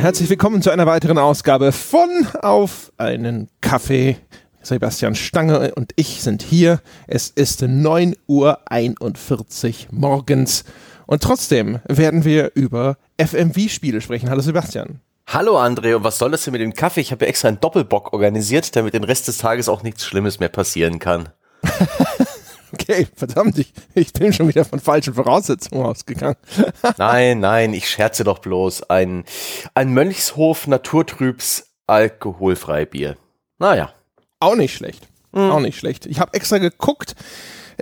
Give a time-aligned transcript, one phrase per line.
[0.00, 2.08] Herzlich willkommen zu einer weiteren Ausgabe von
[2.40, 4.16] Auf einen Kaffee.
[4.62, 6.80] Sebastian Stange und ich sind hier.
[7.06, 10.64] Es ist 9.41 Uhr morgens
[11.06, 14.30] und trotzdem werden wir über FMV-Spiele sprechen.
[14.30, 15.00] Hallo Sebastian.
[15.26, 17.02] Hallo André, und was soll das denn mit dem Kaffee?
[17.02, 20.40] Ich habe ja extra einen Doppelbock organisiert, damit den Rest des Tages auch nichts Schlimmes
[20.40, 21.28] mehr passieren kann.
[22.72, 26.36] okay, verdammt, ich, ich bin schon wieder von falschen Voraussetzungen ausgegangen.
[26.98, 28.90] nein, nein, ich scherze doch bloß.
[28.90, 29.24] Ein,
[29.74, 33.16] ein Mönchshof Naturtrübs alkoholfrei Bier.
[33.58, 33.92] Naja.
[34.38, 35.06] Auch nicht schlecht.
[35.32, 35.50] Mhm.
[35.50, 36.06] Auch nicht schlecht.
[36.06, 37.14] Ich habe extra geguckt,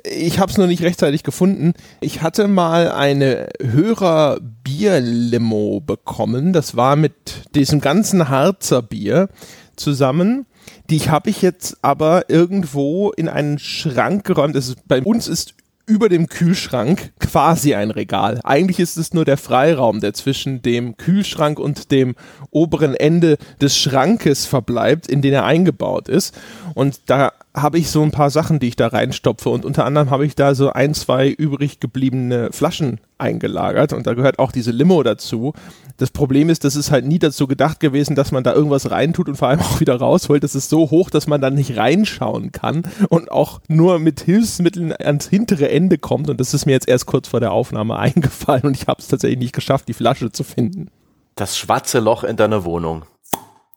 [0.05, 1.74] ich habe es nur nicht rechtzeitig gefunden.
[2.01, 6.52] Ich hatte mal eine Hörer Bierlimo bekommen.
[6.52, 7.15] Das war mit
[7.55, 9.29] diesem ganzen Harzer Bier
[9.77, 10.46] zusammen.
[10.91, 14.57] Die habe ich jetzt aber irgendwo in einen Schrank geräumt.
[14.57, 15.55] Ist, bei uns ist
[15.89, 18.41] über dem Kühlschrank quasi ein Regal.
[18.45, 22.15] Eigentlich ist es nur der Freiraum, der zwischen dem Kühlschrank und dem
[22.51, 26.35] oberen Ende des Schrankes verbleibt, in den er eingebaut ist.
[26.75, 29.48] Und da habe ich so ein paar Sachen, die ich da reinstopfe.
[29.51, 33.92] Und unter anderem habe ich da so ein, zwei übrig gebliebene Flaschen eingelagert.
[33.92, 35.52] Und da gehört auch diese Limo dazu.
[35.96, 39.29] Das Problem ist, das ist halt nie dazu gedacht gewesen, dass man da irgendwas reintut
[39.29, 40.45] und vor allem auch wieder rausholt.
[40.45, 44.92] Das ist so hoch, dass man da nicht reinschauen kann und auch nur mit Hilfsmitteln
[44.92, 46.30] ans hintere Ende kommt.
[46.30, 49.09] Und das ist mir jetzt erst kurz vor der Aufnahme eingefallen und ich habe es
[49.09, 50.90] tatsächlich nicht geschafft, die Flasche zu finden.
[51.34, 53.04] Das schwarze Loch in deiner Wohnung.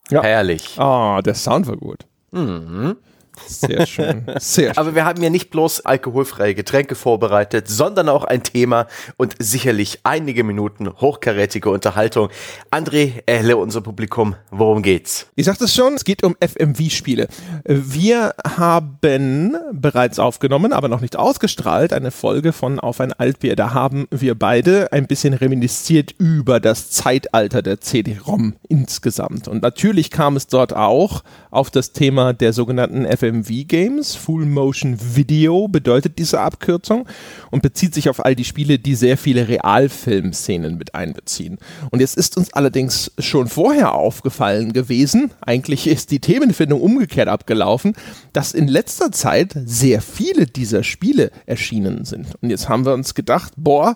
[0.09, 0.21] Ja.
[0.23, 0.77] Herrlich.
[0.77, 2.05] Ah, oh, der Sound war gut.
[2.31, 2.97] Mhm.
[3.47, 4.25] Sehr schön.
[4.39, 4.78] Sehr schön.
[4.78, 10.00] Aber wir haben ja nicht bloß alkoholfreie Getränke vorbereitet, sondern auch ein Thema und sicherlich
[10.03, 12.30] einige Minuten hochkarätige Unterhaltung.
[12.72, 15.28] André, erhelle unser Publikum, worum geht's?
[15.36, 17.28] Ich sagte es schon, es geht um FMV-Spiele.
[17.66, 23.55] Wir haben bereits aufgenommen, aber noch nicht ausgestrahlt, eine Folge von Auf ein Altbier.
[23.55, 29.48] Da haben wir beide ein bisschen reminisziert über das Zeitalter der CD-ROM insgesamt.
[29.48, 33.30] Und natürlich kam es dort auch auf das Thema der sogenannten FMV
[33.67, 34.15] Games.
[34.15, 37.08] Full Motion Video bedeutet diese Abkürzung
[37.49, 41.58] und bezieht sich auf all die Spiele, die sehr viele Realfilmszenen mit einbeziehen.
[41.89, 47.93] Und jetzt ist uns allerdings schon vorher aufgefallen gewesen, eigentlich ist die Themenfindung umgekehrt abgelaufen,
[48.33, 52.27] dass in letzter Zeit sehr viele dieser Spiele erschienen sind.
[52.41, 53.95] Und jetzt haben wir uns gedacht, boah,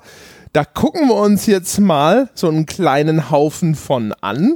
[0.55, 4.55] da gucken wir uns jetzt mal so einen kleinen Haufen von an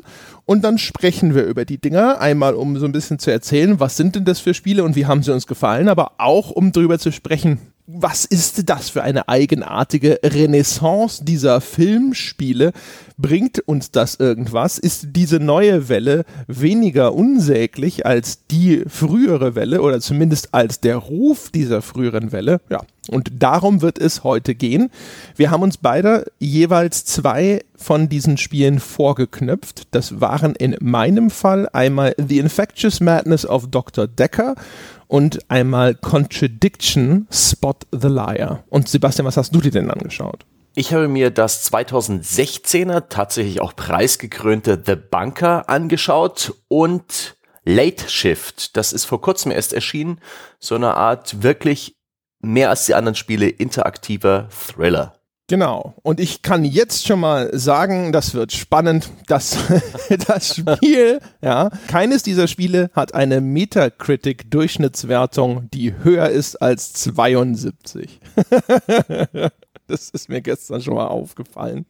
[0.50, 2.20] und dann sprechen wir über die Dinger.
[2.20, 5.06] Einmal, um so ein bisschen zu erzählen, was sind denn das für Spiele und wie
[5.06, 7.60] haben sie uns gefallen, aber auch, um darüber zu sprechen,
[7.92, 12.72] was ist das für eine eigenartige Renaissance dieser Filmspiele?
[13.18, 14.78] Bringt uns das irgendwas?
[14.78, 21.50] Ist diese neue Welle weniger unsäglich als die frühere Welle oder zumindest als der Ruf
[21.50, 22.62] dieser früheren Welle?
[22.70, 24.92] Ja, und darum wird es heute gehen.
[25.36, 29.88] Wir haben uns beide jeweils zwei von diesen Spielen vorgeknöpft.
[29.92, 34.06] Das waren in meinem Fall einmal The Infectious Madness of Dr.
[34.08, 34.54] Decker
[35.10, 38.64] und einmal Contradiction Spot the Liar.
[38.70, 40.46] Und Sebastian, was hast du dir denn angeschaut?
[40.76, 48.78] Ich habe mir das 2016er tatsächlich auch preisgekrönte The Bunker angeschaut und Late Shift.
[48.78, 50.22] Das ist vor kurzem erst erschienen.
[50.60, 51.96] So eine Art wirklich
[52.40, 55.19] mehr als die anderen Spiele interaktiver Thriller.
[55.50, 55.96] Genau.
[56.04, 59.10] Und ich kann jetzt schon mal sagen, das wird spannend.
[59.26, 59.58] Das,
[60.28, 68.20] das Spiel, ja, keines dieser Spiele hat eine Metacritic-Durchschnittswertung, die höher ist als 72.
[69.90, 71.86] Das ist mir gestern schon mal aufgefallen.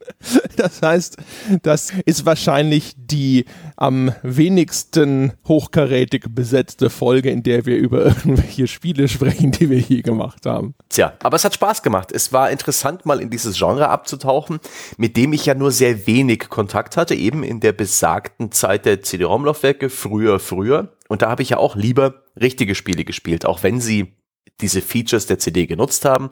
[0.55, 1.17] Das heißt,
[1.63, 3.45] das ist wahrscheinlich die
[3.75, 10.01] am wenigsten hochkarätig besetzte Folge, in der wir über irgendwelche Spiele sprechen, die wir hier
[10.01, 10.75] gemacht haben.
[10.87, 12.11] Tja, aber es hat Spaß gemacht.
[12.11, 14.59] Es war interessant, mal in dieses Genre abzutauchen,
[14.97, 19.01] mit dem ich ja nur sehr wenig Kontakt hatte, eben in der besagten Zeit der
[19.01, 20.93] CD-ROM-Laufwerke, früher, früher.
[21.09, 24.13] Und da habe ich ja auch lieber richtige Spiele gespielt, auch wenn sie
[24.61, 26.29] diese Features der CD genutzt haben.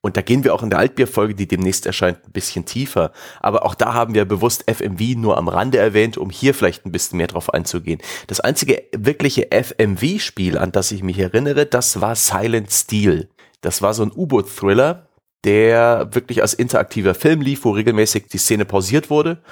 [0.00, 3.12] Und da gehen wir auch in der Altbier-Folge, die demnächst erscheint, ein bisschen tiefer.
[3.40, 6.92] Aber auch da haben wir bewusst FMV nur am Rande erwähnt, um hier vielleicht ein
[6.92, 8.00] bisschen mehr drauf einzugehen.
[8.26, 13.28] Das einzige wirkliche FMV-Spiel, an das ich mich erinnere, das war Silent Steel.
[13.60, 15.08] Das war so ein U-Boot-Thriller,
[15.44, 19.42] der wirklich als interaktiver Film lief, wo regelmäßig die Szene pausiert wurde.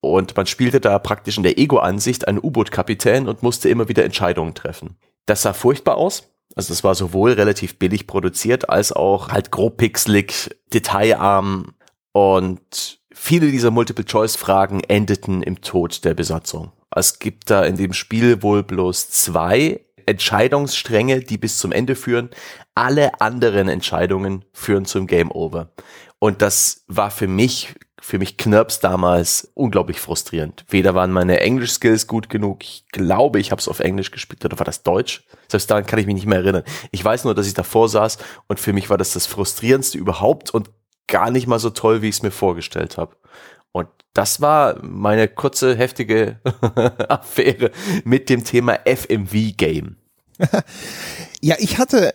[0.00, 4.54] Und man spielte da praktisch in der Ego-Ansicht einen U-Boot-Kapitän und musste immer wieder Entscheidungen
[4.54, 4.96] treffen.
[5.26, 9.76] Das sah furchtbar aus also es war sowohl relativ billig produziert als auch halt grob
[9.76, 11.74] pixelig, detailarm
[12.10, 16.72] und viele dieser Multiple-Choice-Fragen endeten im Tod der Besatzung.
[16.90, 22.30] Es gibt da in dem Spiel wohl bloß zwei Entscheidungsstränge, die bis zum Ende führen.
[22.74, 25.70] Alle anderen Entscheidungen führen zum Game Over.
[26.18, 30.64] Und das war für mich für mich Knirps damals unglaublich frustrierend.
[30.68, 34.58] Weder waren meine Englisch-Skills gut genug, ich glaube, ich habe es auf Englisch gespielt, oder
[34.58, 35.24] war das Deutsch?
[35.48, 36.62] Selbst daran kann ich mich nicht mehr erinnern.
[36.90, 40.50] Ich weiß nur, dass ich davor saß und für mich war das das frustrierendste überhaupt
[40.50, 40.70] und
[41.06, 43.16] gar nicht mal so toll, wie ich es mir vorgestellt habe.
[43.72, 46.40] Und das war meine kurze, heftige
[47.08, 47.70] Affäre
[48.04, 49.96] mit dem Thema FMV-Game.
[51.40, 52.14] ja, ich hatte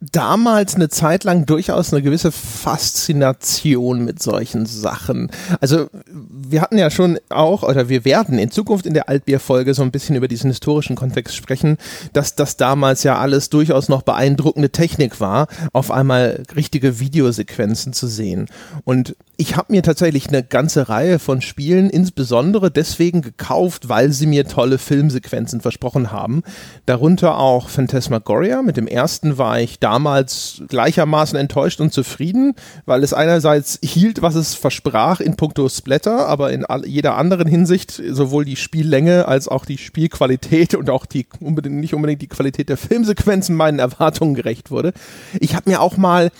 [0.00, 5.30] damals eine Zeit lang durchaus eine gewisse Faszination mit solchen Sachen.
[5.60, 9.82] Also wir hatten ja schon auch, oder wir werden in Zukunft in der Altbier-Folge so
[9.82, 11.78] ein bisschen über diesen historischen Kontext sprechen,
[12.12, 18.06] dass das damals ja alles durchaus noch beeindruckende Technik war, auf einmal richtige Videosequenzen zu
[18.06, 18.46] sehen.
[18.84, 24.26] Und ich habe mir tatsächlich eine ganze Reihe von Spielen insbesondere deswegen gekauft, weil sie
[24.26, 26.42] mir tolle Filmsequenzen versprochen haben.
[26.86, 28.62] Darunter auch Phantasmagoria.
[28.62, 32.54] Mit dem ersten war ich damals gleichermaßen enttäuscht und zufrieden,
[32.84, 38.02] weil es einerseits hielt, was es versprach in puncto Splatter, aber in jeder anderen Hinsicht
[38.10, 42.68] sowohl die Spiellänge als auch die Spielqualität und auch die unbedingt, nicht unbedingt die Qualität
[42.68, 44.92] der Filmsequenzen meinen Erwartungen gerecht wurde.
[45.40, 46.30] Ich habe mir auch mal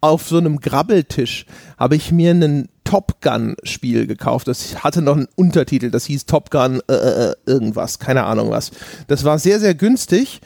[0.00, 1.44] auf so einem Grabbeltisch
[1.76, 4.48] habe ich mir ein Top Gun Spiel gekauft.
[4.48, 8.50] Das hatte noch einen Untertitel, das hieß Top Gun äh, äh, äh, irgendwas, keine Ahnung
[8.50, 8.70] was.
[9.06, 10.40] Das war sehr, sehr günstig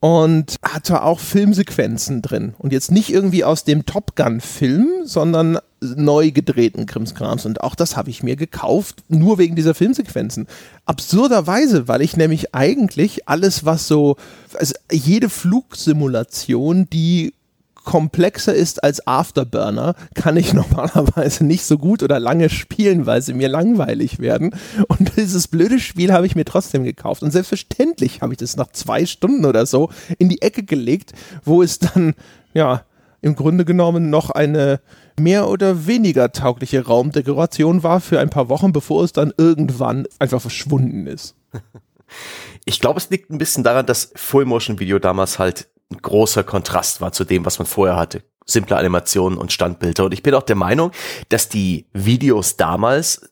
[0.00, 2.54] und hatte auch Filmsequenzen drin.
[2.58, 7.44] Und jetzt nicht irgendwie aus dem Top Gun Film, sondern neu gedrehten Krimskrams.
[7.46, 10.46] Und auch das habe ich mir gekauft, nur wegen dieser Filmsequenzen.
[10.86, 14.16] Absurderweise, weil ich nämlich eigentlich alles, was so,
[14.54, 17.34] also jede Flugsimulation, die
[17.90, 23.34] komplexer ist als Afterburner, kann ich normalerweise nicht so gut oder lange spielen, weil sie
[23.34, 24.54] mir langweilig werden.
[24.86, 27.24] Und dieses blöde Spiel habe ich mir trotzdem gekauft.
[27.24, 31.14] Und selbstverständlich habe ich das nach zwei Stunden oder so in die Ecke gelegt,
[31.44, 32.14] wo es dann,
[32.54, 32.84] ja,
[33.22, 34.78] im Grunde genommen noch eine
[35.18, 40.40] mehr oder weniger taugliche Raumdekoration war für ein paar Wochen, bevor es dann irgendwann einfach
[40.40, 41.34] verschwunden ist.
[42.64, 46.44] Ich glaube, es liegt ein bisschen daran, dass Full Motion Video damals halt ein großer
[46.44, 48.22] Kontrast war zu dem, was man vorher hatte.
[48.46, 50.04] Simple Animationen und Standbilder.
[50.04, 50.92] Und ich bin auch der Meinung,
[51.28, 53.30] dass die Videos damals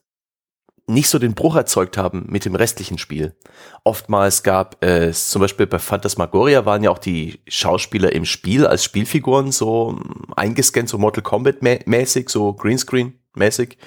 [0.89, 3.35] nicht so den Bruch erzeugt haben mit dem restlichen Spiel.
[3.83, 8.83] Oftmals gab es, zum Beispiel bei Phantasmagoria waren ja auch die Schauspieler im Spiel als
[8.83, 9.99] Spielfiguren so
[10.35, 13.77] eingescannt, so Mortal Kombat mäßig, so Greenscreen mäßig.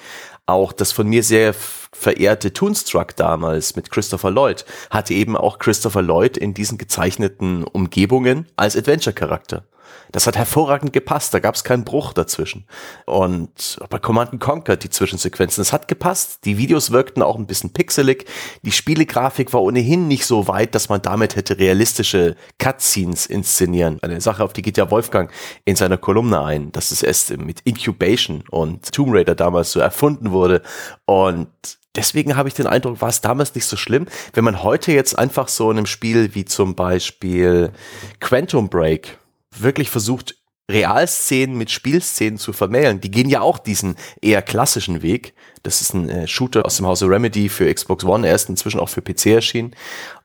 [0.45, 6.01] Auch das von mir sehr verehrte Toonstruck damals mit Christopher Lloyd hatte eben auch Christopher
[6.01, 9.63] Lloyd in diesen gezeichneten Umgebungen als Adventure-Charakter.
[10.11, 12.65] Das hat hervorragend gepasst, da gab es keinen Bruch dazwischen.
[13.05, 16.45] Und bei Command Conquer die Zwischensequenzen, das hat gepasst.
[16.45, 18.25] Die Videos wirkten auch ein bisschen pixelig.
[18.61, 23.99] Die Spielegrafik war ohnehin nicht so weit, dass man damit hätte realistische Cutscenes inszenieren.
[24.01, 25.31] Eine Sache, auf die geht ja Wolfgang
[25.65, 30.31] in seiner Kolumne ein, dass es erst mit Incubation und Tomb Raider damals so erfunden
[30.31, 30.61] wurde.
[31.05, 31.47] Und
[31.95, 34.07] deswegen habe ich den Eindruck, war es damals nicht so schlimm.
[34.33, 37.71] Wenn man heute jetzt einfach so in einem Spiel wie zum Beispiel
[38.19, 39.17] Quantum Break
[39.61, 40.35] wirklich versucht,
[40.71, 43.01] Realszenen mit Spielszenen zu vermählen.
[43.01, 45.33] Die gehen ja auch diesen eher klassischen Weg.
[45.61, 48.25] Das ist ein äh, Shooter aus dem Hause Remedy für Xbox One.
[48.25, 49.75] Er ist inzwischen auch für PC erschienen.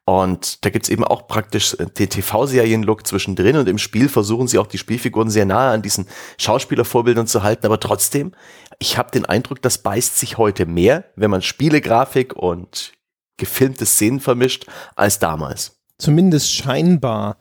[0.05, 4.59] Und da gibt's eben auch praktisch äh, den TV-Serien-Look zwischendrin und im Spiel versuchen sie
[4.59, 6.07] auch die Spielfiguren sehr nahe an diesen
[6.39, 7.67] Schauspielervorbildern zu halten.
[7.67, 8.33] Aber trotzdem,
[8.79, 12.93] ich habe den Eindruck, das beißt sich heute mehr, wenn man Spielegrafik und
[13.37, 15.79] gefilmte Szenen vermischt, als damals.
[15.99, 17.39] Zumindest scheinbar.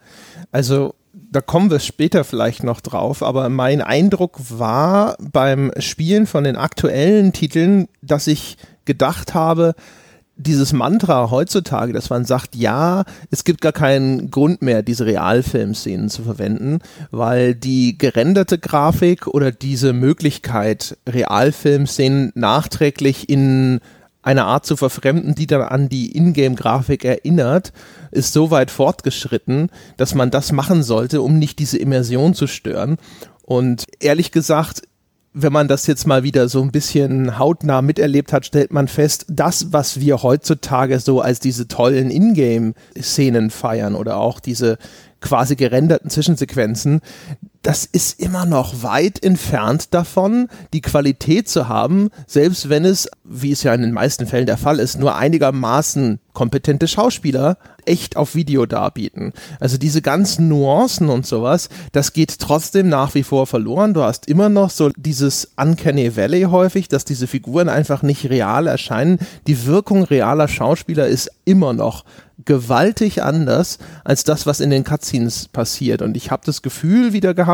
[0.52, 0.97] Also
[1.32, 6.56] da kommen wir später vielleicht noch drauf, aber mein Eindruck war beim Spielen von den
[6.56, 9.76] aktuellen Titeln, dass ich gedacht habe,
[10.38, 16.10] dieses Mantra heutzutage, dass man sagt, ja, es gibt gar keinen Grund mehr, diese Realfilmszenen
[16.10, 16.80] zu verwenden,
[17.10, 23.80] weil die gerenderte Grafik oder diese Möglichkeit, Realfilmszenen nachträglich in
[24.28, 27.72] eine Art zu verfremden, die dann an die Ingame-Grafik erinnert,
[28.12, 32.98] ist so weit fortgeschritten, dass man das machen sollte, um nicht diese Immersion zu stören.
[33.44, 34.82] Und ehrlich gesagt,
[35.32, 39.26] wenn man das jetzt mal wieder so ein bisschen hautnah miterlebt hat, stellt man fest,
[39.30, 44.78] das, was wir heutzutage so als diese tollen Ingame-Szenen feiern oder auch diese
[45.22, 47.00] quasi gerenderten Zwischensequenzen,
[47.62, 53.52] das ist immer noch weit entfernt davon, die Qualität zu haben, selbst wenn es, wie
[53.52, 58.36] es ja in den meisten Fällen der Fall ist, nur einigermaßen kompetente Schauspieler echt auf
[58.36, 59.34] Video darbieten.
[59.60, 63.94] Also diese ganzen Nuancen und sowas, das geht trotzdem nach wie vor verloren.
[63.94, 68.68] Du hast immer noch so dieses Uncanny Valley häufig, dass diese Figuren einfach nicht real
[68.68, 69.20] erscheinen.
[69.48, 72.04] Die Wirkung realer Schauspieler ist immer noch
[72.46, 76.02] gewaltig anders als das, was in den Cutscenes passiert.
[76.02, 77.47] Und ich habe das Gefühl wieder gehabt,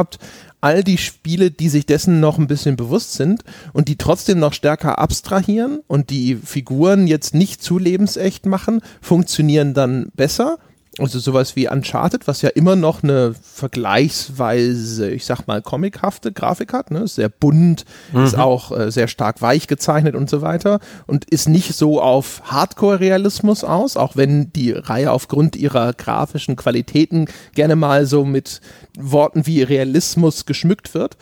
[0.62, 4.53] all die Spiele, die sich dessen noch ein bisschen bewusst sind und die trotzdem noch
[4.53, 10.57] stärker abstrahieren und die Figuren jetzt nicht zu lebensecht machen, funktionieren dann besser.
[11.00, 16.71] Also sowas wie Uncharted, was ja immer noch eine vergleichsweise, ich sag mal, comichafte Grafik
[16.71, 17.07] hat, ne?
[17.07, 18.25] Sehr bunt, mhm.
[18.25, 22.43] ist auch äh, sehr stark weich gezeichnet und so weiter und ist nicht so auf
[22.45, 28.62] Hardcore-Realismus aus, auch wenn die Reihe aufgrund ihrer grafischen Qualitäten gerne mal so mit
[28.95, 31.17] Worten wie Realismus geschmückt wird.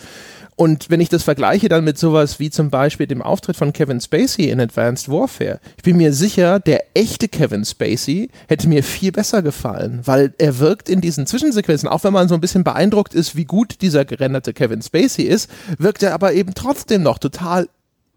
[0.61, 3.99] Und wenn ich das vergleiche dann mit sowas wie zum Beispiel dem Auftritt von Kevin
[3.99, 9.11] Spacey in Advanced Warfare, ich bin mir sicher, der echte Kevin Spacey hätte mir viel
[9.11, 13.15] besser gefallen, weil er wirkt in diesen Zwischensequenzen, auch wenn man so ein bisschen beeindruckt
[13.15, 15.49] ist, wie gut dieser gerenderte Kevin Spacey ist,
[15.79, 17.67] wirkt er aber eben trotzdem noch total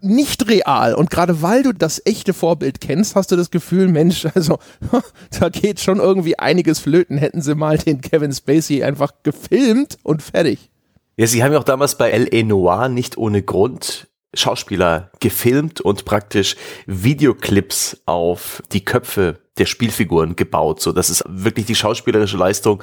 [0.03, 0.93] nicht real.
[0.93, 4.59] Und gerade weil du das echte Vorbild kennst, hast du das Gefühl, Mensch, also
[5.41, 7.17] da geht schon irgendwie einiges flöten.
[7.17, 10.69] Hätten sie mal den Kevin Spacey einfach gefilmt und fertig.
[11.17, 12.43] Ja, sie haben ja auch damals bei L.A.
[12.43, 16.57] Noir nicht ohne Grund Schauspieler gefilmt und praktisch
[16.87, 22.83] Videoclips auf die Köpfe der Spielfiguren gebaut, so dass es wirklich die schauspielerische Leistung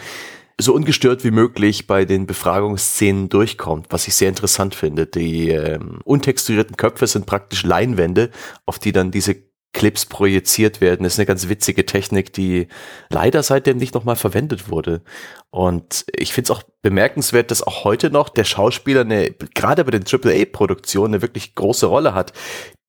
[0.59, 5.07] so ungestört wie möglich bei den Befragungsszenen durchkommt, was ich sehr interessant finde.
[5.07, 8.29] Die ähm, untexturierten Köpfe sind praktisch Leinwände,
[8.65, 9.35] auf die dann diese
[9.73, 11.03] Clips projiziert werden.
[11.03, 12.67] Das ist eine ganz witzige Technik, die
[13.09, 15.01] leider seitdem nicht nochmal verwendet wurde.
[15.49, 19.91] Und ich finde es auch bemerkenswert, dass auch heute noch der Schauspieler eine, gerade bei
[19.91, 22.33] den AAA-Produktionen eine wirklich große Rolle hat.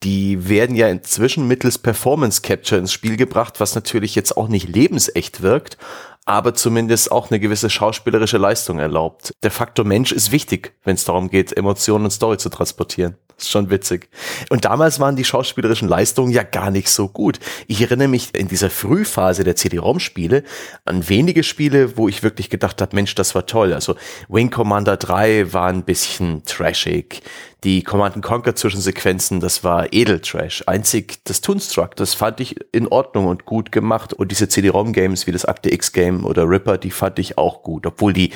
[0.03, 4.69] Die werden ja inzwischen mittels Performance Capture ins Spiel gebracht, was natürlich jetzt auch nicht
[4.69, 5.79] lebensecht wirkt,
[6.25, 9.33] aber zumindest auch eine gewisse schauspielerische Leistung erlaubt.
[9.45, 13.17] Der Faktor Mensch ist wichtig, wenn es darum geht, Emotionen und Story zu transportieren
[13.51, 14.09] schon witzig.
[14.51, 17.39] Und damals waren die schauspielerischen Leistungen ja gar nicht so gut.
[17.67, 20.43] Ich erinnere mich in dieser Frühphase der CD-ROM-Spiele
[20.85, 23.73] an wenige Spiele, wo ich wirklich gedacht habe, Mensch, das war toll.
[23.73, 23.97] Also
[24.29, 27.23] Wing Commander 3 war ein bisschen trashig.
[27.65, 30.65] Die Command Conquer Zwischensequenzen, das war Edeltrash.
[30.67, 34.13] Einzig das Toonstruck, das fand ich in Ordnung und gut gemacht.
[34.13, 37.87] Und diese CD-ROM-Games wie das Akte X-Game oder Ripper, die fand ich auch gut.
[37.87, 38.33] Obwohl die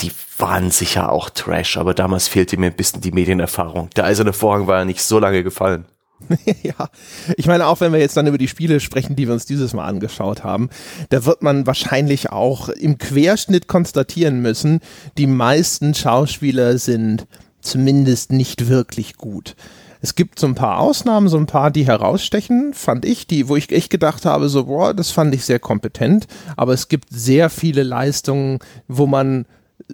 [0.00, 3.90] die waren sicher auch Trash, aber damals fehlte mir ein bisschen die Medienerfahrung.
[3.90, 5.84] Der eiserne Vorhang war ja nicht so lange gefallen.
[6.62, 6.88] ja,
[7.36, 9.72] ich meine, auch wenn wir jetzt dann über die Spiele sprechen, die wir uns dieses
[9.72, 10.70] Mal angeschaut haben,
[11.10, 14.80] da wird man wahrscheinlich auch im Querschnitt konstatieren müssen,
[15.18, 17.26] die meisten Schauspieler sind
[17.60, 19.54] zumindest nicht wirklich gut.
[20.00, 23.54] Es gibt so ein paar Ausnahmen, so ein paar, die herausstechen, fand ich, die, wo
[23.54, 27.50] ich echt gedacht habe, so, boah, das fand ich sehr kompetent, aber es gibt sehr
[27.50, 28.58] viele Leistungen,
[28.88, 29.46] wo man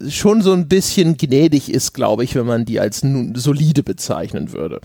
[0.08, 3.02] schon so ein bisschen gnädig ist, glaube ich, wenn man die als
[3.34, 4.80] solide bezeichnen würde.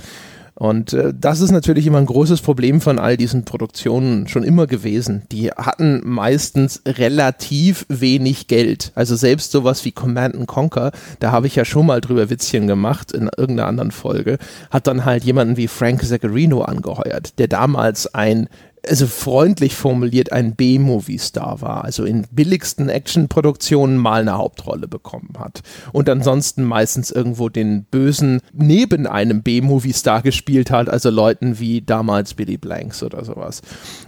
[0.55, 4.67] Und äh, das ist natürlich immer ein großes Problem von all diesen Produktionen schon immer
[4.67, 5.23] gewesen.
[5.31, 8.91] Die hatten meistens relativ wenig Geld.
[8.93, 13.11] Also selbst sowas wie Command Conquer, da habe ich ja schon mal drüber Witzchen gemacht
[13.11, 14.37] in irgendeiner anderen Folge,
[14.69, 18.47] hat dann halt jemanden wie Frank Zaccarino angeheuert, der damals ein
[18.87, 25.61] also freundlich formuliert ein B-Movie-Star war, also in billigsten Actionproduktionen mal eine Hauptrolle bekommen hat
[25.93, 32.33] und ansonsten meistens irgendwo den Bösen neben einem B-Movie-Star gespielt hat, also Leuten wie damals
[32.33, 33.61] Billy Blanks oder sowas.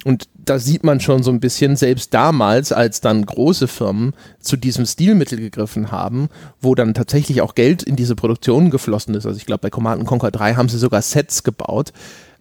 [0.04, 4.58] Und da sieht man schon so ein bisschen, selbst damals, als dann große Firmen zu
[4.58, 6.28] diesem Stilmittel gegriffen haben,
[6.60, 10.06] wo dann tatsächlich auch Geld in diese Produktion geflossen ist, also ich glaube bei Command
[10.06, 11.94] Conquer 3 haben sie sogar Sets gebaut,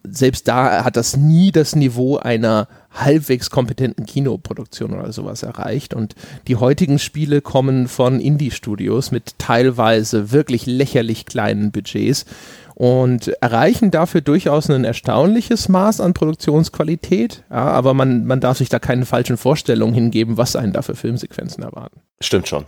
[0.04, 5.94] selbst da hat das nie das Niveau einer halbwegs kompetenten Kinoproduktion oder sowas erreicht.
[5.94, 6.14] Und
[6.46, 12.26] die heutigen Spiele kommen von Indie-Studios mit teilweise wirklich lächerlich kleinen Budgets
[12.74, 17.44] und erreichen dafür durchaus ein erstaunliches Maß an Produktionsqualität.
[17.50, 21.62] Ja, aber man, man darf sich da keine falschen Vorstellungen hingeben, was einen dafür Filmsequenzen
[21.62, 22.00] erwarten.
[22.20, 22.64] Stimmt schon.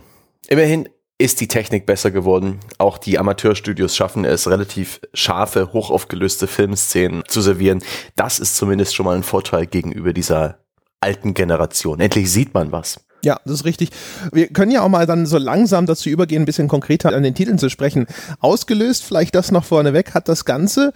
[0.47, 0.87] Immerhin
[1.17, 2.59] ist die Technik besser geworden.
[2.77, 7.83] Auch die Amateurstudios schaffen es, relativ scharfe, hochaufgelöste Filmszenen zu servieren.
[8.15, 10.59] Das ist zumindest schon mal ein Vorteil gegenüber dieser
[11.01, 11.99] alten Generation.
[11.99, 12.99] Endlich sieht man was.
[13.23, 13.89] Ja, das ist richtig.
[14.31, 17.33] Wir können ja auch mal dann so langsam dazu übergehen, ein bisschen konkreter an den
[17.33, 18.05] Titeln zu sprechen.
[18.39, 20.93] Ausgelöst, vielleicht das noch vorneweg, hat das Ganze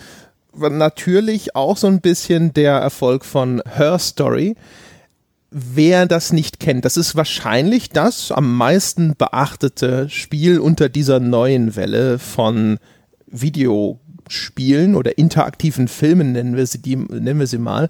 [0.54, 4.56] natürlich auch so ein bisschen der Erfolg von Her Story
[5.52, 11.76] wer das nicht kennt, das ist wahrscheinlich das am meisten beachtete Spiel unter dieser neuen
[11.76, 12.80] Welle von
[13.28, 17.90] Video Spielen oder interaktiven Filmen, nennen wir sie, die, nennen wir sie mal.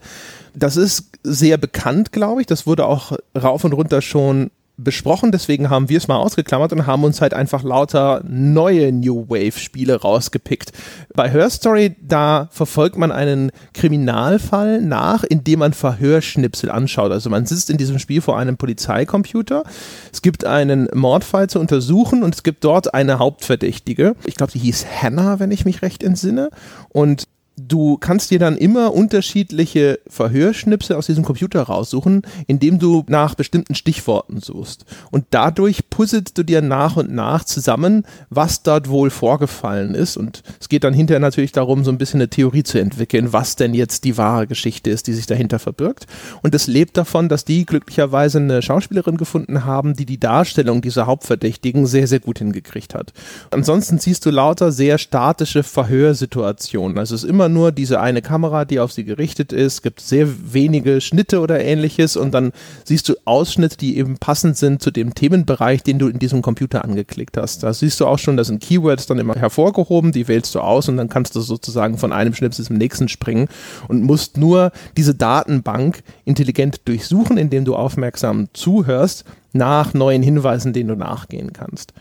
[0.56, 2.48] Das ist sehr bekannt, glaube ich.
[2.48, 4.50] Das wurde auch rauf und runter schon
[4.84, 9.30] besprochen, deswegen haben wir es mal ausgeklammert und haben uns halt einfach lauter neue New
[9.30, 10.72] Wave Spiele rausgepickt.
[11.14, 17.12] Bei Her Story, da verfolgt man einen Kriminalfall nach, indem man Verhörschnipsel anschaut.
[17.12, 19.64] Also man sitzt in diesem Spiel vor einem Polizeicomputer.
[20.12, 24.16] Es gibt einen Mordfall zu untersuchen und es gibt dort eine Hauptverdächtige.
[24.26, 26.50] Ich glaube, die hieß Hannah, wenn ich mich recht entsinne.
[26.90, 27.26] Und
[27.58, 33.76] du kannst dir dann immer unterschiedliche Verhörschnipsel aus diesem Computer raussuchen, indem du nach bestimmten
[33.76, 34.86] Stichworten suchst.
[35.12, 40.18] Und dadurch puzzelst du dir nach und nach zusammen, was dort wohl vorgefallen ist.
[40.18, 43.56] Und es geht dann hinterher natürlich darum, so ein bisschen eine Theorie zu entwickeln, was
[43.56, 46.08] denn jetzt die wahre Geschichte ist, die sich dahinter verbirgt.
[46.42, 51.06] Und es lebt davon, dass die glücklicherweise eine Schauspielerin gefunden haben, die die Darstellung dieser
[51.06, 53.14] Hauptverdächtigen sehr, sehr gut hingekriegt hat.
[53.52, 56.98] Ansonsten siehst du lauter sehr statische Verhörsituationen.
[56.98, 60.28] Also es ist immer nur diese eine Kamera, die auf sie gerichtet ist, gibt sehr
[60.54, 62.52] wenige Schnitte oder ähnliches und dann
[62.84, 66.84] siehst du Ausschnitte, die eben passend sind zu dem Themenbereich, den du in diesem Computer
[66.84, 67.64] angeklickt hast.
[67.64, 70.90] Da siehst du auch schon, da sind Keywords dann immer hervorgehoben, die wählst du aus
[70.90, 73.48] und dann kannst du sozusagen von einem Schnipsel zum nächsten springen
[73.88, 80.90] und musst nur diese Datenbank intelligent durchsuchen, indem du aufmerksam zuhörst nach neuen Hinweisen, denen
[80.90, 81.94] du nachgehen kannst.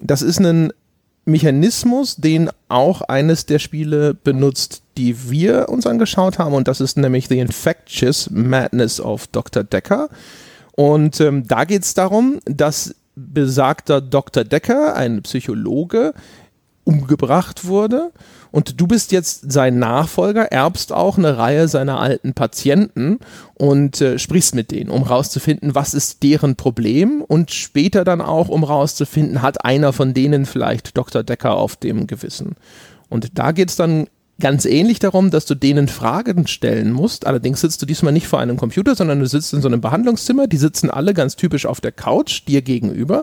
[0.00, 0.72] Das ist ein
[1.26, 6.96] Mechanismus, den auch eines der Spiele benutzt, die wir uns angeschaut haben, und das ist
[6.96, 9.64] nämlich The Infectious Madness of Dr.
[9.64, 10.08] Decker.
[10.76, 14.44] Und ähm, da geht es darum, dass besagter Dr.
[14.44, 16.14] Decker, ein Psychologe,
[16.84, 18.12] umgebracht wurde
[18.56, 23.18] und du bist jetzt sein Nachfolger, erbst auch eine Reihe seiner alten Patienten
[23.52, 28.48] und äh, sprichst mit denen, um rauszufinden, was ist deren Problem und später dann auch,
[28.48, 31.22] um rauszufinden, hat einer von denen vielleicht Dr.
[31.22, 32.54] Decker auf dem Gewissen.
[33.10, 34.06] Und da geht es dann
[34.40, 37.26] ganz ähnlich darum, dass du denen Fragen stellen musst.
[37.26, 40.46] Allerdings sitzt du diesmal nicht vor einem Computer, sondern du sitzt in so einem Behandlungszimmer.
[40.46, 43.22] Die sitzen alle ganz typisch auf der Couch dir gegenüber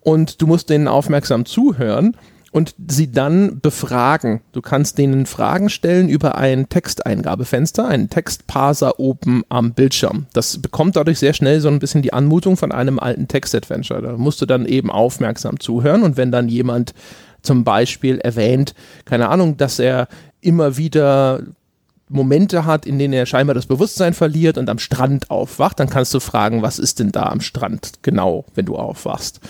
[0.00, 2.16] und du musst denen aufmerksam zuhören
[2.52, 4.40] und sie dann befragen.
[4.52, 10.26] Du kannst denen Fragen stellen über ein Texteingabefenster, einen Textparser oben am Bildschirm.
[10.32, 14.02] Das bekommt dadurch sehr schnell so ein bisschen die Anmutung von einem alten Textadventure.
[14.02, 16.92] Da musst du dann eben aufmerksam zuhören und wenn dann jemand
[17.42, 20.08] zum Beispiel erwähnt, keine Ahnung, dass er
[20.40, 21.42] immer wieder
[22.10, 26.12] Momente hat, in denen er scheinbar das Bewusstsein verliert und am Strand aufwacht, dann kannst
[26.12, 29.40] du fragen, was ist denn da am Strand genau, wenn du aufwachst.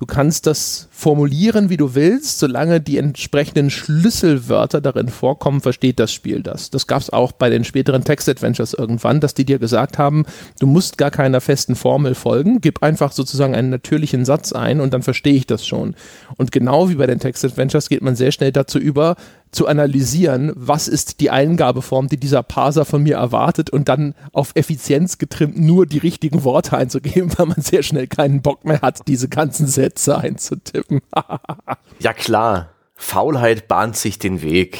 [0.00, 6.10] Du kannst das formulieren, wie du willst, solange die entsprechenden Schlüsselwörter darin vorkommen, versteht das
[6.10, 6.70] Spiel das.
[6.70, 10.24] Das gab es auch bei den späteren Text-Adventures irgendwann, dass die dir gesagt haben,
[10.58, 14.94] du musst gar keiner festen Formel folgen, gib einfach sozusagen einen natürlichen Satz ein und
[14.94, 15.94] dann verstehe ich das schon.
[16.38, 19.16] Und genau wie bei den Text-Adventures geht man sehr schnell dazu über,
[19.52, 24.52] zu analysieren, was ist die Eingabeform, die dieser Parser von mir erwartet und dann auf
[24.54, 29.08] Effizienz getrimmt nur die richtigen Worte einzugeben, weil man sehr schnell keinen Bock mehr hat,
[29.08, 31.00] diese ganzen Sätze Sätze einzutippen.
[31.98, 34.78] ja klar, Faulheit bahnt sich den Weg.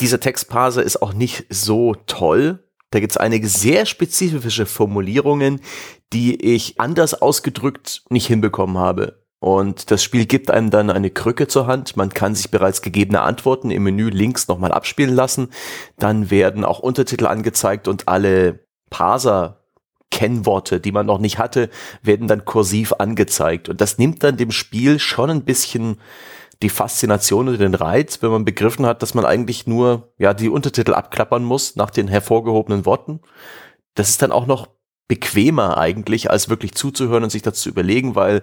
[0.00, 2.64] Dieser Textparser ist auch nicht so toll.
[2.90, 5.60] Da gibt es einige sehr spezifische Formulierungen,
[6.12, 9.22] die ich anders ausgedrückt nicht hinbekommen habe.
[9.38, 11.96] Und das Spiel gibt einem dann eine Krücke zur Hand.
[11.96, 15.48] Man kann sich bereits gegebene Antworten im Menü links nochmal abspielen lassen.
[15.98, 19.59] Dann werden auch Untertitel angezeigt und alle Parser
[20.10, 21.70] Kennworte, die man noch nicht hatte,
[22.02, 23.68] werden dann kursiv angezeigt.
[23.68, 25.98] Und das nimmt dann dem Spiel schon ein bisschen
[26.62, 30.50] die Faszination oder den Reiz, wenn man begriffen hat, dass man eigentlich nur ja die
[30.50, 33.20] Untertitel abklappern muss nach den hervorgehobenen Worten.
[33.94, 34.68] Das ist dann auch noch
[35.08, 38.42] bequemer eigentlich, als wirklich zuzuhören und sich das zu überlegen, weil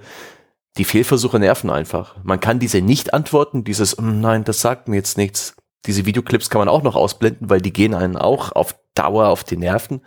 [0.77, 2.15] die Fehlversuche nerven einfach.
[2.23, 5.55] Man kann diese Nicht-Antworten, dieses hm, Nein, das sagt mir jetzt nichts.
[5.85, 9.43] Diese Videoclips kann man auch noch ausblenden, weil die gehen einen auch auf Dauer auf
[9.43, 10.01] die Nerven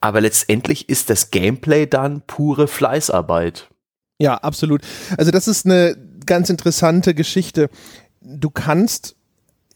[0.00, 3.68] aber letztendlich ist das Gameplay dann pure Fleißarbeit.
[4.18, 4.82] Ja, absolut.
[5.18, 7.68] Also das ist eine ganz interessante Geschichte.
[8.20, 9.16] Du kannst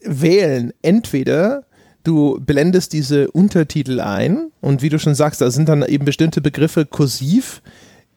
[0.01, 1.65] wählen, entweder
[2.03, 6.41] du blendest diese Untertitel ein und wie du schon sagst, da sind dann eben bestimmte
[6.41, 7.61] Begriffe kursiv,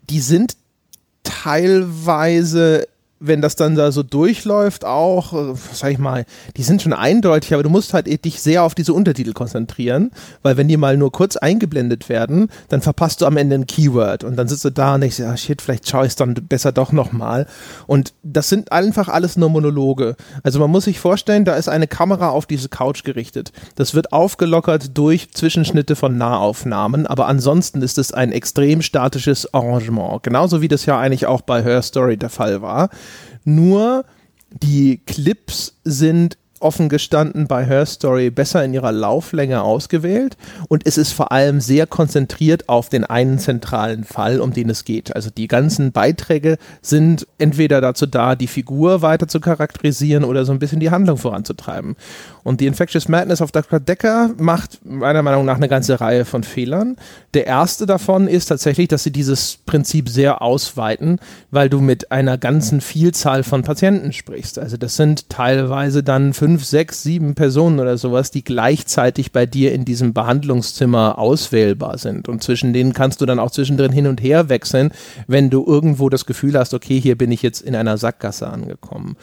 [0.09, 0.57] die sind
[1.23, 2.87] teilweise
[3.27, 6.25] wenn das dann da so durchläuft, auch, äh, sag ich mal,
[6.57, 10.11] die sind schon eindeutig, aber du musst halt dich sehr auf diese Untertitel konzentrieren,
[10.43, 14.25] weil wenn die mal nur kurz eingeblendet werden, dann verpasst du am Ende ein Keyword
[14.25, 16.73] und dann sitzt du da und denkst, ja, shit, vielleicht schaue ich es dann besser
[16.73, 17.47] doch nochmal.
[17.87, 20.17] Und das sind einfach alles nur Monologe.
[20.43, 23.53] Also man muss sich vorstellen, da ist eine Kamera auf diese Couch gerichtet.
[23.77, 30.23] Das wird aufgelockert durch Zwischenschnitte von Nahaufnahmen, aber ansonsten ist es ein extrem statisches Arrangement.
[30.23, 32.91] Genauso wie das ja eigentlich auch bei Her Story der Fall war.
[33.45, 34.05] Nur
[34.51, 40.37] die Clips sind offen gestanden bei Her Story besser in ihrer Lauflänge ausgewählt
[40.69, 44.85] und es ist vor allem sehr konzentriert auf den einen zentralen Fall, um den es
[44.85, 45.15] geht.
[45.15, 50.53] Also die ganzen Beiträge sind entweder dazu da, die Figur weiter zu charakterisieren oder so
[50.53, 51.97] ein bisschen die Handlung voranzutreiben.
[52.45, 53.81] Und die Infectious Madness of Dr.
[53.81, 56.97] Decker macht meiner Meinung nach eine ganze Reihe von Fehlern.
[57.33, 61.19] Der erste davon ist tatsächlich, dass sie dieses Prinzip sehr ausweiten,
[61.51, 64.59] weil du mit einer ganzen Vielzahl von Patienten sprichst.
[64.59, 69.73] Also das sind teilweise dann fünf, sechs, sieben Personen oder sowas, die gleichzeitig bei dir
[69.73, 72.29] in diesem Behandlungszimmer auswählbar sind.
[72.29, 74.93] Und zwischen denen kannst du dann auch zwischendrin hin und her wechseln,
[75.27, 79.17] wenn du irgendwo das Gefühl hast, okay, hier bin ich jetzt in einer Sackgasse angekommen.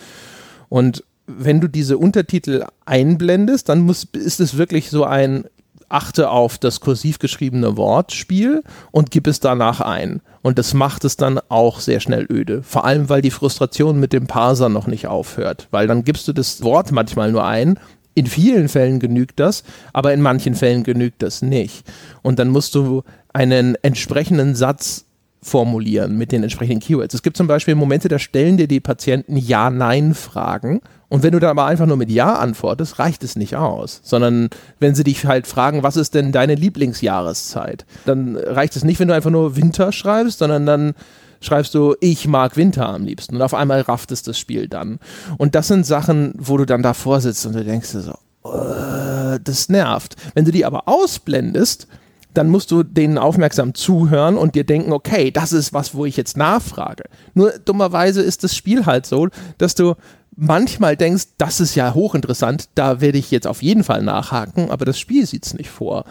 [0.70, 1.04] Und
[1.38, 5.46] wenn du diese Untertitel einblendest, dann muss, ist es wirklich so ein
[5.92, 10.22] achte auf das kursiv geschriebene Wortspiel und gib es danach ein.
[10.42, 12.64] Und das macht es dann auch sehr schnell öde.
[12.64, 15.68] Vor allem, weil die Frustration mit dem Parser noch nicht aufhört.
[15.72, 17.78] Weil dann gibst du das Wort manchmal nur ein.
[18.14, 19.64] In vielen Fällen genügt das,
[19.94, 21.86] aber in manchen Fällen genügt das nicht.
[22.22, 25.06] Und dann musst du einen entsprechenden Satz
[25.42, 27.16] formulieren mit den entsprechenden Keywords.
[27.16, 31.50] Es gibt zum Beispiel Momente, da stellen dir die Patienten Ja-Nein-Fragen und wenn du dann
[31.50, 34.50] aber einfach nur mit Ja antwortest, reicht es nicht aus, sondern
[34.80, 39.10] wenn sie dich halt fragen, was ist denn deine Lieblingsjahreszeit, dann reicht es nicht, wenn
[39.10, 40.94] du einfach nur Winter schreibst, sondern dann
[41.42, 45.00] schreibst du, ich mag Winter am liebsten und auf einmal rafft es das Spiel dann.
[45.38, 49.38] Und das sind Sachen, wo du dann davor sitzt und du denkst dir so, uh,
[49.44, 50.16] das nervt.
[50.34, 51.88] Wenn du die aber ausblendest,
[52.34, 56.18] dann musst du denen aufmerksam zuhören und dir denken, okay, das ist was, wo ich
[56.18, 57.04] jetzt nachfrage.
[57.34, 59.96] Nur dummerweise ist das Spiel halt so, dass du
[60.36, 64.86] manchmal denkst, das ist ja hochinteressant, da werde ich jetzt auf jeden Fall nachhaken, aber
[64.86, 66.06] das Spiel sieht es nicht vor.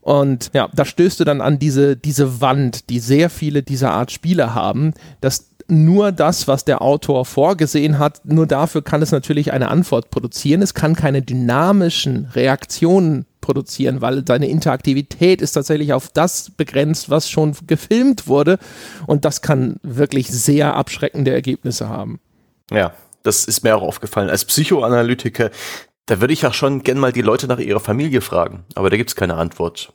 [0.00, 4.10] Und ja, da stößt du dann an diese, diese Wand, die sehr viele dieser Art
[4.10, 9.52] Spiele haben, dass nur das, was der Autor vorgesehen hat, nur dafür kann es natürlich
[9.52, 10.62] eine Antwort produzieren.
[10.62, 17.30] Es kann keine dynamischen Reaktionen produzieren, weil seine Interaktivität ist tatsächlich auf das begrenzt, was
[17.30, 18.58] schon gefilmt wurde.
[19.06, 22.20] Und das kann wirklich sehr abschreckende Ergebnisse haben.
[22.70, 24.28] Ja, das ist mir auch aufgefallen.
[24.28, 25.50] Als Psychoanalytiker,
[26.04, 28.98] da würde ich ja schon gern mal die Leute nach ihrer Familie fragen, aber da
[28.98, 29.94] gibt es keine Antwort.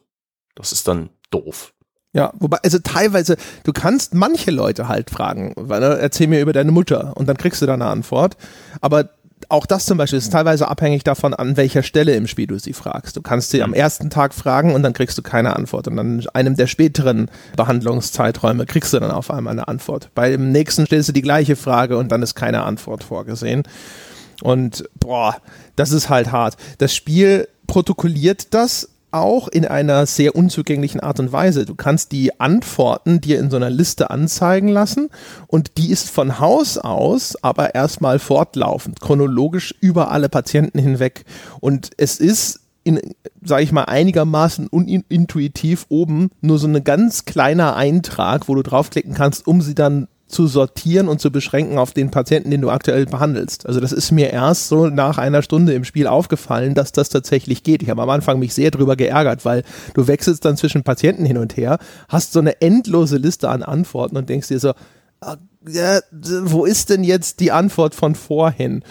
[0.55, 1.73] Das ist dann doof.
[2.13, 6.53] Ja, wobei, also teilweise, du kannst manche Leute halt fragen, weil, ne, erzähl mir über
[6.53, 8.35] deine Mutter und dann kriegst du da eine Antwort.
[8.81, 9.09] Aber
[9.53, 12.73] auch das zum Beispiel ist teilweise abhängig davon, an welcher Stelle im Spiel du sie
[12.73, 13.15] fragst.
[13.15, 13.75] Du kannst sie am mhm.
[13.75, 15.87] ersten Tag fragen und dann kriegst du keine Antwort.
[15.87, 20.09] Und an einem der späteren Behandlungszeiträume kriegst du dann auf einmal eine Antwort.
[20.15, 23.61] Bei dem nächsten stellst du die gleiche Frage und dann ist keine Antwort vorgesehen.
[24.41, 25.37] Und boah,
[25.75, 26.57] das ist halt hart.
[26.79, 31.65] Das Spiel protokolliert das auch in einer sehr unzugänglichen Art und Weise.
[31.65, 35.09] Du kannst die Antworten dir in so einer Liste anzeigen lassen
[35.47, 41.25] und die ist von Haus aus aber erstmal fortlaufend, chronologisch über alle Patienten hinweg.
[41.59, 42.99] Und es ist in,
[43.41, 49.13] sage ich mal, einigermaßen unintuitiv oben nur so ein ganz kleiner Eintrag, wo du draufklicken
[49.13, 53.05] kannst, um sie dann zu sortieren und zu beschränken auf den Patienten, den du aktuell
[53.05, 53.65] behandelst.
[53.65, 57.63] Also das ist mir erst so nach einer Stunde im Spiel aufgefallen, dass das tatsächlich
[57.63, 57.83] geht.
[57.83, 61.37] Ich habe am Anfang mich sehr drüber geärgert, weil du wechselst dann zwischen Patienten hin
[61.37, 61.77] und her,
[62.09, 64.73] hast so eine endlose Liste an Antworten und denkst dir so,
[65.21, 68.83] ah, ja, wo ist denn jetzt die Antwort von vorhin?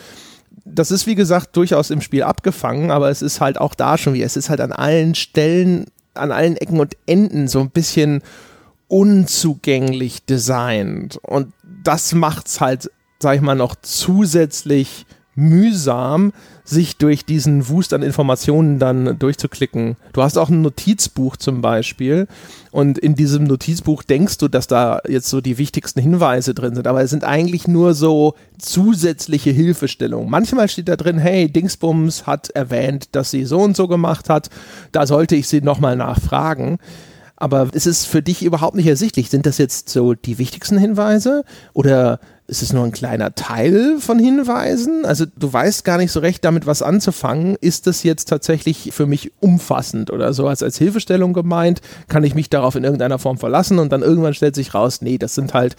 [0.65, 4.15] Das ist wie gesagt durchaus im Spiel abgefangen, aber es ist halt auch da schon
[4.15, 8.23] wie, es ist halt an allen Stellen, an allen Ecken und Enden so ein bisschen
[8.93, 11.19] unzugänglich designt.
[11.23, 18.03] Und das macht's halt, sag ich mal, noch zusätzlich mühsam, sich durch diesen Wust an
[18.03, 19.97] Informationen dann durchzuklicken.
[20.13, 22.29] Du hast auch ein Notizbuch zum Beispiel
[22.71, 26.87] und in diesem Notizbuch denkst du, dass da jetzt so die wichtigsten Hinweise drin sind,
[26.87, 30.29] aber es sind eigentlich nur so zusätzliche Hilfestellungen.
[30.29, 34.51] Manchmal steht da drin, hey, Dingsbums hat erwähnt, dass sie so und so gemacht hat,
[34.93, 36.79] da sollte ich sie nochmal nachfragen
[37.43, 39.29] aber ist es für dich überhaupt nicht ersichtlich?
[39.29, 44.21] Sind das jetzt so die wichtigsten Hinweise oder ist es nur ein kleiner Teil von
[44.21, 45.05] Hinweisen?
[45.05, 47.57] Also du weißt gar nicht so recht damit was anzufangen.
[47.61, 51.81] Ist das jetzt tatsächlich für mich umfassend oder so als, als Hilfestellung gemeint?
[52.07, 55.19] Kann ich mich darauf in irgendeiner Form verlassen und dann irgendwann stellt sich raus, nee,
[55.19, 55.75] das sind halt,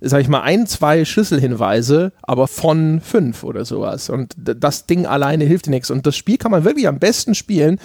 [0.00, 4.08] sag ich mal, ein, zwei Schlüsselhinweise, aber von fünf oder sowas.
[4.08, 5.90] Und das Ding alleine hilft dir nichts.
[5.90, 7.80] Und das Spiel kann man wirklich am besten spielen,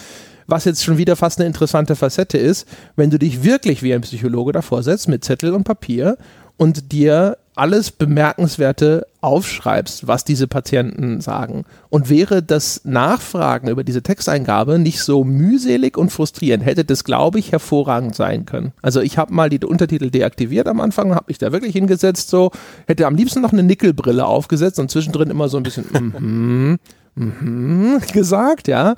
[0.47, 4.01] was jetzt schon wieder fast eine interessante Facette ist, wenn du dich wirklich wie ein
[4.01, 6.17] Psychologe davor setzt mit Zettel und Papier
[6.57, 11.65] und dir alles Bemerkenswerte aufschreibst, was diese Patienten sagen.
[11.89, 17.39] Und wäre das Nachfragen über diese Texteingabe nicht so mühselig und frustrierend, hätte das, glaube
[17.39, 18.73] ich, hervorragend sein können.
[18.81, 22.51] Also ich habe mal die Untertitel deaktiviert am Anfang, habe mich da wirklich hingesetzt, so,
[22.87, 26.79] hätte am liebsten noch eine Nickelbrille aufgesetzt und zwischendrin immer so ein bisschen, mm
[27.15, 28.95] -hmm, mhm, gesagt, ja.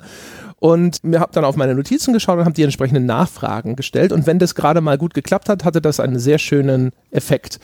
[0.58, 4.12] Und mir habe dann auf meine Notizen geschaut und habe die entsprechenden Nachfragen gestellt.
[4.12, 7.60] Und wenn das gerade mal gut geklappt hat, hatte das einen sehr schönen Effekt.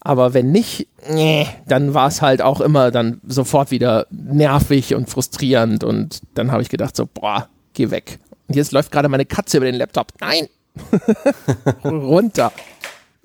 [0.00, 5.10] Aber wenn nicht, nee, dann war es halt auch immer dann sofort wieder nervig und
[5.10, 5.84] frustrierend.
[5.84, 8.18] Und dann habe ich gedacht so, boah, geh weg.
[8.48, 10.12] Und jetzt läuft gerade meine Katze über den Laptop.
[10.20, 10.48] Nein!
[11.84, 12.52] Runter.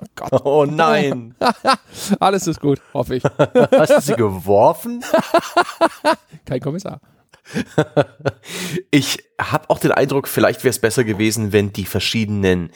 [0.02, 0.46] Oh Gott.
[0.46, 1.36] Oh nein.
[2.20, 3.24] Alles ist gut, hoffe ich.
[3.72, 5.04] Hast du sie geworfen?
[6.46, 7.00] Kein Kommissar.
[8.92, 12.72] ich habe auch den Eindruck, vielleicht wäre es besser gewesen, wenn die verschiedenen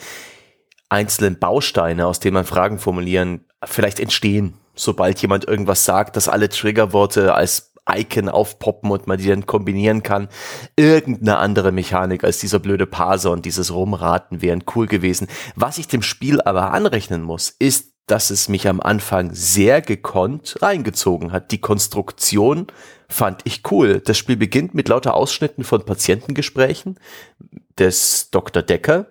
[0.88, 6.48] einzelnen Bausteine, aus denen man Fragen formulieren, vielleicht entstehen, sobald jemand irgendwas sagt, dass alle
[6.48, 10.28] Triggerworte als Icon aufpoppen und man die dann kombinieren kann.
[10.76, 15.28] Irgendeine andere Mechanik als dieser blöde Parser und dieses Rumraten wären cool gewesen.
[15.56, 20.56] Was ich dem Spiel aber anrechnen muss, ist, dass es mich am Anfang sehr gekonnt
[20.60, 21.52] reingezogen hat.
[21.52, 22.66] Die Konstruktion
[23.10, 24.00] fand ich cool.
[24.00, 26.98] Das Spiel beginnt mit lauter Ausschnitten von Patientengesprächen
[27.78, 28.62] des Dr.
[28.62, 29.06] Decker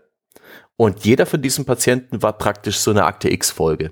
[0.75, 3.91] und jeder von diesen Patienten war praktisch so eine Akte X-Folge.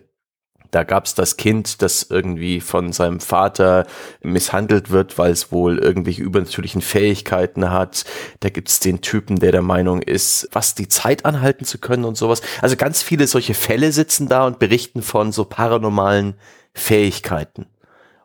[0.72, 3.86] Da gab's das Kind, das irgendwie von seinem Vater
[4.22, 8.06] misshandelt wird, weil es wohl irgendwelche übernatürlichen Fähigkeiten hat.
[8.40, 12.16] Da gibt's den Typen, der der Meinung ist, was die Zeit anhalten zu können und
[12.16, 12.42] sowas.
[12.62, 16.36] Also ganz viele solche Fälle sitzen da und berichten von so paranormalen
[16.74, 17.68] Fähigkeiten.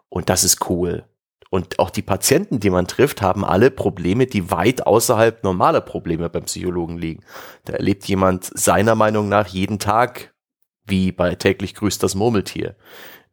[0.08, 1.04] Und das ist cool.
[1.52, 6.30] Und auch die Patienten, die man trifft, haben alle Probleme, die weit außerhalb normaler Probleme
[6.30, 7.24] beim Psychologen liegen.
[7.66, 10.32] Da erlebt jemand seiner Meinung nach jeden Tag
[10.86, 12.74] wie bei täglich grüßt das Murmeltier.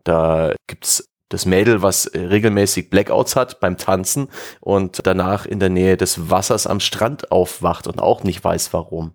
[0.04, 4.28] Da gibt's das Mädel, was regelmäßig Blackouts hat beim Tanzen
[4.60, 9.14] und danach in der Nähe des Wassers am Strand aufwacht und auch nicht weiß warum.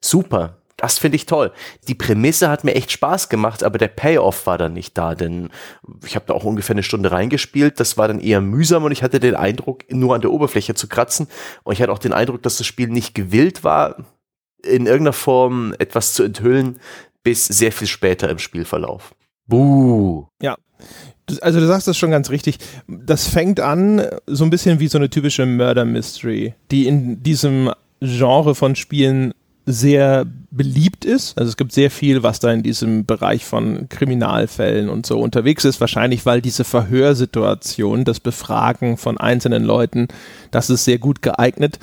[0.00, 0.62] Super.
[0.78, 1.50] Das finde ich toll.
[1.88, 5.50] Die Prämisse hat mir echt Spaß gemacht, aber der Payoff war dann nicht da, denn
[6.06, 7.80] ich habe da auch ungefähr eine Stunde reingespielt.
[7.80, 10.86] Das war dann eher mühsam und ich hatte den Eindruck, nur an der Oberfläche zu
[10.86, 11.26] kratzen.
[11.64, 13.96] Und ich hatte auch den Eindruck, dass das Spiel nicht gewillt war,
[14.64, 16.78] in irgendeiner Form etwas zu enthüllen,
[17.24, 19.14] bis sehr viel später im Spielverlauf.
[19.48, 20.26] Buh.
[20.40, 20.56] Ja.
[21.40, 22.58] Also du sagst das schon ganz richtig.
[22.86, 27.72] Das fängt an so ein bisschen wie so eine typische Murder Mystery, die in diesem
[28.00, 29.34] Genre von Spielen
[29.70, 31.36] sehr beliebt ist.
[31.36, 35.64] Also es gibt sehr viel, was da in diesem Bereich von Kriminalfällen und so unterwegs
[35.66, 35.80] ist.
[35.80, 40.08] Wahrscheinlich, weil diese Verhörsituation, das Befragen von einzelnen Leuten,
[40.50, 41.78] das ist sehr gut geeignet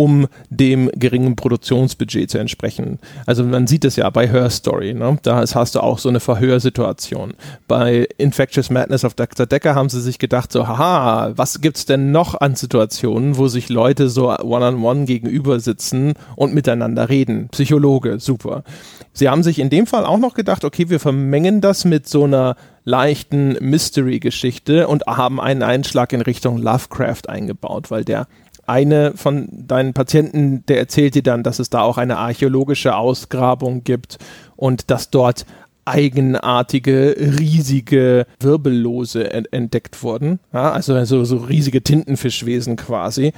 [0.00, 2.98] um dem geringen Produktionsbudget zu entsprechen.
[3.26, 5.18] Also man sieht es ja bei Her Story, ne?
[5.24, 7.34] da hast du auch so eine Verhörsituation.
[7.68, 9.44] Bei Infectious Madness of Dr.
[9.44, 13.68] Decker haben sie sich gedacht, so, haha, was gibt's denn noch an Situationen, wo sich
[13.68, 17.50] Leute so one-on-one -on -one gegenüber sitzen und miteinander reden?
[17.50, 18.64] Psychologe, super.
[19.12, 22.24] Sie haben sich in dem Fall auch noch gedacht, okay, wir vermengen das mit so
[22.24, 28.26] einer leichten Mystery-Geschichte und haben einen Einschlag in Richtung Lovecraft eingebaut, weil der
[28.70, 33.84] eine von deinen Patienten, der erzählt dir dann, dass es da auch eine archäologische Ausgrabung
[33.84, 34.18] gibt
[34.56, 35.44] und dass dort
[35.90, 40.38] eigenartige, riesige Wirbellose entdeckt wurden.
[40.52, 43.32] Ja, also, also so riesige Tintenfischwesen quasi.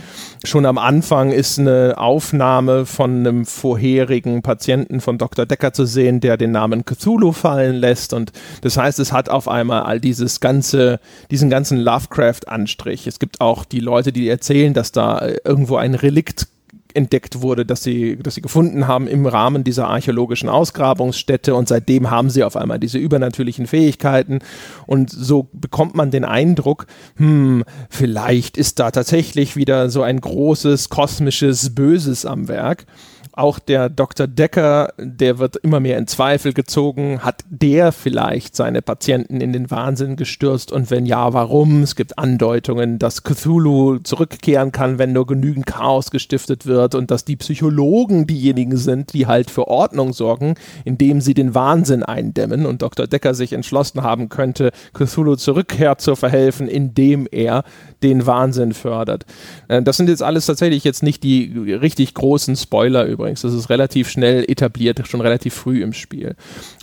[0.44, 5.46] Schon am Anfang ist eine Aufnahme von einem vorherigen Patienten von Dr.
[5.46, 8.12] Decker zu sehen, der den Namen Cthulhu fallen lässt.
[8.12, 13.06] Und das heißt, es hat auf einmal all dieses ganze, diesen ganzen Lovecraft-Anstrich.
[13.06, 16.48] Es gibt auch die Leute, die erzählen, dass da irgendwo ein Relikt
[16.94, 21.55] entdeckt wurde, dass sie, dass sie gefunden haben im Rahmen dieser archäologischen Ausgrabungsstätte.
[21.55, 24.40] Und seitdem haben sie auf einmal diese übernatürlichen Fähigkeiten.
[24.87, 30.88] Und so bekommt man den Eindruck, hm, vielleicht ist da tatsächlich wieder so ein großes
[30.88, 32.87] kosmisches Böses am Werk
[33.33, 34.27] auch der Dr.
[34.27, 37.21] Decker, der wird immer mehr in Zweifel gezogen.
[37.21, 40.71] Hat der vielleicht seine Patienten in den Wahnsinn gestürzt?
[40.73, 41.83] Und wenn ja, warum?
[41.83, 47.25] Es gibt Andeutungen, dass Cthulhu zurückkehren kann, wenn nur genügend Chaos gestiftet wird und dass
[47.25, 52.83] die Psychologen diejenigen sind, die halt für Ordnung sorgen, indem sie den Wahnsinn eindämmen und
[52.83, 53.07] Dr.
[53.07, 57.64] Decker sich entschlossen haben könnte, Cthulhu zurückkehr zu verhelfen, indem er
[58.03, 59.25] den Wahnsinn fördert.
[59.68, 63.42] Äh, das sind jetzt alles tatsächlich jetzt nicht die richtig großen Spoiler übrigens.
[63.42, 66.35] Das ist relativ schnell etabliert, schon relativ früh im Spiel.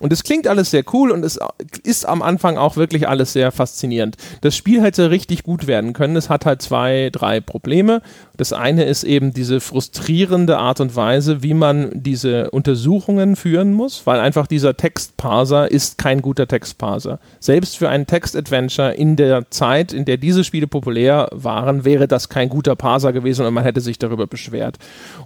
[0.01, 1.39] Und es klingt alles sehr cool und es
[1.83, 4.15] ist am Anfang auch wirklich alles sehr faszinierend.
[4.41, 6.15] Das Spiel hätte richtig gut werden können.
[6.15, 8.01] Es hat halt zwei, drei Probleme.
[8.39, 14.07] Das eine ist eben diese frustrierende Art und Weise, wie man diese Untersuchungen führen muss,
[14.07, 17.19] weil einfach dieser Textparser ist kein guter Textparser.
[17.41, 22.29] Selbst für ein Textadventure in der Zeit, in der diese Spiele populär waren, wäre das
[22.29, 24.77] kein guter Parser gewesen und man hätte sich darüber beschwert.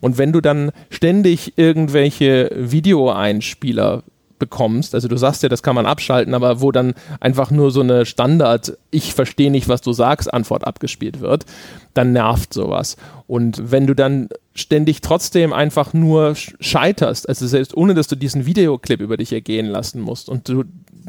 [0.02, 4.02] Und wenn du dann ständig irgendwelche Videoeinspieler
[4.44, 7.80] bekommst, also du sagst ja, das kann man abschalten, aber wo dann einfach nur so
[7.80, 11.46] eine Standard, ich verstehe nicht, was du sagst, Antwort abgespielt wird,
[11.94, 12.98] dann nervt sowas.
[13.28, 18.46] Und wenn du dann ständig trotzdem einfach nur scheiterst, also selbst ohne, dass du diesen
[18.46, 20.66] Videoclip über dich ergehen lassen musst und du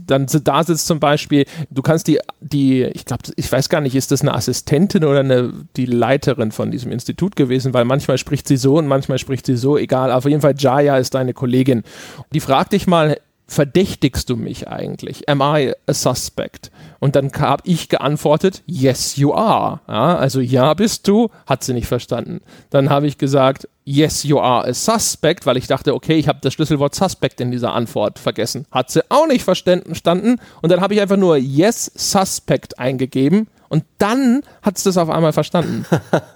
[0.07, 3.95] dann da sitzt zum Beispiel, du kannst die, die, ich glaube, ich weiß gar nicht,
[3.95, 8.49] ist das eine Assistentin oder eine, die Leiterin von diesem Institut gewesen, weil manchmal spricht
[8.49, 11.83] sie so und manchmal spricht sie so, egal, auf jeden Fall Jaya ist deine Kollegin.
[12.33, 15.29] Die fragt dich mal, verdächtigst du mich eigentlich?
[15.29, 16.71] Am I a suspect?
[16.99, 19.81] Und dann habe ich geantwortet, yes, you are.
[19.87, 22.41] Ja, also ja, bist du, hat sie nicht verstanden.
[22.71, 26.39] Dann habe ich gesagt, yes, you are a suspect, weil ich dachte, okay, ich habe
[26.41, 28.67] das Schlüsselwort suspect in dieser Antwort vergessen.
[28.71, 30.41] Hat sie auch nicht verstanden.
[30.63, 35.11] Und dann habe ich einfach nur yes, suspect eingegeben und dann hat es das auf
[35.11, 35.85] einmal verstanden.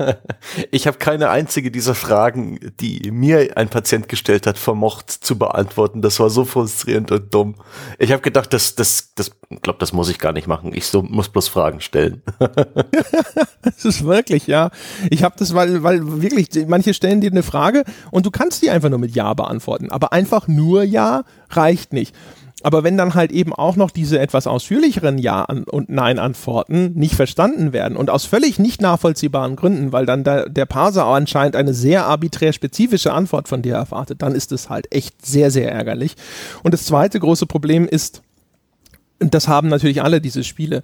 [0.73, 6.03] ich habe keine einzige dieser Fragen, die mir ein Patient gestellt hat, vermocht zu beantworten.
[6.03, 7.55] Das war so frustrierend und dumm.
[8.01, 9.31] Ich habe gedacht, das, das, das,
[9.63, 10.73] glaube, das muss ich gar nicht machen.
[10.75, 12.23] Ich so, muss bloß Fragen stellen.
[13.63, 14.71] das ist wirklich, ja.
[15.09, 18.71] Ich habe das, weil, weil wirklich, manche stellen dir eine Frage und du kannst die
[18.71, 19.93] einfach nur mit Ja beantworten.
[19.93, 22.17] Aber einfach nur Ja reicht nicht.
[22.63, 27.73] Aber wenn dann halt eben auch noch diese etwas ausführlicheren Ja- und Nein-Antworten nicht verstanden
[27.73, 32.07] werden und aus völlig nicht nachvollziehbaren Gründen, weil dann der, der Parser anscheinend eine sehr
[32.07, 36.17] arbiträr spezifische Antwort von dir erwartet, dann ist es halt echt sehr, sehr ärgerlich.
[36.65, 38.23] Und das zweite große Problem ist,
[39.21, 40.83] das haben natürlich alle diese Spiele,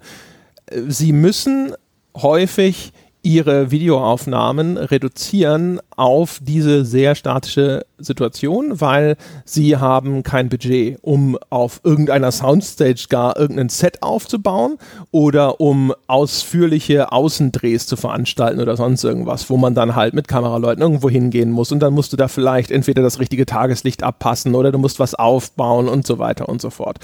[0.67, 1.73] äh, sie müssen
[2.15, 2.93] häufig
[3.25, 11.81] ihre Videoaufnahmen reduzieren auf diese sehr statische Situation, weil sie haben kein Budget, um auf
[11.83, 14.77] irgendeiner Soundstage gar irgendein Set aufzubauen
[15.09, 20.83] oder um ausführliche Außendrehs zu veranstalten oder sonst irgendwas, wo man dann halt mit Kameraleuten
[20.83, 24.71] irgendwo hingehen muss und dann musst du da vielleicht entweder das richtige Tageslicht abpassen oder
[24.71, 26.99] du musst was aufbauen und so weiter und so fort.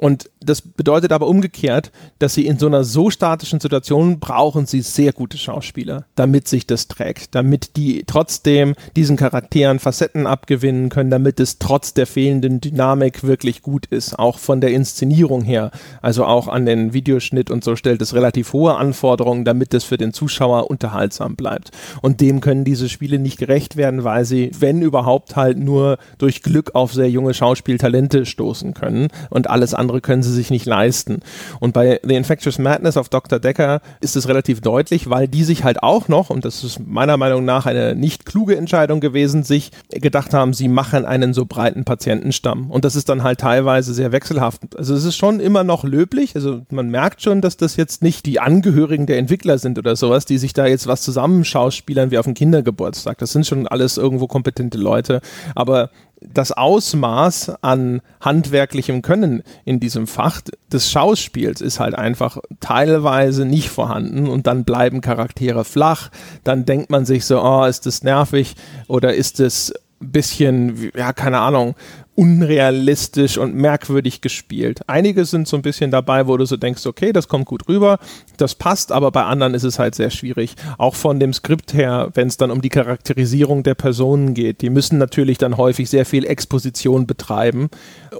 [0.00, 4.80] Und das bedeutet aber umgekehrt, dass sie in so einer so statischen Situation brauchen sie
[4.80, 11.10] sehr gute Schauspieler, damit sich das trägt, damit die trotzdem diesen Charakteren Facetten abgewinnen können,
[11.10, 16.24] damit es trotz der fehlenden Dynamik wirklich gut ist, auch von der Inszenierung her, also
[16.24, 20.14] auch an den Videoschnitt und so stellt es relativ hohe Anforderungen, damit es für den
[20.14, 21.72] Zuschauer unterhaltsam bleibt.
[22.00, 26.42] Und dem können diese Spiele nicht gerecht werden, weil sie, wenn überhaupt, halt nur durch
[26.42, 30.66] Glück auf sehr junge Schauspieltalente stoßen können und alles andere andere können sie sich nicht
[30.66, 31.20] leisten.
[31.58, 33.40] Und bei The Infectious Madness auf Dr.
[33.40, 37.16] Decker ist es relativ deutlich, weil die sich halt auch noch, und das ist meiner
[37.16, 41.84] Meinung nach eine nicht kluge Entscheidung gewesen, sich gedacht haben, sie machen einen so breiten
[41.84, 42.70] Patientenstamm.
[42.70, 44.76] Und das ist dann halt teilweise sehr wechselhaft.
[44.76, 46.36] Also es ist schon immer noch löblich.
[46.36, 50.24] Also man merkt schon, dass das jetzt nicht die Angehörigen der Entwickler sind oder sowas,
[50.24, 53.18] die sich da jetzt was zusammenschauspielern wie auf dem Kindergeburtstag.
[53.18, 55.20] Das sind schon alles irgendwo kompetente Leute.
[55.56, 60.40] Aber das Ausmaß an handwerklichem Können in diesem Fach
[60.72, 66.10] des Schauspiels ist halt einfach teilweise nicht vorhanden und dann bleiben Charaktere flach.
[66.44, 68.54] Dann denkt man sich so, oh, ist das nervig
[68.86, 71.74] oder ist es bisschen, ja, keine Ahnung,
[72.20, 74.82] unrealistisch und merkwürdig gespielt.
[74.86, 77.98] Einige sind so ein bisschen dabei, wo du so denkst, okay, das kommt gut rüber,
[78.36, 80.54] das passt, aber bei anderen ist es halt sehr schwierig.
[80.76, 84.60] Auch von dem Skript her, wenn es dann um die Charakterisierung der Personen geht.
[84.60, 87.70] Die müssen natürlich dann häufig sehr viel Exposition betreiben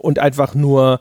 [0.00, 1.00] und einfach nur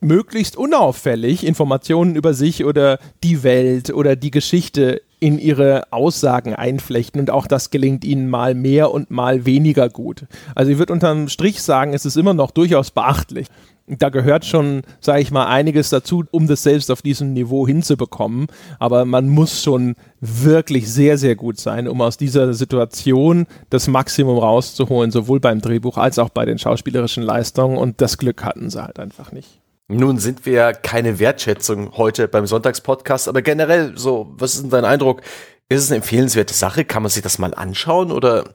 [0.00, 7.20] möglichst unauffällig Informationen über sich oder die Welt oder die Geschichte in ihre Aussagen einflechten
[7.20, 10.26] und auch das gelingt ihnen mal mehr und mal weniger gut.
[10.56, 13.46] Also ich würde unterm Strich sagen, es ist immer noch durchaus beachtlich.
[13.86, 18.48] Da gehört schon, sage ich mal, einiges dazu, um das selbst auf diesem Niveau hinzubekommen.
[18.80, 24.38] Aber man muss schon wirklich sehr, sehr gut sein, um aus dieser Situation das Maximum
[24.38, 27.78] rauszuholen, sowohl beim Drehbuch als auch bei den schauspielerischen Leistungen.
[27.78, 29.61] Und das Glück hatten sie halt einfach nicht.
[29.92, 34.70] Nun sind wir ja keine Wertschätzung heute beim Sonntagspodcast, aber generell so, was ist denn
[34.70, 35.20] dein Eindruck?
[35.68, 36.86] Ist es eine empfehlenswerte Sache?
[36.86, 38.54] Kann man sich das mal anschauen oder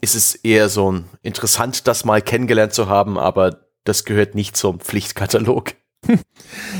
[0.00, 4.56] ist es eher so ein interessant, das mal kennengelernt zu haben, aber das gehört nicht
[4.56, 5.74] zum Pflichtkatalog?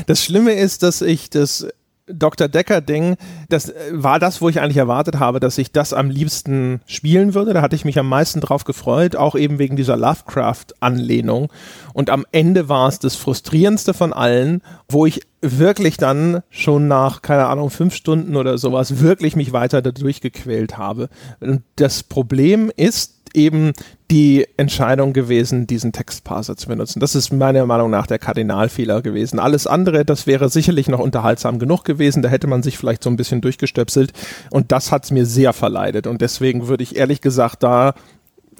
[0.07, 1.67] Das Schlimme ist, dass ich das
[2.11, 2.47] Dr.
[2.47, 3.15] Decker-Ding,
[3.49, 7.33] das äh, war das, wo ich eigentlich erwartet habe, dass ich das am liebsten spielen
[7.33, 7.53] würde.
[7.53, 11.51] Da hatte ich mich am meisten drauf gefreut, auch eben wegen dieser Lovecraft-Anlehnung.
[11.93, 17.21] Und am Ende war es das frustrierendste von allen, wo ich wirklich dann schon nach,
[17.21, 21.09] keine Ahnung, fünf Stunden oder sowas wirklich mich weiter dadurch gequält habe.
[21.39, 23.73] Und das Problem ist, eben
[24.11, 26.99] die Entscheidung gewesen, diesen Textparser zu benutzen.
[26.99, 29.37] Das ist meiner Meinung nach der Kardinalfehler gewesen.
[29.39, 32.23] Alles andere, das wäre sicherlich noch unterhaltsam genug gewesen.
[32.23, 34.13] Da hätte man sich vielleicht so ein bisschen durchgestöpselt.
[34.49, 36.07] Und das hat es mir sehr verleidet.
[36.07, 37.93] Und deswegen würde ich ehrlich gesagt da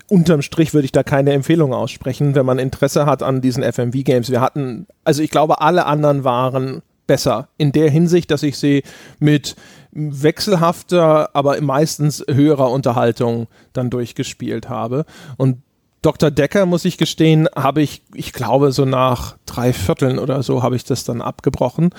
[0.07, 4.31] unterm Strich würde ich da keine Empfehlung aussprechen, wenn man Interesse hat an diesen FMV-Games.
[4.31, 8.83] Wir hatten, also ich glaube, alle anderen waren besser in der Hinsicht, dass ich sie
[9.19, 9.55] mit
[9.99, 15.05] wechselhafter, aber meistens höherer Unterhaltung dann durchgespielt habe.
[15.37, 15.57] Und
[16.01, 16.31] Dr.
[16.31, 20.77] Decker, muss ich gestehen, habe ich, ich glaube, so nach drei Vierteln oder so habe
[20.77, 21.89] ich das dann abgebrochen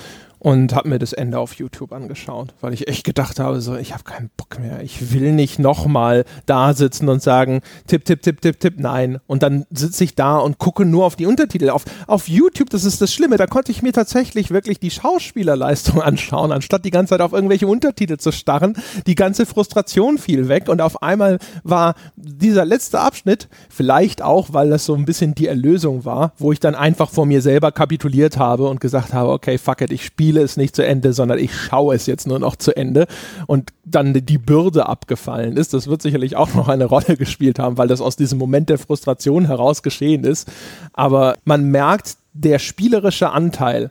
[0.41, 3.93] und habe mir das Ende auf YouTube angeschaut, weil ich echt gedacht habe, so, ich
[3.93, 4.83] habe keinen Bock mehr.
[4.83, 9.19] Ich will nicht nochmal da sitzen und sagen, tipp, tipp, tipp, tipp, tipp, nein.
[9.27, 11.69] Und dann sitze ich da und gucke nur auf die Untertitel.
[11.69, 16.01] Auf, auf YouTube, das ist das Schlimme, da konnte ich mir tatsächlich wirklich die Schauspielerleistung
[16.03, 18.77] anschauen, anstatt die ganze Zeit auf irgendwelche Untertitel zu starren.
[19.07, 24.71] Die ganze Frustration fiel weg und auf einmal war dieser letzte Abschnitt, vielleicht auch, weil
[24.71, 28.39] das so ein bisschen die Erlösung war, wo ich dann einfach vor mir selber kapituliert
[28.39, 31.41] habe und gesagt habe, okay, fuck it, ich spiele spiele es nicht zu Ende, sondern
[31.41, 33.09] ich schaue es jetzt nur noch zu Ende
[33.49, 35.75] und dann die Bürde abgefallen ist.
[35.75, 38.79] Das wird sicherlich auch noch eine Rolle gespielt haben, weil das aus diesem Moment der
[38.79, 40.49] Frustration heraus geschehen ist.
[40.93, 43.91] Aber man merkt, der spielerische Anteil,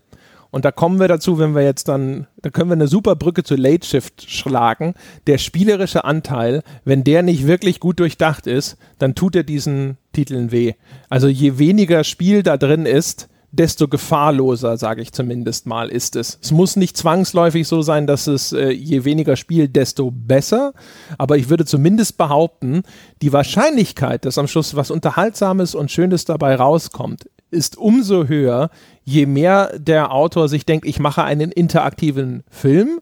[0.49, 3.43] und da kommen wir dazu, wenn wir jetzt dann, da können wir eine super Brücke
[3.43, 4.93] zu Late Shift schlagen.
[5.27, 10.53] Der spielerische Anteil, wenn der nicht wirklich gut durchdacht ist, dann tut er diesen Titeln
[10.53, 10.75] weh.
[11.09, 16.37] Also je weniger Spiel da drin ist, desto gefahrloser, sage ich zumindest mal, ist es.
[16.41, 20.73] Es muss nicht zwangsläufig so sein, dass es äh, je weniger Spiel, desto besser.
[21.17, 22.83] Aber ich würde zumindest behaupten,
[23.21, 28.69] die Wahrscheinlichkeit, dass am Schluss was Unterhaltsames und Schönes dabei rauskommt, ist umso höher,
[29.03, 32.99] je mehr der Autor sich denkt, ich mache einen interaktiven Film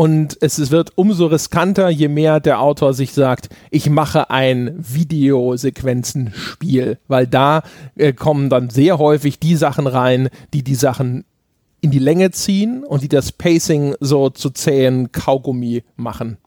[0.00, 6.96] und es wird umso riskanter, je mehr der Autor sich sagt, ich mache ein Videosequenzenspiel,
[7.06, 7.62] weil da
[7.96, 11.26] äh, kommen dann sehr häufig die Sachen rein, die die Sachen
[11.82, 16.38] in die Länge ziehen und die das Pacing so zu zähen Kaugummi machen.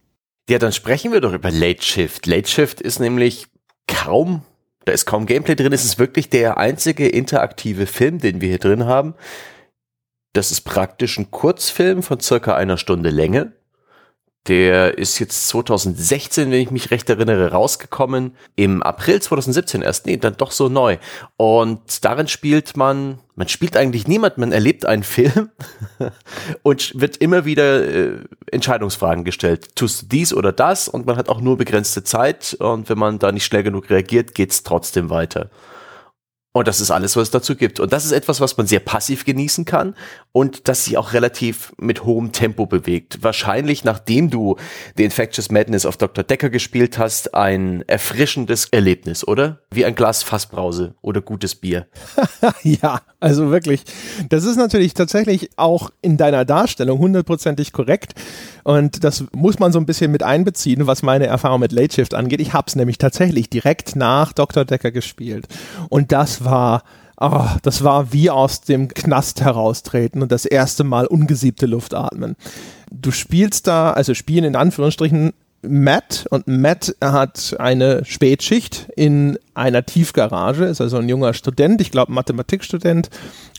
[0.49, 2.25] Ja, dann sprechen wir doch über Late Shift.
[2.25, 3.45] Late Shift ist nämlich
[3.85, 4.41] kaum,
[4.85, 5.73] da ist kaum Gameplay drin.
[5.73, 9.13] Es ist wirklich der einzige interaktive Film, den wir hier drin haben.
[10.33, 13.53] Das ist praktisch ein Kurzfilm von circa einer Stunde Länge.
[14.47, 18.35] Der ist jetzt 2016, wenn ich mich recht erinnere, rausgekommen.
[18.57, 20.05] Im April 2017 erst.
[20.05, 20.97] Nee, dann doch so neu.
[21.37, 25.49] Und darin spielt man, man spielt eigentlich niemand, man erlebt einen Film
[26.63, 28.17] und wird immer wieder äh,
[28.51, 29.75] Entscheidungsfragen gestellt.
[29.75, 30.89] Tust du dies oder das?
[30.89, 32.57] Und man hat auch nur begrenzte Zeit.
[32.59, 35.51] Und wenn man da nicht schnell genug reagiert, geht's trotzdem weiter.
[36.55, 37.79] Und das ist alles, was es dazu gibt.
[37.79, 39.95] Und das ist etwas, was man sehr passiv genießen kann
[40.31, 43.23] und das sich auch relativ mit hohem Tempo bewegt.
[43.23, 44.57] Wahrscheinlich, nachdem du
[44.95, 46.23] The Infectious Madness of Dr.
[46.23, 49.61] Decker gespielt hast, ein erfrischendes Erlebnis, oder?
[49.71, 51.87] Wie ein Glas Fassbrause oder gutes Bier.
[52.61, 53.85] ja, also wirklich.
[54.27, 58.15] Das ist natürlich tatsächlich auch in deiner Darstellung hundertprozentig korrekt.
[58.65, 62.15] Und das muss man so ein bisschen mit einbeziehen, was meine Erfahrung mit Late Shift
[62.15, 62.41] angeht.
[62.41, 64.65] Ich habe es nämlich tatsächlich direkt nach Dr.
[64.65, 65.47] Decker gespielt.
[65.87, 66.83] Und das war,
[67.15, 72.35] oh, das war wie aus dem Knast heraustreten und das erste Mal ungesiebte Luft atmen.
[72.91, 75.31] Du spielst da, also spielen in Anführungsstrichen
[75.65, 81.91] Matt und Matt hat eine Spätschicht in einer Tiefgarage, ist also ein junger Student, ich
[81.91, 83.09] glaube Mathematikstudent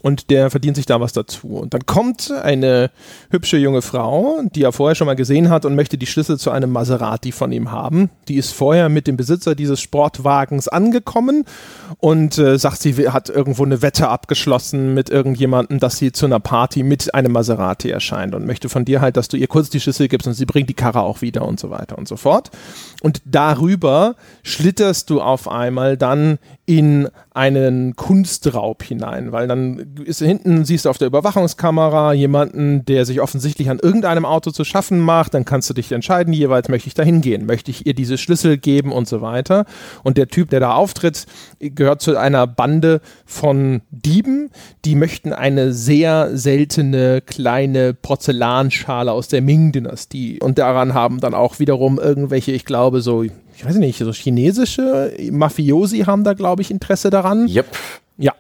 [0.02, 1.48] und der verdient sich da was dazu.
[1.48, 2.90] Und dann kommt eine
[3.30, 6.50] hübsche junge Frau, die er vorher schon mal gesehen hat und möchte die Schlüssel zu
[6.50, 8.10] einem Maserati von ihm haben.
[8.28, 11.44] Die ist vorher mit dem Besitzer dieses Sportwagens angekommen
[11.98, 16.40] und äh, sagt, sie hat irgendwo eine Wette abgeschlossen mit irgendjemandem, dass sie zu einer
[16.40, 19.80] Party mit einem Maserati erscheint und möchte von dir halt, dass du ihr kurz die
[19.80, 22.50] Schlüssel gibst und sie bringt die Karre auch wieder und so weiter und so fort.
[23.00, 30.64] Und darüber schlitterst du auf einmal dann in einen Kunstraub hinein, weil dann ist hinten
[30.64, 35.34] siehst du auf der Überwachungskamera jemanden, der sich offensichtlich an irgendeinem Auto zu schaffen macht,
[35.34, 38.56] dann kannst du dich entscheiden, jeweils möchte ich da hingehen, möchte ich ihr diese Schlüssel
[38.56, 39.64] geben und so weiter.
[40.02, 41.26] Und der Typ, der da auftritt,
[41.58, 44.50] gehört zu einer Bande von Dieben,
[44.84, 50.38] die möchten eine sehr seltene kleine Porzellanschale aus der Ming-Dynastie.
[50.40, 53.24] Und daran haben dann auch wiederum irgendwelche, ich glaube, so
[53.56, 57.48] ich weiß nicht, so chinesische Mafiosi haben da, glaube ich, Interesse daran.
[57.48, 57.66] Yep.
[58.18, 58.32] Ja.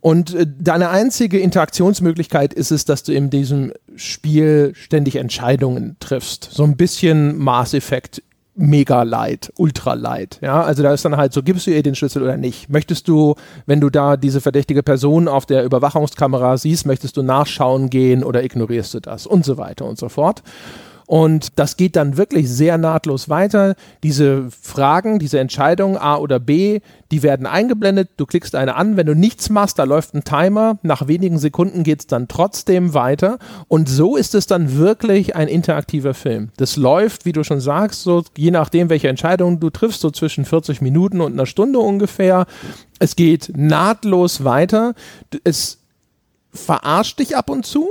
[0.00, 6.48] Und äh, deine einzige Interaktionsmöglichkeit ist es, dass du in diesem Spiel ständig Entscheidungen triffst.
[6.52, 8.22] So ein bisschen Mass Effect
[8.54, 10.38] mega light, ultra light.
[10.42, 12.68] Ja, also da ist dann halt so, gibst du ihr den Schlüssel oder nicht?
[12.68, 13.34] Möchtest du,
[13.66, 18.42] wenn du da diese verdächtige Person auf der Überwachungskamera siehst, möchtest du nachschauen gehen oder
[18.42, 20.42] ignorierst du das und so weiter und so fort.
[21.10, 23.74] Und das geht dann wirklich sehr nahtlos weiter.
[24.04, 26.78] Diese Fragen, diese Entscheidungen A oder B,
[27.10, 28.10] die werden eingeblendet.
[28.16, 28.96] Du klickst eine an.
[28.96, 30.78] Wenn du nichts machst, da läuft ein Timer.
[30.84, 33.40] Nach wenigen Sekunden geht es dann trotzdem weiter.
[33.66, 36.50] Und so ist es dann wirklich ein interaktiver Film.
[36.58, 40.44] Das läuft, wie du schon sagst, so je nachdem, welche Entscheidungen du triffst, so zwischen
[40.44, 42.46] 40 Minuten und einer Stunde ungefähr.
[43.00, 44.94] Es geht nahtlos weiter.
[45.42, 45.78] Es
[46.52, 47.88] verarscht dich ab und zu,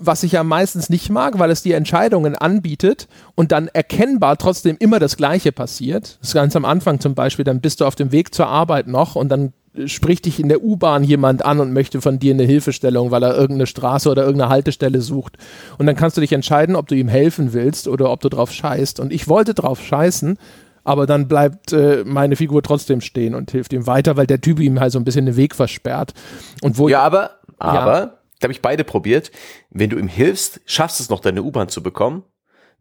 [0.00, 4.76] was ich ja meistens nicht mag, weil es die Entscheidungen anbietet und dann erkennbar trotzdem
[4.78, 6.18] immer das Gleiche passiert.
[6.20, 8.86] Das ist ganz am Anfang zum Beispiel, dann bist du auf dem Weg zur Arbeit
[8.86, 9.52] noch und dann
[9.86, 13.34] spricht dich in der U-Bahn jemand an und möchte von dir eine Hilfestellung, weil er
[13.34, 15.38] irgendeine Straße oder irgendeine Haltestelle sucht.
[15.78, 18.52] Und dann kannst du dich entscheiden, ob du ihm helfen willst oder ob du drauf
[18.52, 19.00] scheißt.
[19.00, 20.36] Und ich wollte drauf scheißen,
[20.84, 24.60] aber dann bleibt äh, meine Figur trotzdem stehen und hilft ihm weiter, weil der Typ
[24.60, 26.12] ihm halt so ein bisschen den Weg versperrt.
[26.60, 28.12] Und wo ja, aber, aber, ja
[28.42, 29.30] da habe ich beide probiert.
[29.70, 32.24] Wenn du ihm hilfst, schaffst es noch, deine U-Bahn zu bekommen.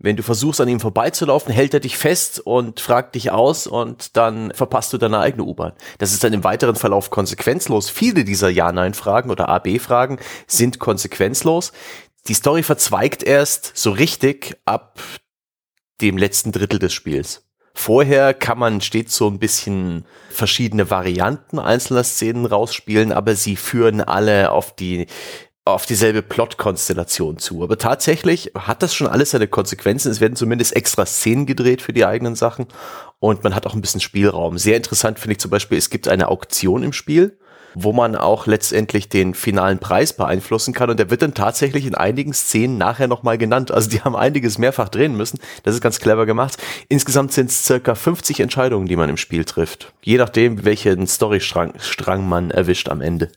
[0.04, 4.18] Wenn du versuchst, an ihm vorbeizulaufen, hält er dich fest und fragt dich aus und
[4.18, 5.74] dann verpasst du deine eigene U-Bahn.
[6.00, 7.92] Das ist dann im weiteren Verlauf konsequenzlos.
[7.92, 11.72] Viele dieser Ja-Nein-Fragen oder A-B-Fragen sind konsequenzlos.
[12.28, 15.00] Die Story verzweigt erst so richtig ab
[16.02, 17.46] dem letzten Drittel des Spiels.
[17.74, 24.02] Vorher kann man stets so ein bisschen verschiedene Varianten einzelner Szenen rausspielen, aber sie führen
[24.02, 25.08] alle auf die
[25.64, 27.64] auf dieselbe Plot-Konstellation zu.
[27.64, 30.12] Aber tatsächlich hat das schon alles seine Konsequenzen.
[30.12, 32.68] Es werden zumindest extra Szenen gedreht für die eigenen Sachen
[33.20, 34.58] und man hat auch ein bisschen Spielraum.
[34.58, 37.38] Sehr interessant finde ich zum Beispiel, es gibt eine Auktion im Spiel,
[37.76, 41.94] wo man auch letztendlich den finalen Preis beeinflussen kann und der wird dann tatsächlich in
[41.94, 43.70] einigen Szenen nachher nochmal genannt.
[43.70, 45.40] Also die haben einiges mehrfach drehen müssen.
[45.62, 46.58] Das ist ganz clever gemacht.
[46.90, 49.94] Insgesamt sind es circa 50 Entscheidungen, die man im Spiel trifft.
[50.02, 53.32] Je nachdem, welchen Storystrang Strang man erwischt am Ende.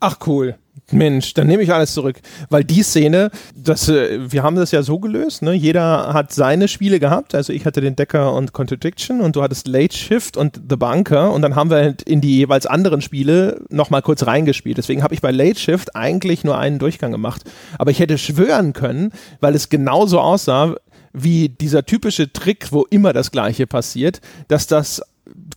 [0.00, 0.58] Ach cool.
[0.92, 2.20] Mensch, dann nehme ich alles zurück.
[2.48, 5.52] Weil die Szene, das, äh, wir haben das ja so gelöst, ne?
[5.52, 7.34] Jeder hat seine Spiele gehabt.
[7.34, 11.32] Also ich hatte den Decker und Contradiction und du hattest Late Shift und The Bunker
[11.32, 14.78] und dann haben wir halt in die jeweils anderen Spiele nochmal kurz reingespielt.
[14.78, 17.42] Deswegen habe ich bei Late Shift eigentlich nur einen Durchgang gemacht.
[17.78, 20.74] Aber ich hätte schwören können, weil es genauso aussah,
[21.12, 25.02] wie dieser typische Trick, wo immer das Gleiche passiert, dass das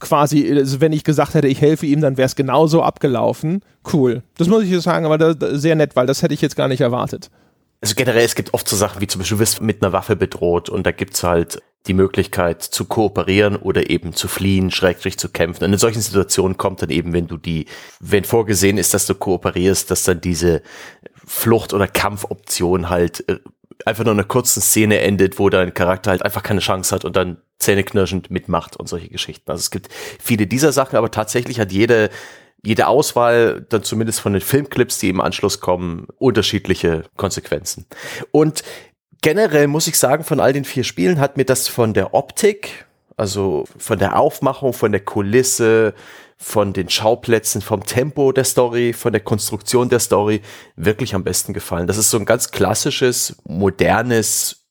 [0.03, 3.61] quasi, also wenn ich gesagt hätte, ich helfe ihm, dann wäre es genauso abgelaufen.
[3.91, 4.21] Cool.
[4.37, 6.67] Das muss ich jetzt sagen, aber da, sehr nett, weil das hätte ich jetzt gar
[6.67, 7.31] nicht erwartet.
[7.81, 10.15] Also generell, es gibt oft so Sachen wie zum Beispiel, du wirst mit einer Waffe
[10.15, 15.29] bedroht und da gibt's halt die Möglichkeit zu kooperieren oder eben zu fliehen, schrägstrich zu
[15.29, 15.65] kämpfen.
[15.65, 17.65] Und in solchen Situationen kommt dann eben, wenn du die,
[17.99, 20.61] wenn vorgesehen ist, dass du kooperierst, dass dann diese
[21.25, 23.39] Flucht- oder Kampfoption halt äh,
[23.85, 27.15] einfach nur eine kurze Szene endet, wo dein Charakter halt einfach keine Chance hat und
[27.15, 29.49] dann zähneknirschend mitmacht und solche Geschichten.
[29.49, 32.09] Also es gibt viele dieser Sachen, aber tatsächlich hat jede
[32.65, 37.85] jede Auswahl, dann zumindest von den Filmclips, die im Anschluss kommen, unterschiedliche Konsequenzen.
[38.31, 38.63] Und
[39.21, 42.85] generell muss ich sagen, von all den vier Spielen hat mir das von der Optik,
[43.17, 45.93] also von der Aufmachung, von der Kulisse,
[46.37, 50.41] von den Schauplätzen, vom Tempo der Story, von der Konstruktion der Story
[50.75, 51.87] wirklich am besten gefallen.
[51.87, 54.62] Das ist so ein ganz klassisches, modernes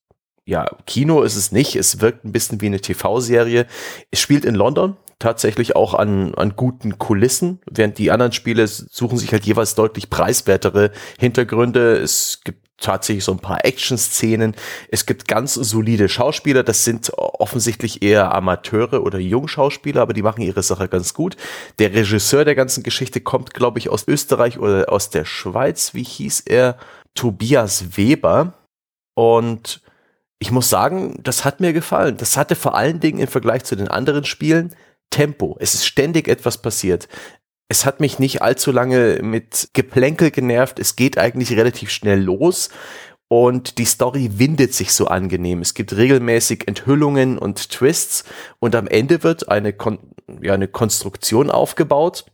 [0.44, 1.76] ja, Kino ist es nicht.
[1.76, 3.66] Es wirkt ein bisschen wie eine TV-Serie.
[4.10, 9.18] Es spielt in London, tatsächlich auch an, an guten Kulissen, während die anderen Spiele suchen
[9.18, 11.96] sich halt jeweils deutlich preiswertere Hintergründe.
[11.96, 14.56] Es gibt tatsächlich so ein paar Action-Szenen.
[14.90, 16.64] Es gibt ganz solide Schauspieler.
[16.64, 21.36] Das sind offensichtlich eher Amateure oder Jungschauspieler, aber die machen ihre Sache ganz gut.
[21.78, 25.94] Der Regisseur der ganzen Geschichte kommt, glaube ich, aus Österreich oder aus der Schweiz.
[25.94, 26.76] Wie hieß er?
[27.14, 28.54] Tobias Weber.
[29.14, 29.81] Und
[30.42, 32.16] ich muss sagen, das hat mir gefallen.
[32.16, 34.74] Das hatte vor allen Dingen im Vergleich zu den anderen Spielen
[35.08, 35.56] Tempo.
[35.60, 37.06] Es ist ständig etwas passiert.
[37.68, 40.80] Es hat mich nicht allzu lange mit Geplänkel genervt.
[40.80, 42.70] Es geht eigentlich relativ schnell los
[43.28, 45.60] und die Story windet sich so angenehm.
[45.60, 48.24] Es gibt regelmäßig Enthüllungen und Twists
[48.58, 50.00] und am Ende wird eine, Kon
[50.40, 52.24] ja, eine Konstruktion aufgebaut,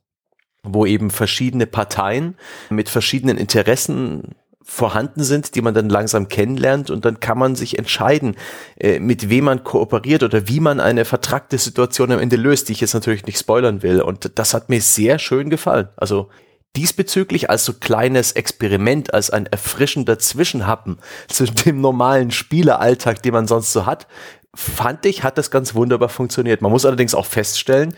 [0.63, 2.39] wo eben verschiedene Parteien
[2.71, 4.35] mit verschiedenen Interessen
[4.71, 8.37] vorhanden sind, die man dann langsam kennenlernt und dann kann man sich entscheiden,
[8.79, 12.73] äh, mit wem man kooperiert oder wie man eine vertragte Situation am Ende löst, die
[12.73, 14.03] ich jetzt natürlich nicht spoilern will.
[14.03, 15.89] Und das hat mir sehr schön gefallen.
[15.97, 16.29] Also
[16.77, 20.99] diesbezüglich als so kleines Experiment, als ein erfrischender Zwischenhappen
[21.29, 24.07] zwischen dem normalen Spieleralltag, den man sonst so hat,
[24.55, 26.61] fand ich, hat das ganz wunderbar funktioniert.
[26.61, 27.95] Man muss allerdings auch feststellen,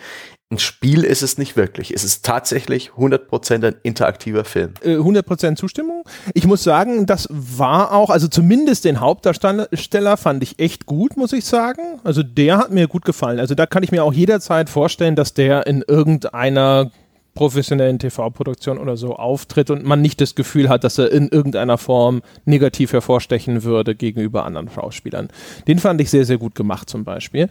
[0.52, 1.92] ein Spiel ist es nicht wirklich.
[1.92, 4.74] Es ist tatsächlich 100% ein interaktiver Film.
[4.84, 6.02] 100% äh, Zustimmung.
[6.34, 11.32] Ich muss sagen, das war auch, also zumindest den Hauptdarsteller fand ich echt gut, muss
[11.32, 12.00] ich sagen.
[12.02, 13.38] Also der hat mir gut gefallen.
[13.38, 16.90] Also da kann ich mir auch jederzeit vorstellen, dass der in irgendeiner
[17.34, 21.78] professionellen TV-Produktionen oder so auftritt und man nicht das Gefühl hat, dass er in irgendeiner
[21.78, 25.28] Form negativ hervorstechen würde gegenüber anderen Schauspielern.
[25.68, 27.48] Den fand ich sehr, sehr gut gemacht zum Beispiel.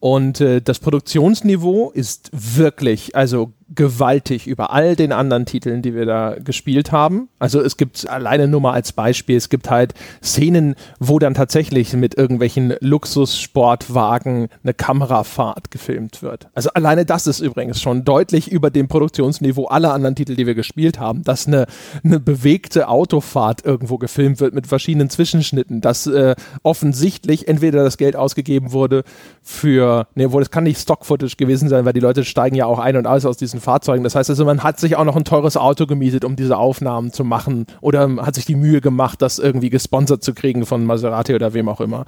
[0.00, 6.04] Und äh, das Produktionsniveau ist wirklich, also gewaltig über all den anderen Titeln, die wir
[6.04, 7.28] da gespielt haben.
[7.38, 11.92] Also es gibt alleine nur mal als Beispiel, es gibt halt Szenen, wo dann tatsächlich
[11.94, 16.48] mit irgendwelchen Luxussportwagen eine Kamerafahrt gefilmt wird.
[16.52, 20.56] Also alleine das ist übrigens schon deutlich über dem Produktionsniveau aller anderen Titel, die wir
[20.56, 21.66] gespielt haben, dass eine,
[22.02, 28.16] eine bewegte Autofahrt irgendwo gefilmt wird mit verschiedenen Zwischenschnitten, dass äh, offensichtlich entweder das Geld
[28.16, 29.04] ausgegeben wurde
[29.42, 32.80] für, ne, wohl, es kann nicht Stock-Footage gewesen sein, weil die Leute steigen ja auch
[32.80, 34.04] ein und aus aus diesen diesen Fahrzeugen.
[34.04, 37.12] Das heißt also, man hat sich auch noch ein teures Auto gemietet, um diese Aufnahmen
[37.12, 41.34] zu machen oder hat sich die Mühe gemacht, das irgendwie gesponsert zu kriegen von Maserati
[41.34, 42.04] oder wem auch immer.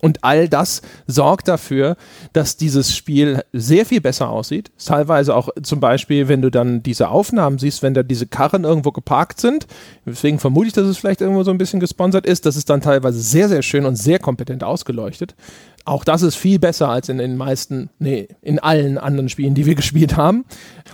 [0.00, 1.96] Und all das sorgt dafür,
[2.32, 4.70] dass dieses Spiel sehr viel besser aussieht.
[4.84, 8.92] Teilweise auch zum Beispiel, wenn du dann diese Aufnahmen siehst, wenn da diese Karren irgendwo
[8.92, 9.66] geparkt sind.
[10.06, 12.46] Deswegen vermute ich, dass es vielleicht irgendwo so ein bisschen gesponsert ist.
[12.46, 15.34] Das ist dann teilweise sehr, sehr schön und sehr kompetent ausgeleuchtet.
[15.84, 19.66] Auch das ist viel besser als in den meisten, nee, in allen anderen Spielen, die
[19.66, 20.44] wir gespielt haben.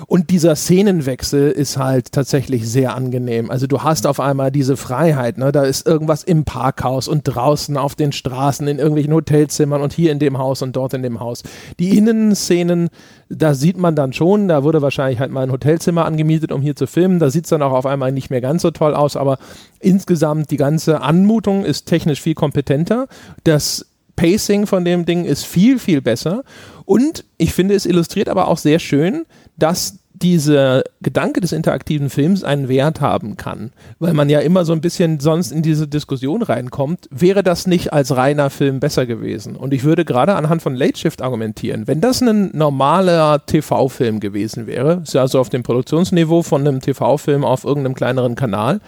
[0.06, 3.50] Und dieser Szenenwechsel ist halt tatsächlich sehr angenehm.
[3.50, 5.52] Also du hast auf einmal diese Freiheit, ne?
[5.52, 10.12] Da ist irgendwas im Parkhaus und draußen auf den Straßen, in irgendwelchen Hotelzimmern und hier
[10.12, 11.42] in dem Haus und dort in dem Haus.
[11.78, 12.88] Die Innenszenen,
[13.28, 16.76] da sieht man dann schon, da wurde wahrscheinlich halt mal ein Hotelzimmer angemietet, um hier
[16.76, 17.18] zu filmen.
[17.18, 19.38] Da sieht es dann auch auf einmal nicht mehr ganz so toll aus, aber
[19.80, 23.08] insgesamt die ganze Anmutung ist technisch viel kompetenter.
[23.44, 23.86] Das
[24.18, 26.42] Pacing von dem Ding ist viel, viel besser.
[26.84, 32.42] Und ich finde, es illustriert aber auch sehr schön, dass dieser Gedanke des interaktiven Films
[32.42, 36.42] einen Wert haben kann, weil man ja immer so ein bisschen sonst in diese Diskussion
[36.42, 39.54] reinkommt, wäre das nicht als reiner Film besser gewesen?
[39.54, 44.66] Und ich würde gerade anhand von Late Shift argumentieren, wenn das ein normaler TV-Film gewesen
[44.66, 48.80] wäre, ist ja also auf dem Produktionsniveau von einem TV-Film auf irgendeinem kleineren Kanal,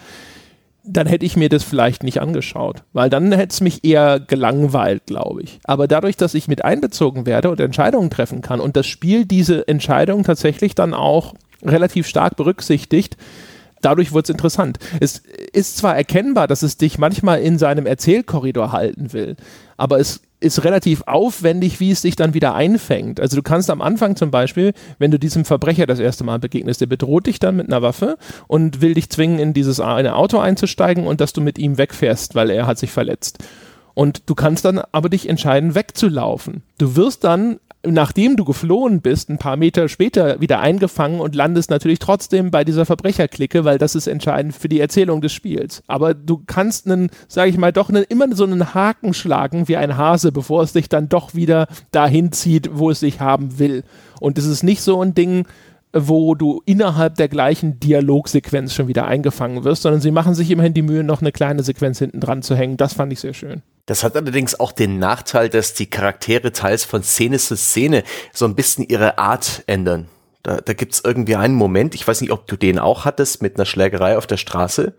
[0.93, 5.07] dann hätte ich mir das vielleicht nicht angeschaut, weil dann hätte es mich eher gelangweilt,
[5.07, 5.61] glaube ich.
[5.65, 9.67] Aber dadurch, dass ich mit einbezogen werde und Entscheidungen treffen kann und das Spiel diese
[9.69, 13.17] Entscheidungen tatsächlich dann auch relativ stark berücksichtigt,
[13.81, 14.79] dadurch wird es interessant.
[15.01, 15.23] Es
[15.53, 19.37] ist zwar erkennbar, dass es dich manchmal in seinem Erzählkorridor halten will,
[19.77, 23.21] aber es ist relativ aufwendig, wie es sich dann wieder einfängt.
[23.21, 26.81] Also du kannst am Anfang zum Beispiel, wenn du diesem Verbrecher das erste Mal begegnest,
[26.81, 28.17] der bedroht dich dann mit einer Waffe
[28.49, 32.35] und will dich zwingen, in dieses eine Auto einzusteigen und dass du mit ihm wegfährst,
[32.35, 33.39] weil er hat sich verletzt.
[33.95, 36.63] Und du kannst dann aber dich entscheiden, wegzulaufen.
[36.79, 41.71] Du wirst dann nachdem du geflohen bist, ein paar Meter später wieder eingefangen und landest
[41.71, 45.83] natürlich trotzdem bei dieser Verbrecherklicke, weil das ist entscheidend für die Erzählung des Spiels.
[45.87, 49.77] Aber du kannst einen, sage ich mal, doch einen, immer so einen Haken schlagen wie
[49.77, 53.85] ein Hase, bevor es dich dann doch wieder dahin zieht, wo es sich haben will.
[54.21, 55.47] Und es ist nicht so ein Ding,
[55.93, 60.75] wo du innerhalb der gleichen Dialogsequenz schon wieder eingefangen wirst, sondern sie machen sich immerhin
[60.75, 62.77] die Mühe, noch eine kleine Sequenz hinten dran zu hängen.
[62.77, 63.63] Das fand ich sehr schön.
[63.91, 68.45] Das hat allerdings auch den Nachteil, dass die Charaktere teils von Szene zu Szene so
[68.45, 70.07] ein bisschen ihre Art ändern.
[70.45, 73.57] Da, da gibt's irgendwie einen Moment, ich weiß nicht, ob du den auch hattest, mit
[73.57, 74.95] einer Schlägerei auf der Straße,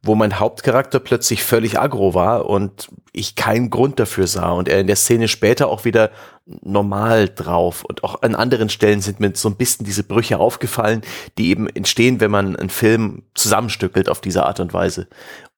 [0.00, 4.78] wo mein Hauptcharakter plötzlich völlig aggro war und ich keinen Grund dafür sah und er
[4.78, 6.12] in der Szene später auch wieder
[6.46, 11.02] normal drauf und auch an anderen Stellen sind mir so ein bisschen diese Brüche aufgefallen,
[11.36, 15.08] die eben entstehen, wenn man einen Film zusammenstückelt auf diese Art und Weise.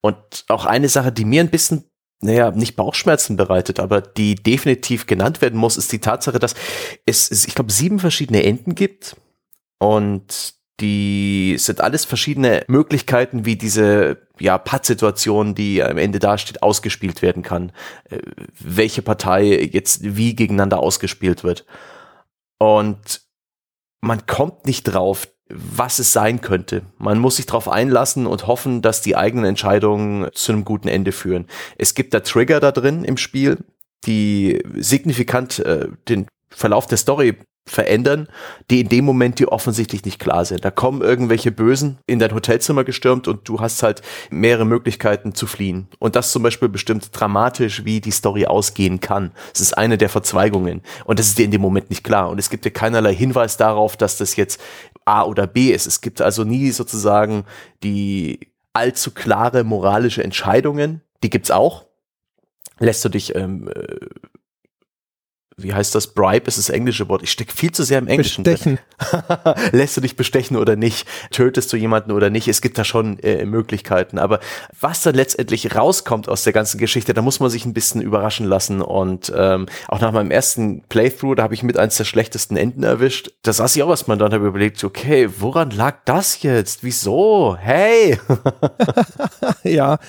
[0.01, 0.17] Und
[0.47, 1.85] auch eine Sache, die mir ein bisschen
[2.23, 6.55] naja, nicht Bauchschmerzen bereitet, aber die definitiv genannt werden muss, ist die Tatsache, dass
[7.05, 9.15] es, es ich glaube, sieben verschiedene Enden gibt
[9.79, 17.21] und die sind alles verschiedene Möglichkeiten, wie diese ja, Pattsituation, die am Ende dasteht, ausgespielt
[17.21, 17.71] werden kann.
[18.09, 18.19] Äh,
[18.59, 21.65] welche Partei jetzt wie gegeneinander ausgespielt wird.
[22.57, 23.21] Und
[24.03, 26.83] man kommt nicht drauf, was es sein könnte.
[26.97, 31.13] Man muss sich darauf einlassen und hoffen, dass die eigenen Entscheidungen zu einem guten Ende
[31.13, 31.47] führen.
[31.77, 33.59] Es gibt da Trigger da drin im Spiel,
[34.05, 38.27] die signifikant äh, den Verlauf der Story verändern,
[38.69, 40.65] die in dem Moment dir offensichtlich nicht klar sind.
[40.65, 45.47] Da kommen irgendwelche Bösen in dein Hotelzimmer gestürmt und du hast halt mehrere Möglichkeiten zu
[45.47, 45.87] fliehen.
[45.99, 49.31] Und das zum Beispiel bestimmt dramatisch, wie die Story ausgehen kann.
[49.53, 50.81] Es ist eine der Verzweigungen.
[51.05, 52.29] Und das ist dir in dem Moment nicht klar.
[52.29, 54.59] Und es gibt dir keinerlei Hinweis darauf, dass das jetzt
[55.05, 55.85] A oder B ist.
[55.85, 57.45] Es gibt also nie sozusagen
[57.81, 61.01] die allzu klare moralische Entscheidungen.
[61.23, 61.85] Die gibt's auch.
[62.79, 64.05] Lässt du dich ähm, äh,
[65.57, 66.07] wie heißt das?
[66.07, 67.23] Bribe ist das englische Wort.
[67.23, 68.43] Ich stecke viel zu sehr im Englischen.
[68.43, 68.79] Bestechen.
[69.71, 71.07] Lässt du dich bestechen oder nicht?
[71.31, 72.47] Tötest du jemanden oder nicht?
[72.47, 74.19] Es gibt da schon äh, Möglichkeiten.
[74.19, 74.39] Aber
[74.79, 78.47] was dann letztendlich rauskommt aus der ganzen Geschichte, da muss man sich ein bisschen überraschen
[78.47, 78.81] lassen.
[78.81, 82.83] Und ähm, auch nach meinem ersten Playthrough, da habe ich mit eins der schlechtesten Enden
[82.83, 83.31] erwischt.
[83.43, 86.83] Da saß ich auch erstmal da und habe überlegt, okay, woran lag das jetzt?
[86.83, 87.55] Wieso?
[87.59, 88.19] Hey!
[89.63, 89.99] ja,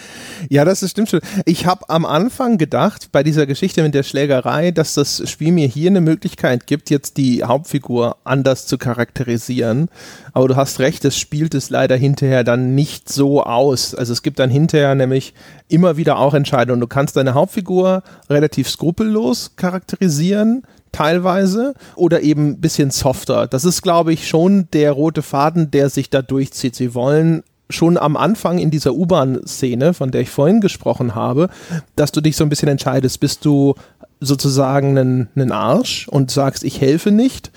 [0.49, 1.21] ja, das ist, stimmt schon.
[1.45, 5.67] Ich habe am Anfang gedacht, bei dieser Geschichte mit der Schlägerei, dass das Spiel mir
[5.67, 9.89] hier eine Möglichkeit gibt, jetzt die Hauptfigur anders zu charakterisieren.
[10.33, 13.97] Aber du hast recht, es spielt es leider hinterher dann nicht so aus.
[13.97, 15.35] Also es gibt dann hinterher nämlich
[15.67, 16.81] immer wieder auch Entscheidungen.
[16.81, 20.63] Du kannst deine Hauptfigur relativ skrupellos charakterisieren,
[20.93, 23.49] teilweise oder eben ein bisschen softer.
[23.49, 26.77] Das ist, glaube ich, schon der rote Faden, der sich da durchzieht.
[26.77, 31.49] Sie wollen schon am Anfang in dieser U-Bahn-Szene, von der ich vorhin gesprochen habe,
[31.97, 33.75] dass du dich so ein bisschen entscheidest, bist du
[34.21, 37.51] sozusagen einen, einen Arsch und sagst, ich helfe nicht?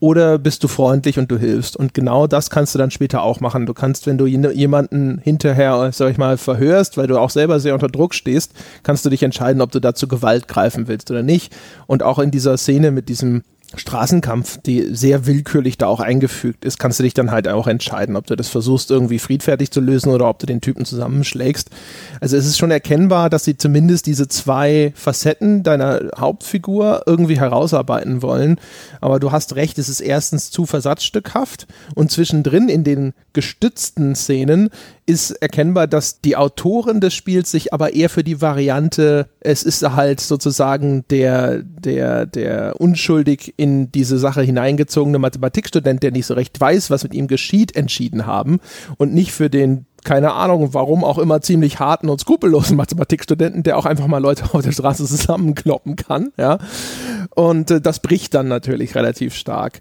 [0.00, 1.76] Oder bist du freundlich und du hilfst?
[1.76, 3.64] Und genau das kannst du dann später auch machen.
[3.64, 7.72] Du kannst, wenn du jemanden hinterher, sag ich mal, verhörst, weil du auch selber sehr
[7.72, 8.52] unter Druck stehst,
[8.82, 11.56] kannst du dich entscheiden, ob du dazu Gewalt greifen willst oder nicht.
[11.86, 13.44] Und auch in dieser Szene mit diesem
[13.76, 18.16] Straßenkampf, die sehr willkürlich da auch eingefügt ist, kannst du dich dann halt auch entscheiden,
[18.16, 21.70] ob du das versuchst irgendwie friedfertig zu lösen oder ob du den Typen zusammenschlägst.
[22.20, 28.22] Also es ist schon erkennbar, dass sie zumindest diese zwei Facetten deiner Hauptfigur irgendwie herausarbeiten
[28.22, 28.60] wollen.
[29.00, 34.70] Aber du hast recht, es ist erstens zu versatzstückhaft und zwischendrin in den gestützten Szenen
[35.06, 39.82] ist erkennbar, dass die Autoren des Spiels sich aber eher für die Variante, es ist
[39.82, 46.58] halt sozusagen der, der, der unschuldig in diese Sache hineingezogene Mathematikstudent, der nicht so recht
[46.58, 48.60] weiß, was mit ihm geschieht, entschieden haben
[48.96, 53.78] und nicht für den keine Ahnung, warum auch immer ziemlich harten und skrupellosen Mathematikstudenten, der
[53.78, 56.58] auch einfach mal Leute auf der Straße zusammenkloppen kann, ja.
[57.34, 59.80] Und äh, das bricht dann natürlich relativ stark.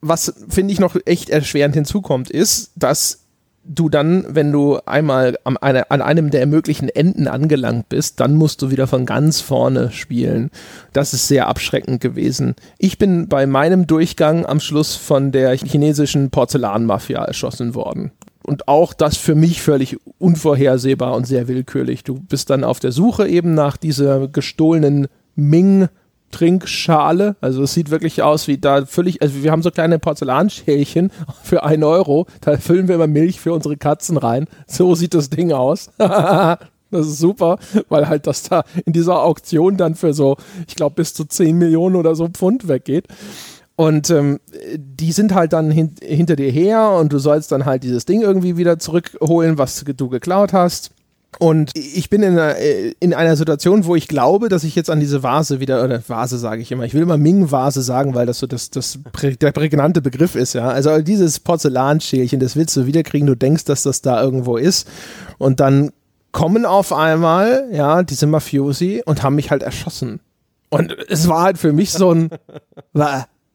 [0.00, 3.26] Was finde ich noch echt erschwerend hinzukommt, ist, dass
[3.72, 8.34] du dann, wenn du einmal an, eine, an einem der möglichen Enden angelangt bist, dann
[8.34, 10.50] musst du wieder von ganz vorne spielen.
[10.92, 12.56] Das ist sehr abschreckend gewesen.
[12.78, 18.10] Ich bin bei meinem Durchgang am Schluss von der chinesischen Porzellanmafia erschossen worden.
[18.42, 22.02] Und auch das für mich völlig unvorhersehbar und sehr willkürlich.
[22.02, 25.06] Du bist dann auf der Suche eben nach dieser gestohlenen
[25.36, 25.88] Ming
[26.30, 27.36] Trinkschale.
[27.40, 31.10] Also es sieht wirklich aus wie da völlig, also wir haben so kleine Porzellanschälchen
[31.42, 32.26] für einen Euro.
[32.40, 34.46] Da füllen wir immer Milch für unsere Katzen rein.
[34.66, 35.90] So sieht das Ding aus.
[36.92, 37.58] Das ist super,
[37.88, 41.56] weil halt das da in dieser Auktion dann für so, ich glaube, bis zu 10
[41.56, 43.06] Millionen oder so Pfund weggeht.
[43.76, 44.40] Und ähm,
[44.76, 48.20] die sind halt dann hin hinter dir her und du sollst dann halt dieses Ding
[48.20, 50.90] irgendwie wieder zurückholen, was du geklaut hast.
[51.38, 54.90] Und ich bin in einer, äh, in einer Situation, wo ich glaube, dass ich jetzt
[54.90, 58.26] an diese Vase wieder, oder Vase sage ich immer, ich will immer Ming-Vase sagen, weil
[58.26, 58.98] das so das, das,
[59.40, 60.68] der prägnante Begriff ist, ja.
[60.68, 64.88] Also dieses Porzellanschälchen, das willst du wiederkriegen, du denkst, dass das da irgendwo ist.
[65.38, 65.92] Und dann
[66.32, 70.20] kommen auf einmal, ja, diese Mafiosi und haben mich halt erschossen.
[70.68, 72.30] Und es war halt für mich so ein,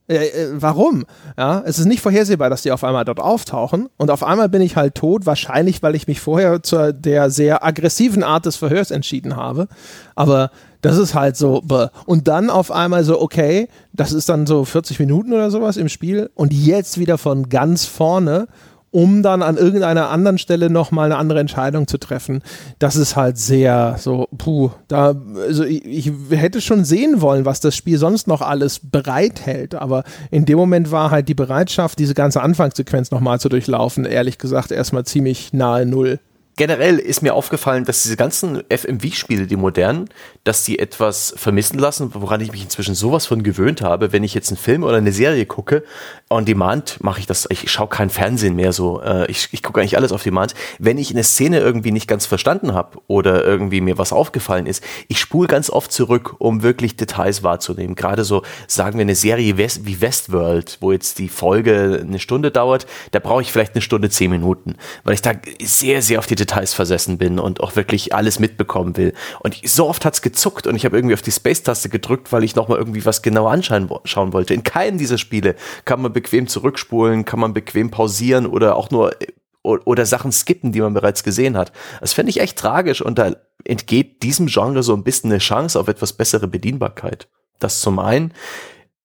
[0.08, 1.06] äh, äh, warum?
[1.38, 4.62] Ja, es ist nicht vorhersehbar, dass die auf einmal dort auftauchen und auf einmal bin
[4.62, 8.92] ich halt tot, wahrscheinlich, weil ich mich vorher zu der sehr aggressiven Art des Verhörs
[8.92, 9.68] entschieden habe.
[10.16, 10.52] Aber
[10.82, 11.64] das ist halt so,
[12.06, 15.90] und dann auf einmal so, okay, das ist dann so 40 Minuten oder sowas im
[15.90, 18.48] Spiel und jetzt wieder von ganz vorne
[18.96, 22.42] um dann an irgendeiner anderen Stelle nochmal eine andere Entscheidung zu treffen.
[22.80, 27.60] Das ist halt sehr so, puh, da, also ich, ich, hätte schon sehen wollen, was
[27.60, 32.14] das Spiel sonst noch alles bereithält, aber in dem Moment war halt die Bereitschaft, diese
[32.14, 36.22] ganze Anfangssequenz nochmal zu durchlaufen, ehrlich gesagt, erstmal ziemlich nahe Null
[36.56, 40.10] generell ist mir aufgefallen, dass diese ganzen FMV-Spiele, die modernen,
[40.44, 44.14] dass die etwas vermissen lassen, woran ich mich inzwischen sowas von gewöhnt habe.
[44.14, 45.84] Wenn ich jetzt einen Film oder eine Serie gucke,
[46.30, 49.82] on demand mache ich das, ich schaue kein Fernsehen mehr so, äh, ich, ich gucke
[49.82, 50.54] eigentlich alles auf demand.
[50.80, 54.84] Wenn ich eine Szene irgendwie nicht ganz verstanden habe oder irgendwie mir was aufgefallen ist,
[55.08, 57.96] ich spule ganz oft zurück, um wirklich Details wahrzunehmen.
[57.96, 62.86] Gerade so, sagen wir eine Serie wie Westworld, wo jetzt die Folge eine Stunde dauert,
[63.12, 66.36] da brauche ich vielleicht eine Stunde, zehn Minuten, weil ich da sehr, sehr auf die
[66.46, 69.14] Details versessen bin und auch wirklich alles mitbekommen will.
[69.40, 72.56] Und so oft hat's gezuckt und ich habe irgendwie auf die Space-Taste gedrückt, weil ich
[72.56, 74.54] nochmal irgendwie was genauer anschauen schauen wollte.
[74.54, 79.16] In keinem dieser Spiele kann man bequem zurückspulen, kann man bequem pausieren oder auch nur
[79.64, 81.72] oder Sachen skippen, die man bereits gesehen hat.
[82.00, 85.80] Das fände ich echt tragisch und da entgeht diesem Genre so ein bisschen eine Chance
[85.80, 87.28] auf etwas bessere Bedienbarkeit.
[87.58, 88.32] Das zum einen.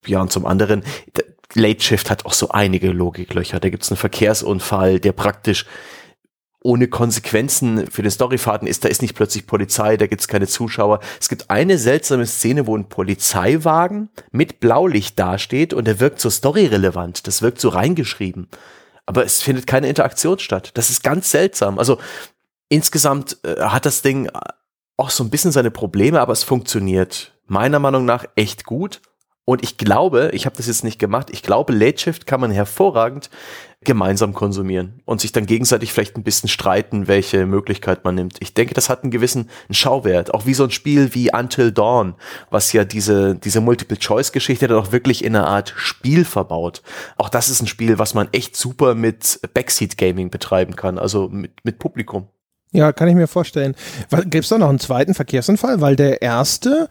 [0.05, 0.83] Ja, und zum anderen,
[1.55, 3.59] Late Shift hat auch so einige Logiklöcher.
[3.59, 5.65] Da gibt's einen Verkehrsunfall, der praktisch
[6.63, 11.01] ohne Konsequenzen für den Storyfaden ist, da ist nicht plötzlich Polizei, da gibt's keine Zuschauer.
[11.19, 16.29] Es gibt eine seltsame Szene, wo ein Polizeiwagen mit Blaulicht dasteht und der wirkt so
[16.29, 18.49] storyrelevant, das wirkt so reingeschrieben.
[19.07, 20.71] Aber es findet keine Interaktion statt.
[20.75, 21.79] Das ist ganz seltsam.
[21.79, 21.99] Also
[22.69, 24.31] insgesamt äh, hat das Ding
[24.97, 29.01] auch so ein bisschen seine Probleme, aber es funktioniert meiner Meinung nach echt gut.
[29.47, 32.53] Und ich glaube, ich habe das jetzt nicht gemacht, ich glaube, Late Shift kann man
[32.53, 33.31] hervorragend
[33.83, 38.37] gemeinsam konsumieren und sich dann gegenseitig vielleicht ein bisschen streiten, welche Möglichkeit man nimmt.
[38.41, 42.15] Ich denke, das hat einen gewissen Schauwert, auch wie so ein Spiel wie Until Dawn,
[42.51, 46.83] was ja diese, diese Multiple-Choice-Geschichte dann auch wirklich in einer Art Spiel verbaut.
[47.17, 51.53] Auch das ist ein Spiel, was man echt super mit Backseat-Gaming betreiben kann, also mit,
[51.65, 52.29] mit Publikum.
[52.73, 53.75] Ja, kann ich mir vorstellen.
[54.27, 55.81] Gibt es da noch einen zweiten Verkehrsunfall?
[55.81, 56.89] Weil der erste,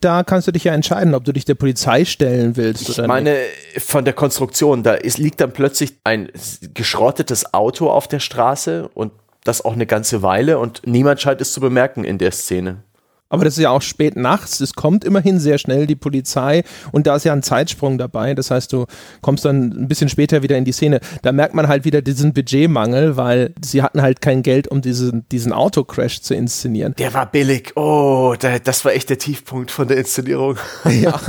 [0.00, 3.32] da kannst du dich ja entscheiden, ob du dich der Polizei stellen willst ich meine,
[3.74, 3.82] nicht.
[3.84, 6.30] von der Konstruktion, da ist, liegt dann plötzlich ein
[6.74, 9.12] geschrottetes Auto auf der Straße und
[9.44, 12.82] das auch eine ganze Weile und niemand scheint es zu bemerken in der Szene.
[13.30, 14.60] Aber das ist ja auch spät nachts.
[14.60, 16.62] Es kommt immerhin sehr schnell die Polizei
[16.92, 18.34] und da ist ja ein Zeitsprung dabei.
[18.34, 18.86] Das heißt, du
[19.20, 21.00] kommst dann ein bisschen später wieder in die Szene.
[21.22, 25.28] Da merkt man halt wieder diesen Budgetmangel, weil sie hatten halt kein Geld, um diesen,
[25.28, 26.94] diesen Autocrash zu inszenieren.
[26.98, 27.72] Der war billig.
[27.76, 30.56] Oh, das war echt der Tiefpunkt von der Inszenierung.
[30.98, 31.20] Ja,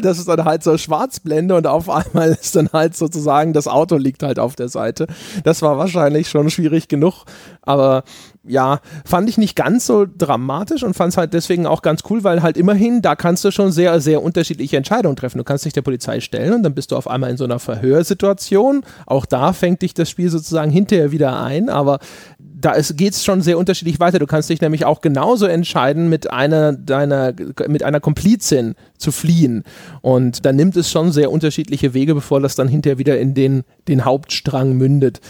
[0.00, 3.96] das ist dann halt so Schwarzblende und auf einmal ist dann halt sozusagen das Auto
[3.96, 5.08] liegt halt auf der Seite.
[5.44, 7.24] Das war wahrscheinlich schon schwierig genug,
[7.62, 8.04] aber
[8.44, 12.24] ja, fand ich nicht ganz so dramatisch und fand es halt deswegen auch ganz cool,
[12.24, 15.38] weil halt immerhin, da kannst du schon sehr, sehr unterschiedliche Entscheidungen treffen.
[15.38, 17.58] Du kannst dich der Polizei stellen und dann bist du auf einmal in so einer
[17.58, 18.82] Verhörsituation.
[19.06, 21.98] Auch da fängt dich das Spiel sozusagen hinterher wieder ein, aber
[22.38, 24.18] da geht es schon sehr unterschiedlich weiter.
[24.18, 27.32] Du kannst dich nämlich auch genauso entscheiden, mit einer deiner,
[27.68, 29.62] mit einer Komplizin zu fliehen.
[30.00, 33.62] Und da nimmt es schon sehr unterschiedliche Wege, bevor das dann hinterher wieder in den,
[33.86, 35.20] den Hauptstrang mündet.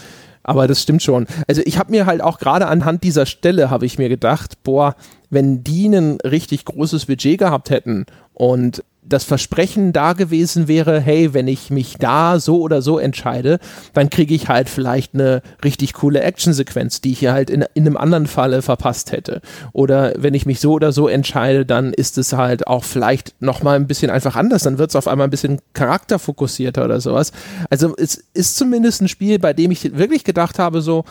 [0.43, 1.27] Aber das stimmt schon.
[1.47, 4.95] Also ich habe mir halt auch gerade anhand dieser Stelle habe ich mir gedacht, boah,
[5.29, 11.33] wenn die ein richtig großes Budget gehabt hätten und das Versprechen da gewesen wäre, hey,
[11.33, 13.59] wenn ich mich da so oder so entscheide,
[13.93, 17.85] dann kriege ich halt vielleicht eine richtig coole Actionsequenz, die ich hier halt in, in
[17.85, 19.41] einem anderen Falle verpasst hätte.
[19.73, 23.75] Oder wenn ich mich so oder so entscheide, dann ist es halt auch vielleicht nochmal
[23.75, 27.31] ein bisschen einfach anders, dann wird es auf einmal ein bisschen charakterfokussierter oder sowas.
[27.69, 31.03] Also es ist zumindest ein Spiel, bei dem ich wirklich gedacht habe, so,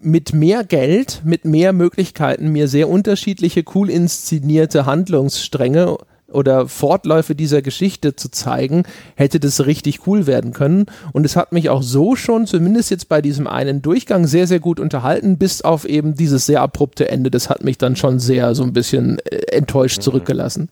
[0.00, 5.96] mit mehr Geld, mit mehr Möglichkeiten, mir sehr unterschiedliche, cool inszenierte Handlungsstränge
[6.30, 10.86] oder Fortläufe dieser Geschichte zu zeigen, hätte das richtig cool werden können.
[11.12, 14.60] Und es hat mich auch so schon, zumindest jetzt bei diesem einen Durchgang, sehr, sehr
[14.60, 17.30] gut unterhalten, bis auf eben dieses sehr abrupte Ende.
[17.30, 20.02] Das hat mich dann schon sehr so ein bisschen äh, enttäuscht mhm.
[20.02, 20.68] zurückgelassen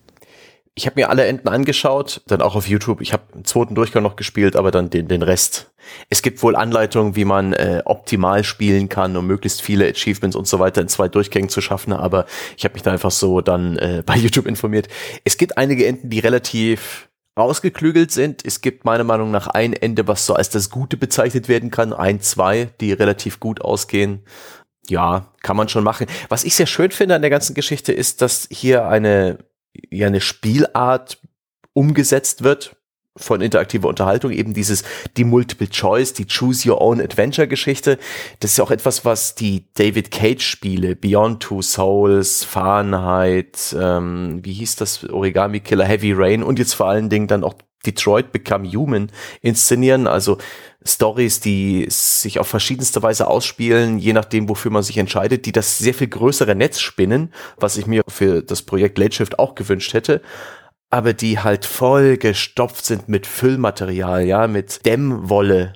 [0.77, 2.99] ich habe mir alle Enden angeschaut, dann auch auf YouTube.
[2.99, 5.71] Ich habe einen zweiten Durchgang noch gespielt, aber dann den, den Rest.
[6.09, 10.47] Es gibt wohl Anleitungen, wie man äh, optimal spielen kann, um möglichst viele Achievements und
[10.47, 12.25] so weiter in zwei Durchgängen zu schaffen, aber
[12.57, 14.89] ich habe mich da einfach so dann äh, bei YouTube informiert.
[15.23, 18.45] Es gibt einige Enden, die relativ ausgeklügelt sind.
[18.45, 21.93] Es gibt meiner Meinung nach ein Ende, was so als das Gute bezeichnet werden kann,
[21.93, 24.23] ein, zwei, die relativ gut ausgehen.
[24.87, 26.07] Ja, kann man schon machen.
[26.29, 29.39] Was ich sehr schön finde an der ganzen Geschichte ist, dass hier eine
[29.89, 31.19] ja eine Spielart
[31.73, 32.75] umgesetzt wird
[33.17, 34.83] von interaktiver Unterhaltung, eben dieses,
[35.15, 37.97] die Multiple Choice, die Choose Your Own Adventure Geschichte.
[38.39, 44.39] Das ist ja auch etwas, was die David Cage Spiele, Beyond Two Souls, Fahrenheit, ähm,
[44.43, 47.55] wie hieß das, Origami Killer, Heavy Rain und jetzt vor allen Dingen dann auch
[47.85, 49.11] Detroit Become Human
[49.41, 50.37] inszenieren, also
[50.85, 55.77] Stories, die sich auf verschiedenste Weise ausspielen, je nachdem, wofür man sich entscheidet, die das
[55.77, 59.93] sehr viel größere Netz spinnen, was ich mir für das Projekt Late Shift auch gewünscht
[59.93, 60.21] hätte,
[60.89, 65.73] aber die halt voll gestopft sind mit Füllmaterial, ja, mit Dämmwolle,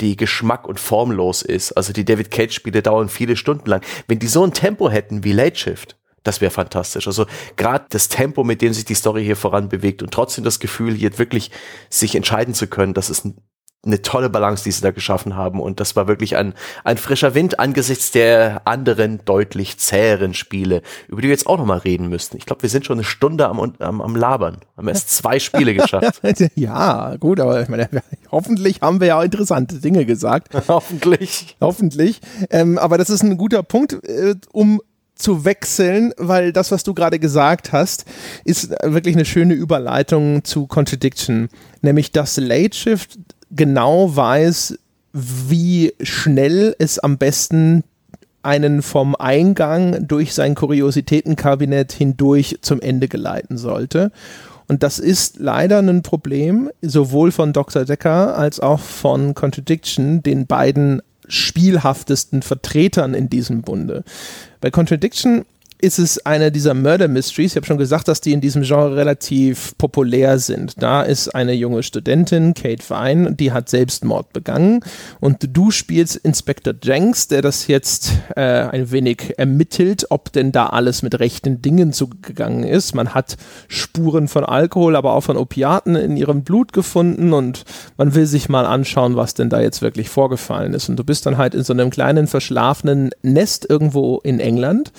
[0.00, 1.72] die geschmack- und formlos ist.
[1.72, 3.82] Also die David Cage Spiele dauern viele Stunden lang.
[4.06, 7.06] Wenn die so ein Tempo hätten wie Late Shift, das wäre fantastisch.
[7.06, 10.60] Also gerade das Tempo, mit dem sich die Story hier voran bewegt und trotzdem das
[10.60, 11.50] Gefühl, hier wirklich
[11.90, 13.26] sich entscheiden zu können, das ist
[13.84, 15.60] eine tolle Balance, die sie da geschaffen haben.
[15.60, 16.54] Und das war wirklich ein,
[16.84, 21.78] ein frischer Wind angesichts der anderen deutlich zäheren Spiele, über die wir jetzt auch nochmal
[21.78, 22.36] reden müssten.
[22.36, 24.58] Ich glaube, wir sind schon eine Stunde am, am, am Labern.
[24.76, 26.20] Haben erst zwei Spiele geschafft.
[26.54, 27.88] ja, gut, aber ich meine,
[28.30, 30.54] hoffentlich haben wir ja interessante Dinge gesagt.
[30.68, 31.56] hoffentlich.
[31.60, 32.20] Hoffentlich.
[32.50, 34.80] Ähm, aber das ist ein guter Punkt, äh, um
[35.22, 38.04] zu wechseln, weil das, was du gerade gesagt hast,
[38.44, 41.48] ist wirklich eine schöne Überleitung zu Contradiction.
[41.80, 43.18] Nämlich, dass Late Shift
[43.50, 44.78] genau weiß,
[45.12, 47.84] wie schnell es am besten
[48.42, 54.10] einen vom Eingang durch sein Kuriositätenkabinett hindurch zum Ende geleiten sollte.
[54.68, 57.84] Und das ist leider ein Problem, sowohl von Dr.
[57.84, 64.04] Decker als auch von Contradiction, den beiden spielhaftesten Vertretern in diesem Bunde.
[64.62, 65.44] Bei Contradiction
[65.82, 67.52] ist es eine dieser Murder Mysteries.
[67.52, 70.80] Ich habe schon gesagt, dass die in diesem Genre relativ populär sind.
[70.80, 74.84] Da ist eine junge Studentin, Kate Vine, die hat Selbstmord begangen
[75.18, 80.66] und du spielst Inspector Jenks, der das jetzt äh, ein wenig ermittelt, ob denn da
[80.66, 82.94] alles mit rechten Dingen zugegangen ist.
[82.94, 87.64] Man hat Spuren von Alkohol, aber auch von Opiaten in ihrem Blut gefunden und
[87.96, 90.88] man will sich mal anschauen, was denn da jetzt wirklich vorgefallen ist.
[90.88, 94.92] Und du bist dann halt in so einem kleinen verschlafenen Nest irgendwo in England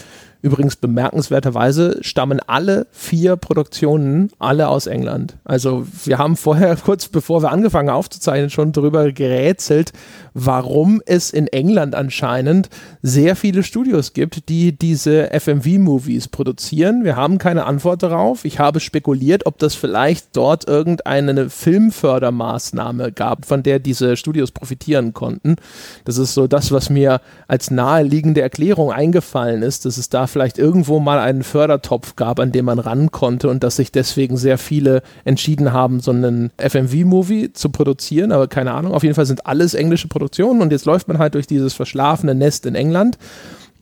[0.43, 5.37] Übrigens bemerkenswerterweise stammen alle vier Produktionen alle aus England.
[5.45, 9.93] Also wir haben vorher, kurz bevor wir angefangen aufzuzeichnen, schon darüber gerätselt,
[10.33, 12.69] warum es in England anscheinend
[13.01, 17.05] sehr viele Studios gibt, die diese FMV-Movies produzieren.
[17.05, 18.43] Wir haben keine Antwort darauf.
[18.43, 25.13] Ich habe spekuliert, ob das vielleicht dort irgendeine Filmfördermaßnahme gab, von der diese Studios profitieren
[25.13, 25.55] konnten.
[26.03, 30.57] Das ist so das, was mir als naheliegende Erklärung eingefallen ist, dass es da vielleicht
[30.57, 34.57] irgendwo mal einen Fördertopf gab, an dem man ran konnte und dass sich deswegen sehr
[34.57, 38.93] viele entschieden haben, so einen FMV-Movie zu produzieren, aber keine Ahnung.
[38.93, 42.35] Auf jeden Fall sind alles englische Produktionen und jetzt läuft man halt durch dieses verschlafene
[42.35, 43.17] Nest in England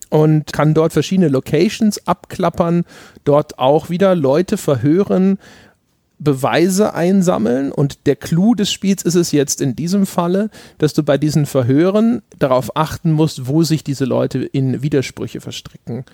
[0.09, 2.83] und kann dort verschiedene Locations abklappern,
[3.23, 5.39] dort auch wieder Leute verhören,
[6.23, 11.01] Beweise einsammeln und der Clou des Spiels ist es jetzt in diesem Falle, dass du
[11.01, 16.05] bei diesen Verhören darauf achten musst, wo sich diese Leute in Widersprüche verstricken.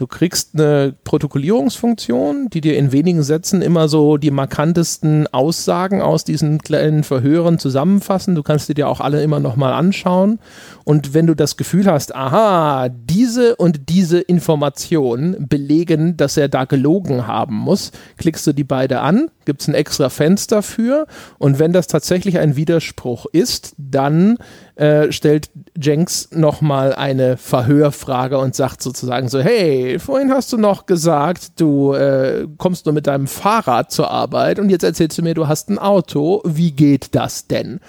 [0.00, 6.24] Du kriegst eine Protokollierungsfunktion, die dir in wenigen Sätzen immer so die markantesten Aussagen aus
[6.24, 8.34] diesen kleinen Verhören zusammenfassen.
[8.34, 10.38] Du kannst dir die auch alle immer nochmal anschauen.
[10.84, 16.64] Und wenn du das Gefühl hast, aha, diese und diese Information belegen, dass er da
[16.64, 21.06] gelogen haben muss, klickst du die beide an, gibt es ein extra Fenster für.
[21.36, 24.38] Und wenn das tatsächlich ein Widerspruch ist, dann
[24.80, 30.86] äh, stellt Jenks nochmal eine Verhörfrage und sagt sozusagen so, hey, vorhin hast du noch
[30.86, 35.34] gesagt, du äh, kommst nur mit deinem Fahrrad zur Arbeit und jetzt erzählst du mir,
[35.34, 36.40] du hast ein Auto.
[36.46, 37.80] Wie geht das denn?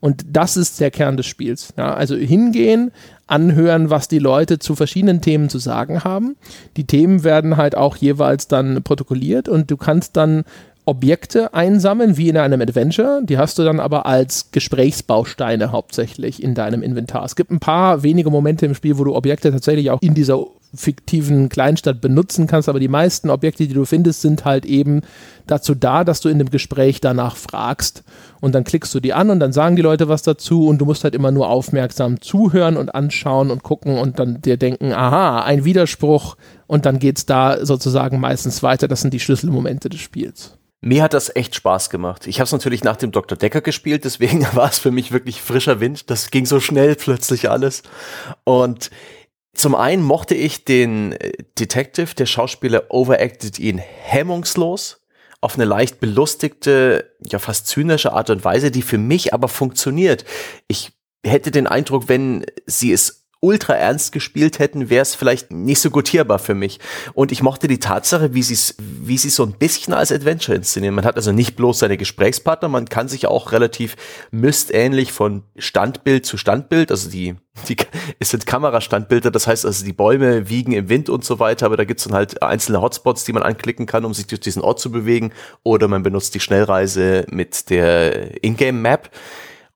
[0.00, 1.72] Und das ist der Kern des Spiels.
[1.76, 2.90] Ja, also hingehen,
[3.28, 6.34] anhören, was die Leute zu verschiedenen Themen zu sagen haben.
[6.76, 10.42] Die Themen werden halt auch jeweils dann protokolliert und du kannst dann
[10.90, 13.22] Objekte einsammeln, wie in einem Adventure.
[13.22, 17.24] Die hast du dann aber als Gesprächsbausteine hauptsächlich in deinem Inventar.
[17.24, 20.44] Es gibt ein paar wenige Momente im Spiel, wo du Objekte tatsächlich auch in dieser
[20.74, 25.02] fiktiven Kleinstadt benutzen kannst, aber die meisten Objekte, die du findest, sind halt eben
[25.46, 28.02] dazu da, dass du in dem Gespräch danach fragst
[28.40, 30.84] und dann klickst du die an und dann sagen die Leute was dazu und du
[30.84, 35.42] musst halt immer nur aufmerksam zuhören und anschauen und gucken und dann dir denken, aha,
[35.42, 36.36] ein Widerspruch
[36.66, 38.88] und dann geht es da sozusagen meistens weiter.
[38.88, 40.56] Das sind die Schlüsselmomente des Spiels.
[40.82, 42.26] Mir hat das echt Spaß gemacht.
[42.26, 43.36] Ich habe es natürlich nach dem Dr.
[43.36, 46.10] Decker gespielt, deswegen war es für mich wirklich frischer Wind.
[46.10, 47.82] Das ging so schnell plötzlich alles.
[48.44, 48.90] Und
[49.52, 55.00] zum einen mochte ich den äh, Detective, der Schauspieler overacted ihn hemmungslos
[55.40, 60.24] auf eine leicht belustigte, ja fast zynische Art und Weise, die für mich aber funktioniert.
[60.68, 60.92] Ich
[61.24, 65.90] hätte den Eindruck, wenn sie es ultra ernst gespielt hätten, wäre es vielleicht nicht so
[65.90, 66.78] gutierbar für mich.
[67.14, 70.56] Und ich mochte die Tatsache, wie sie es wie sie so ein bisschen als Adventure
[70.56, 70.94] inszenieren.
[70.94, 73.96] Man hat also nicht bloß seine Gesprächspartner, man kann sich auch relativ
[74.30, 77.34] mystähnlich von Standbild zu Standbild, also die,
[77.68, 77.76] die
[78.18, 81.76] es sind Kamerastandbilder, das heißt also die Bäume wiegen im Wind und so weiter, aber
[81.76, 84.80] da gibt's dann halt einzelne Hotspots, die man anklicken kann, um sich durch diesen Ort
[84.80, 85.32] zu bewegen,
[85.62, 89.10] oder man benutzt die Schnellreise mit der Ingame Map.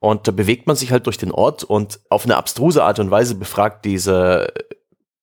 [0.04, 3.10] Und da bewegt man sich halt durch den Ort und auf eine abstruse Art und
[3.10, 4.48] Weise befragt dieser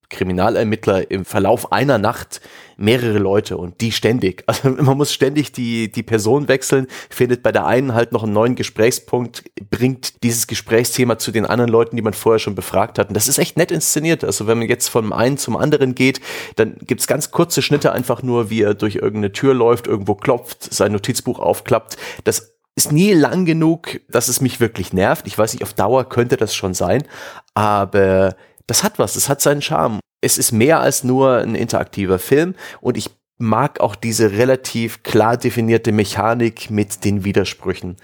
[0.08, 2.40] Kriminalermittler im Verlauf einer Nacht
[2.76, 4.42] mehrere Leute und die ständig.
[4.52, 8.32] Also man muss ständig die, die Person wechseln, findet bei der einen halt noch einen
[8.32, 13.08] neuen Gesprächspunkt, bringt dieses Gesprächsthema zu den anderen Leuten, die man vorher schon befragt hat.
[13.08, 14.24] Und das ist echt nett inszeniert.
[14.24, 16.20] Also wenn man jetzt vom einen zum anderen geht,
[16.56, 20.74] dann gibt's ganz kurze Schnitte einfach nur, wie er durch irgendeine Tür läuft, irgendwo klopft,
[20.74, 21.96] sein Notizbuch aufklappt.
[22.24, 25.26] Das ist nie lang genug, dass es mich wirklich nervt.
[25.26, 27.04] Ich weiß nicht, auf Dauer könnte das schon sein,
[27.54, 30.00] aber das hat was, es hat seinen Charme.
[30.20, 35.36] Es ist mehr als nur ein interaktiver Film und ich mag auch diese relativ klar
[35.36, 37.96] definierte Mechanik mit den Widersprüchen.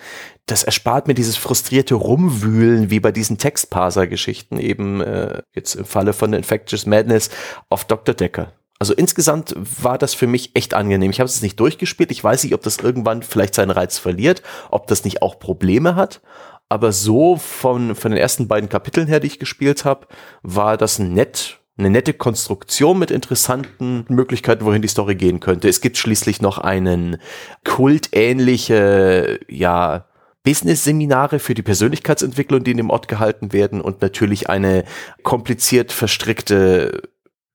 [0.47, 6.13] Das erspart mir dieses frustrierte Rumwühlen wie bei diesen Textparser-Geschichten eben äh, jetzt im Falle
[6.13, 7.31] von Infectious Madness
[7.69, 8.15] auf Dr.
[8.15, 8.53] Decker.
[8.79, 11.11] Also insgesamt war das für mich echt angenehm.
[11.11, 12.13] Ich habe es nicht durchgespielt.
[12.13, 15.97] Ich weiß nicht, ob das irgendwann vielleicht seinen Reiz verliert, ob das nicht auch Probleme
[15.97, 16.21] hat.
[16.69, 20.07] Aber so von, von den ersten beiden Kapiteln her, die ich gespielt habe,
[20.43, 25.69] war das nett, eine nette Konstruktion mit interessanten Möglichkeiten, wohin die Story gehen könnte.
[25.69, 27.17] Es gibt schließlich noch einen
[27.65, 30.05] kultähnliche, ja,
[30.45, 34.85] Business-Seminare für die Persönlichkeitsentwicklung, die in dem Ort gehalten werden und natürlich eine
[35.23, 37.03] kompliziert verstrickte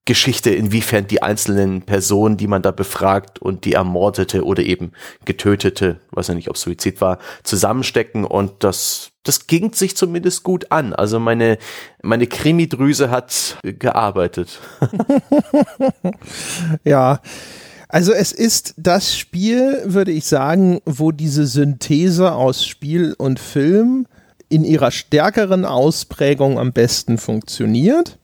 [0.06, 4.92] Geschichte, inwiefern die einzelnen Personen, die man da befragt und die ermordete oder eben
[5.24, 10.74] getötete, weiß ja nicht, ob Suizid war, zusammenstecken und das, das ging sich zumindest gut
[10.74, 10.94] an.
[10.94, 11.58] Also meine,
[12.02, 14.60] meine Krimi-Drüse hat gearbeitet.
[16.84, 17.22] ja.
[17.88, 24.08] Also es ist das Spiel, würde ich sagen, wo diese Synthese aus Spiel und Film
[24.50, 28.18] in ihrer stärkeren Ausprägung am besten funktioniert.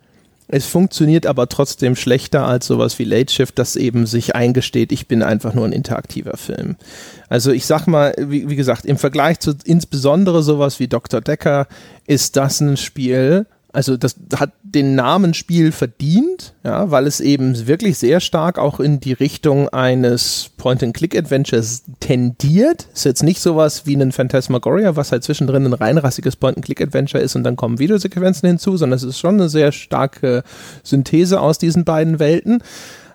[0.52, 5.08] Es funktioniert aber trotzdem schlechter als sowas wie Late Shift, das eben sich eingesteht, ich
[5.08, 6.76] bin einfach nur ein interaktiver Film.
[7.30, 11.22] Also ich sag mal, wie, wie gesagt, im Vergleich zu insbesondere sowas wie Dr.
[11.22, 11.68] Decker
[12.08, 17.68] ist das ein Spiel, also das hat den Namen Spiel verdient, ja, weil es eben
[17.68, 22.88] wirklich sehr stark auch in die Richtung eines Point-and-Click-Adventures tendiert.
[22.94, 27.44] Ist jetzt nicht sowas wie ein Phantasmagoria, was halt zwischendrin ein reinrassiges Point-and-Click-Adventure ist und
[27.44, 30.44] dann kommen Videosequenzen hinzu, sondern es ist schon eine sehr starke
[30.84, 32.64] Synthese aus diesen beiden Welten.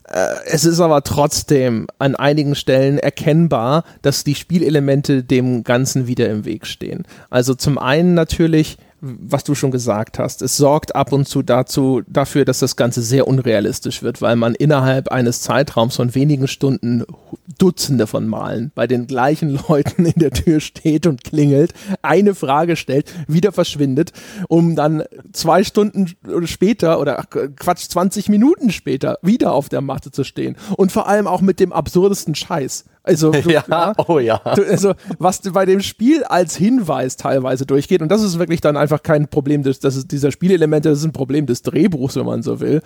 [0.05, 6.29] Äh, es ist aber trotzdem an einigen Stellen erkennbar, dass die Spielelemente dem Ganzen wieder
[6.29, 7.05] im Weg stehen.
[7.31, 12.03] Also zum einen natürlich was du schon gesagt hast, es sorgt ab und zu dazu,
[12.07, 17.05] dafür, dass das Ganze sehr unrealistisch wird, weil man innerhalb eines Zeitraums von wenigen Stunden
[17.59, 22.77] Dutzende von Malen bei den gleichen Leuten in der Tür steht und klingelt, eine Frage
[22.77, 24.13] stellt, wieder verschwindet,
[24.49, 27.23] um dann zwei Stunden später oder
[27.57, 30.57] Quatsch, 20 Minuten später wieder auf der Matte zu stehen.
[30.77, 32.87] Und vor allem auch mit dem absurdesten Scheiß.
[33.05, 34.41] Also, du, ja, ja, oh ja.
[34.57, 38.77] Du, also, was bei dem Spiel als Hinweis teilweise durchgeht, und das ist wirklich dann
[38.77, 42.27] einfach kein Problem des, das ist dieser Spielelemente, das ist ein Problem des Drehbuchs, wenn
[42.27, 42.81] man so will.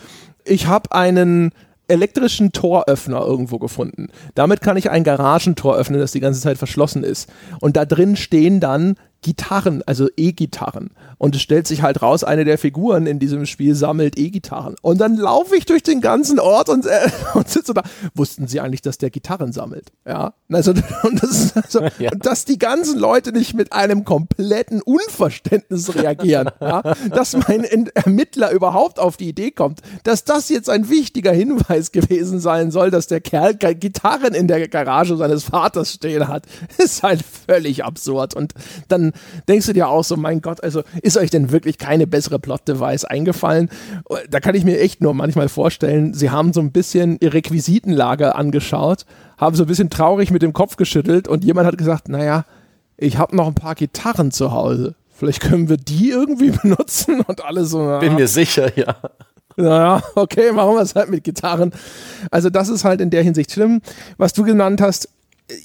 [0.45, 1.53] Ich habe einen
[1.87, 4.09] elektrischen Toröffner irgendwo gefunden.
[4.35, 7.31] Damit kann ich ein Garagentor öffnen, das die ganze Zeit verschlossen ist.
[7.61, 10.91] Und da drin stehen dann Gitarren, also E-Gitarren.
[11.19, 14.77] Und es stellt sich halt raus, eine der Figuren in diesem Spiel sammelt E-Gitarren.
[14.81, 17.83] Und dann laufe ich durch den ganzen Ort und, äh, und sitze da.
[18.15, 19.91] Wussten Sie eigentlich, dass der Gitarren sammelt?
[20.07, 20.35] Ja.
[20.53, 22.11] Also, und das also, ja.
[22.11, 26.51] dass die ganzen Leute nicht mit einem kompletten Unverständnis reagieren.
[26.61, 26.83] ja.
[27.11, 32.39] Dass mein Ermittler überhaupt auf die Idee kommt, dass das jetzt ein wichtiger Hinweis gewesen
[32.39, 36.45] sein soll, dass der Kerl Gitarren in der Garage seines Vaters stehen hat,
[36.79, 38.35] ist halt völlig absurd.
[38.35, 38.55] Und
[38.87, 39.08] dann
[39.49, 43.05] denkst du dir auch so, mein Gott, also ist euch denn wirklich keine bessere Plot-Device
[43.05, 43.69] eingefallen?
[44.31, 48.37] Da kann ich mir echt nur manchmal vorstellen, sie haben so ein bisschen ihr Requisitenlager
[48.37, 49.05] angeschaut,
[49.37, 52.45] haben so ein bisschen traurig mit dem Kopf geschüttelt und jemand hat gesagt, naja,
[52.97, 54.95] ich habe noch ein paar Gitarren zu Hause.
[55.11, 57.83] Vielleicht können wir die irgendwie benutzen und alle so.
[57.83, 58.97] Na, Bin mir sicher, ja.
[59.57, 61.73] Naja, okay, machen wir es halt mit Gitarren.
[62.31, 63.81] Also das ist halt in der Hinsicht schlimm.
[64.17, 65.09] Was du genannt hast,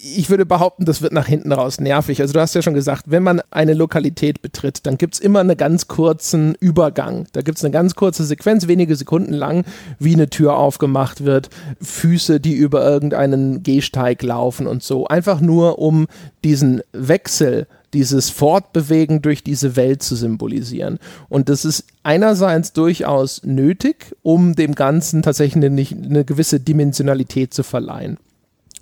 [0.01, 2.21] ich würde behaupten, das wird nach hinten raus nervig.
[2.21, 5.41] Also du hast ja schon gesagt, wenn man eine Lokalität betritt, dann gibt es immer
[5.41, 7.27] einen ganz kurzen Übergang.
[7.33, 9.65] Da gibt es eine ganz kurze Sequenz, wenige Sekunden lang,
[9.99, 11.49] wie eine Tür aufgemacht wird,
[11.81, 15.07] Füße, die über irgendeinen Gehsteig laufen und so.
[15.07, 16.07] Einfach nur, um
[16.43, 20.97] diesen Wechsel dieses Fortbewegen durch diese Welt zu symbolisieren.
[21.29, 27.63] Und das ist einerseits durchaus nötig, um dem Ganzen tatsächlich eine, eine gewisse Dimensionalität zu
[27.63, 28.17] verleihen.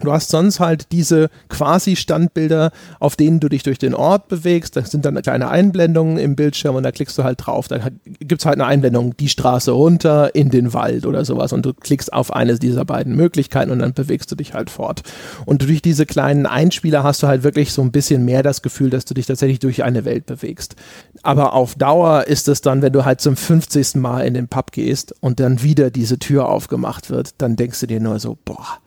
[0.01, 4.75] Du hast sonst halt diese quasi Standbilder, auf denen du dich durch den Ort bewegst.
[4.75, 7.67] Da sind dann kleine Einblendungen im Bildschirm und da klickst du halt drauf.
[7.67, 7.79] Da
[8.19, 11.53] gibt es halt eine Einblendung, die Straße runter in den Wald oder sowas.
[11.53, 15.03] Und du klickst auf eine dieser beiden Möglichkeiten und dann bewegst du dich halt fort.
[15.45, 18.89] Und durch diese kleinen Einspieler hast du halt wirklich so ein bisschen mehr das Gefühl,
[18.89, 20.75] dass du dich tatsächlich durch eine Welt bewegst.
[21.23, 23.95] Aber auf Dauer ist es dann, wenn du halt zum 50.
[23.95, 27.87] Mal in den Pub gehst und dann wieder diese Tür aufgemacht wird, dann denkst du
[27.87, 28.80] dir nur so, boah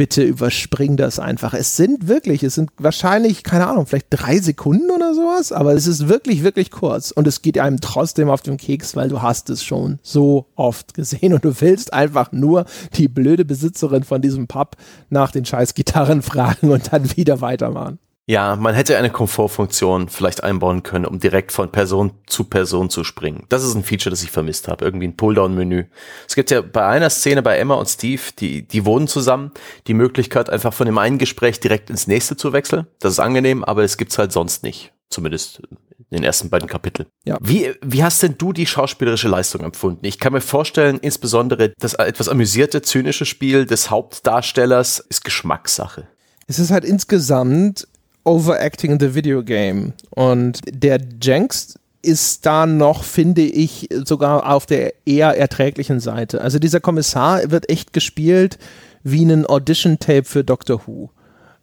[0.00, 1.52] bitte überspring das einfach.
[1.52, 5.86] Es sind wirklich, es sind wahrscheinlich, keine Ahnung, vielleicht drei Sekunden oder sowas, aber es
[5.86, 9.50] ist wirklich, wirklich kurz und es geht einem trotzdem auf den Keks, weil du hast
[9.50, 14.46] es schon so oft gesehen und du willst einfach nur die blöde Besitzerin von diesem
[14.46, 14.78] Pub
[15.10, 17.98] nach den scheiß Gitarren fragen und dann wieder weitermachen.
[18.30, 23.02] Ja, man hätte eine Komfortfunktion vielleicht einbauen können, um direkt von Person zu Person zu
[23.02, 23.44] springen.
[23.48, 24.84] Das ist ein Feature, das ich vermisst habe.
[24.84, 25.86] Irgendwie ein Pulldown-Menü.
[26.28, 29.50] Es gibt ja bei einer Szene bei Emma und Steve, die, die wohnen zusammen,
[29.88, 32.86] die Möglichkeit, einfach von dem einen Gespräch direkt ins nächste zu wechseln.
[33.00, 34.92] Das ist angenehm, aber es gibt's halt sonst nicht.
[35.08, 35.62] Zumindest
[35.98, 37.08] in den ersten beiden Kapiteln.
[37.24, 37.36] Ja.
[37.40, 40.06] Wie, wie hast denn du die schauspielerische Leistung empfunden?
[40.06, 46.06] Ich kann mir vorstellen, insbesondere das etwas amüsierte, zynische Spiel des Hauptdarstellers ist Geschmackssache.
[46.46, 47.86] Es ist halt insgesamt
[48.24, 49.92] Overacting in the Video Game.
[50.10, 56.40] Und der Jenks ist da noch, finde ich, sogar auf der eher erträglichen Seite.
[56.40, 58.58] Also dieser Kommissar wird echt gespielt
[59.02, 61.10] wie ein Audition-Tape für Doctor Who.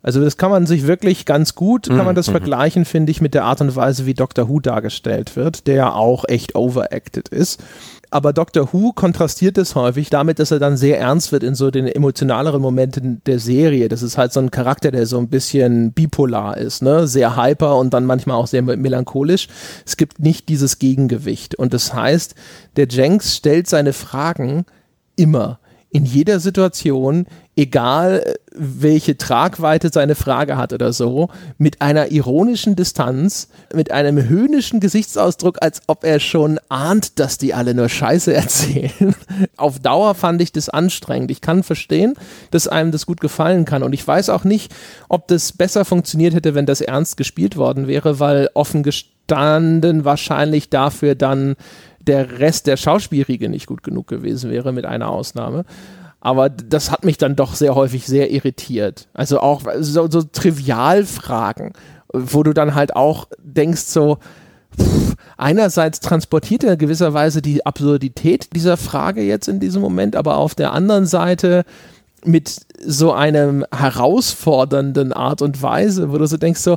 [0.04, 2.32] Also das kann man sich wirklich ganz gut, kann man das Mhm.
[2.34, 5.92] vergleichen, finde ich, mit der Art und Weise, wie Doctor Who dargestellt wird, der ja
[5.94, 7.62] auch echt overacted ist.
[8.10, 11.72] Aber Doctor Who kontrastiert es häufig damit, dass er dann sehr ernst wird in so
[11.72, 13.90] den emotionaleren Momenten der Serie.
[13.90, 17.06] Das ist halt so ein Charakter, der so ein bisschen bipolar ist, ne?
[17.08, 19.50] Sehr hyper und dann manchmal auch sehr melancholisch.
[19.86, 21.56] Es gibt nicht dieses Gegengewicht.
[21.56, 22.36] Und das heißt,
[22.78, 24.66] der Jenks stellt seine Fragen
[25.18, 25.60] immer
[25.90, 27.26] in jeder Situation,
[27.58, 34.80] egal welche Tragweite seine Frage hat oder so, mit einer ironischen Distanz, mit einem höhnischen
[34.80, 39.16] Gesichtsausdruck, als ob er schon ahnt, dass die alle nur Scheiße erzählen.
[39.58, 41.32] Auf Dauer fand ich das anstrengend.
[41.32, 42.14] Ich kann verstehen,
[42.52, 43.84] dass einem das gut gefallen kann.
[43.84, 44.74] Und ich weiß auch nicht,
[45.10, 50.70] ob das besser funktioniert hätte, wenn das ernst gespielt worden wäre, weil offen gestanden wahrscheinlich
[50.70, 51.56] dafür dann
[52.00, 55.66] der Rest der Schauspielriege nicht gut genug gewesen wäre, mit einer Ausnahme.
[56.28, 59.08] Aber das hat mich dann doch sehr häufig sehr irritiert.
[59.14, 61.72] Also auch so, so Trivialfragen,
[62.12, 64.18] wo du dann halt auch denkst so,
[64.78, 70.54] pff, einerseits transportiert er gewisserweise die Absurdität dieser Frage jetzt in diesem Moment, aber auf
[70.54, 71.64] der anderen Seite
[72.26, 76.76] mit so einem herausfordernden Art und Weise, wo du so denkst so,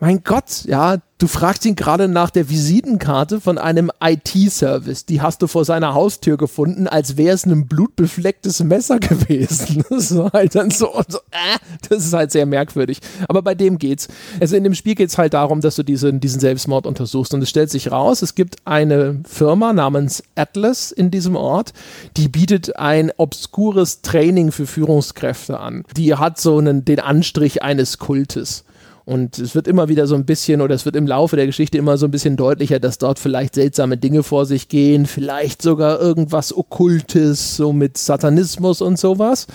[0.00, 5.06] mein Gott, ja, du fragst ihn gerade nach der Visitenkarte von einem IT-Service.
[5.06, 9.84] Die hast du vor seiner Haustür gefunden, als wäre es ein blutbeflecktes Messer gewesen.
[9.88, 11.58] Das war halt dann so, so äh,
[11.88, 13.00] das ist halt sehr merkwürdig.
[13.28, 14.08] Aber bei dem geht's.
[14.40, 17.32] Also in dem Spiel geht's halt darum, dass du diesen, diesen Selbstmord untersuchst.
[17.32, 21.72] Und es stellt sich raus, es gibt eine Firma namens Atlas in diesem Ort,
[22.16, 25.84] die bietet ein obskures Training für Führungskräfte an.
[25.96, 28.64] Die hat so einen, den Anstrich eines Kultes.
[29.06, 31.76] Und es wird immer wieder so ein bisschen, oder es wird im Laufe der Geschichte
[31.76, 36.00] immer so ein bisschen deutlicher, dass dort vielleicht seltsame Dinge vor sich gehen, vielleicht sogar
[36.00, 39.46] irgendwas Okkultes, so mit Satanismus und sowas.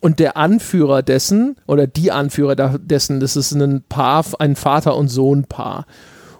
[0.00, 5.08] Und der Anführer dessen, oder die Anführer dessen, das ist ein Paar, ein Vater- und
[5.08, 5.86] Sohn-Paar.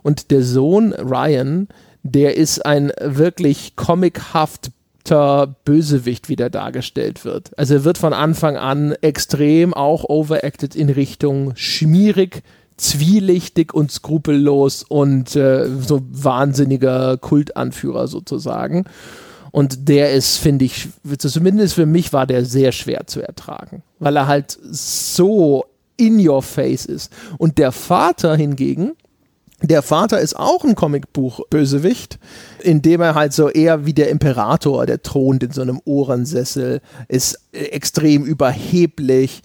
[0.02, 1.68] Und der Sohn Ryan,
[2.04, 4.70] der ist ein wirklich comichaft
[5.64, 7.56] Bösewicht wieder dargestellt wird.
[7.58, 12.42] Also er wird von Anfang an extrem auch overacted in Richtung schmierig,
[12.76, 18.84] zwielichtig und skrupellos und äh, so wahnsinniger Kultanführer sozusagen.
[19.52, 20.88] Und der ist, finde ich,
[21.18, 25.64] zumindest für mich war der sehr schwer zu ertragen, weil er halt so
[25.96, 27.10] in your face ist.
[27.38, 28.92] Und der Vater hingegen,
[29.62, 32.18] der Vater ist auch ein Comicbuch-Bösewicht,
[32.62, 36.80] in dem er halt so eher wie der Imperator, der thront in so einem Ohrensessel,
[37.08, 39.42] ist extrem überheblich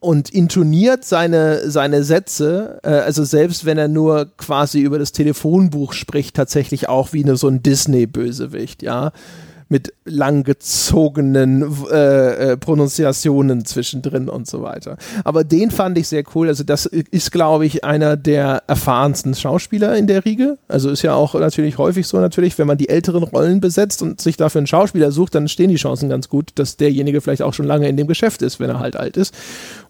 [0.00, 5.92] und intoniert seine, seine Sätze, äh, also selbst wenn er nur quasi über das Telefonbuch
[5.92, 9.12] spricht, tatsächlich auch wie eine, so ein Disney-Bösewicht, ja
[9.68, 14.96] mit langgezogenen äh, äh, Pronunciationen zwischendrin und so weiter.
[15.24, 16.48] Aber den fand ich sehr cool.
[16.48, 20.58] Also das ist, glaube ich, einer der erfahrensten Schauspieler in der Riege.
[20.68, 24.20] Also ist ja auch natürlich häufig so natürlich, wenn man die älteren Rollen besetzt und
[24.20, 27.52] sich dafür einen Schauspieler sucht, dann stehen die Chancen ganz gut, dass derjenige vielleicht auch
[27.54, 29.34] schon lange in dem Geschäft ist, wenn er halt alt ist.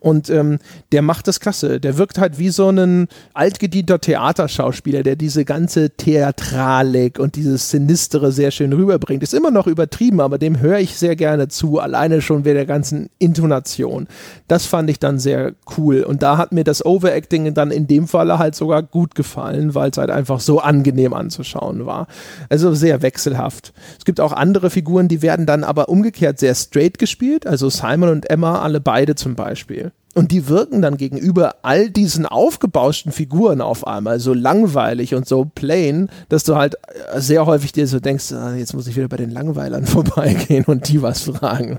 [0.00, 0.59] Und ähm,
[0.90, 1.78] der macht das klasse.
[1.78, 8.32] Der wirkt halt wie so ein altgedienter Theaterschauspieler, der diese ganze Theatralik und dieses Sinistere
[8.32, 9.22] sehr schön rüberbringt.
[9.22, 12.66] Ist immer noch übertrieben, aber dem höre ich sehr gerne zu, alleine schon wegen der
[12.66, 14.08] ganzen Intonation.
[14.48, 16.02] Das fand ich dann sehr cool.
[16.02, 19.90] Und da hat mir das Overacting dann in dem Falle halt sogar gut gefallen, weil
[19.90, 22.06] es halt einfach so angenehm anzuschauen war.
[22.48, 23.72] Also sehr wechselhaft.
[23.98, 27.46] Es gibt auch andere Figuren, die werden dann aber umgekehrt sehr straight gespielt.
[27.46, 29.92] Also Simon und Emma, alle beide zum Beispiel.
[30.14, 35.44] Und die wirken dann gegenüber all diesen aufgebauschten Figuren auf einmal so langweilig und so
[35.44, 36.76] plain, dass du halt
[37.16, 40.89] sehr häufig dir so denkst, ah, jetzt muss ich wieder bei den Langweilern vorbeigehen und
[40.89, 41.78] die was fragen.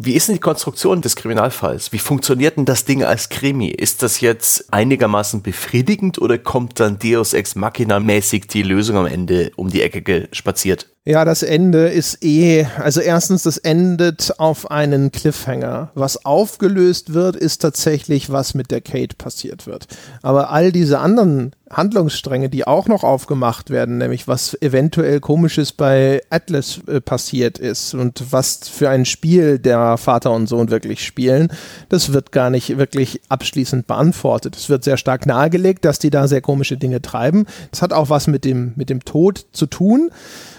[0.00, 1.92] Wie ist denn die Konstruktion des Kriminalfalls?
[1.92, 3.66] Wie funktioniert denn das Ding als Krimi?
[3.66, 9.06] Ist das jetzt einigermaßen befriedigend oder kommt dann Deus Ex Machina mäßig die Lösung am
[9.06, 10.88] Ende um die Ecke gespaziert?
[11.08, 15.90] Ja, das Ende ist eh, also erstens, das endet auf einen Cliffhanger.
[15.94, 19.86] Was aufgelöst wird, ist tatsächlich, was mit der Kate passiert wird.
[20.20, 26.20] Aber all diese anderen Handlungsstränge, die auch noch aufgemacht werden, nämlich was eventuell komisches bei
[26.28, 31.48] Atlas äh, passiert ist und was für ein Spiel der Vater und Sohn wirklich spielen,
[31.88, 34.56] das wird gar nicht wirklich abschließend beantwortet.
[34.56, 37.46] Es wird sehr stark nahegelegt, dass die da sehr komische Dinge treiben.
[37.70, 40.10] Das hat auch was mit dem, mit dem Tod zu tun.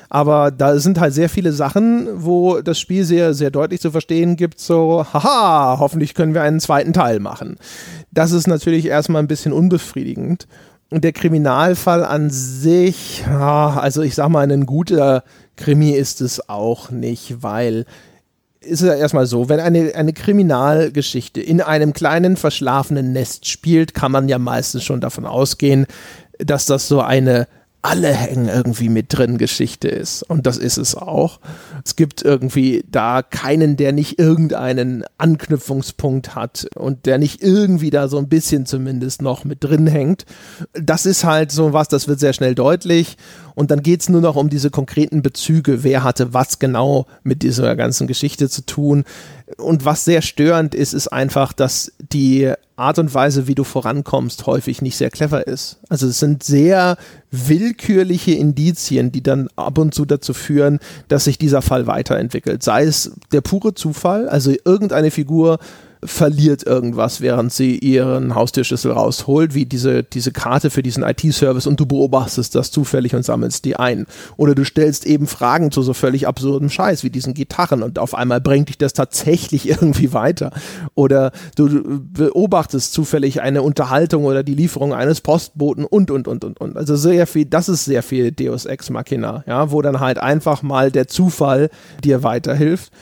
[0.09, 4.35] Aber da sind halt sehr viele Sachen, wo das Spiel sehr, sehr deutlich zu verstehen
[4.35, 7.57] gibt, so, haha, hoffentlich können wir einen zweiten Teil machen.
[8.11, 10.47] Das ist natürlich erstmal ein bisschen unbefriedigend.
[10.89, 15.23] Und der Kriminalfall an sich, also ich sag mal, ein guter
[15.55, 17.85] Krimi ist es auch nicht, weil
[18.61, 24.11] ist ja erstmal so, wenn eine, eine Kriminalgeschichte in einem kleinen verschlafenen Nest spielt, kann
[24.11, 25.85] man ja meistens schon davon ausgehen,
[26.39, 27.47] dass das so eine
[27.81, 30.23] alle hängen irgendwie mit drin Geschichte ist.
[30.23, 31.39] Und das ist es auch.
[31.85, 38.09] Es gibt irgendwie da keinen, der nicht irgendeinen Anknüpfungspunkt hat und der nicht irgendwie da
[38.09, 40.25] so ein bisschen zumindest noch mit drin hängt.
[40.73, 43.15] Das ist halt so was, das wird sehr schnell deutlich.
[43.55, 45.83] Und dann geht es nur noch um diese konkreten Bezüge.
[45.83, 49.03] Wer hatte was genau mit dieser ganzen Geschichte zu tun?
[49.57, 54.45] Und was sehr störend ist, ist einfach, dass die Art und Weise, wie du vorankommst,
[54.45, 55.79] häufig nicht sehr clever ist.
[55.89, 56.97] Also es sind sehr
[57.31, 62.63] willkürliche Indizien, die dann ab und zu dazu führen, dass sich dieser Fall weiterentwickelt.
[62.63, 65.59] Sei es der pure Zufall, also irgendeine Figur
[66.03, 71.79] verliert irgendwas, während sie ihren Haustürschlüssel rausholt, wie diese, diese Karte für diesen IT-Service und
[71.79, 74.05] du beobachtest das zufällig und sammelst die ein.
[74.37, 78.15] Oder du stellst eben Fragen zu so völlig absurdem Scheiß wie diesen Gitarren und auf
[78.15, 80.51] einmal bringt dich das tatsächlich irgendwie weiter.
[80.95, 86.61] Oder du beobachtest zufällig eine Unterhaltung oder die Lieferung eines Postboten und, und, und, und,
[86.61, 86.77] und.
[86.77, 90.61] Also sehr viel, das ist sehr viel Deus Ex Machina, ja, wo dann halt einfach
[90.61, 91.69] mal der Zufall
[92.03, 92.93] dir weiterhilft.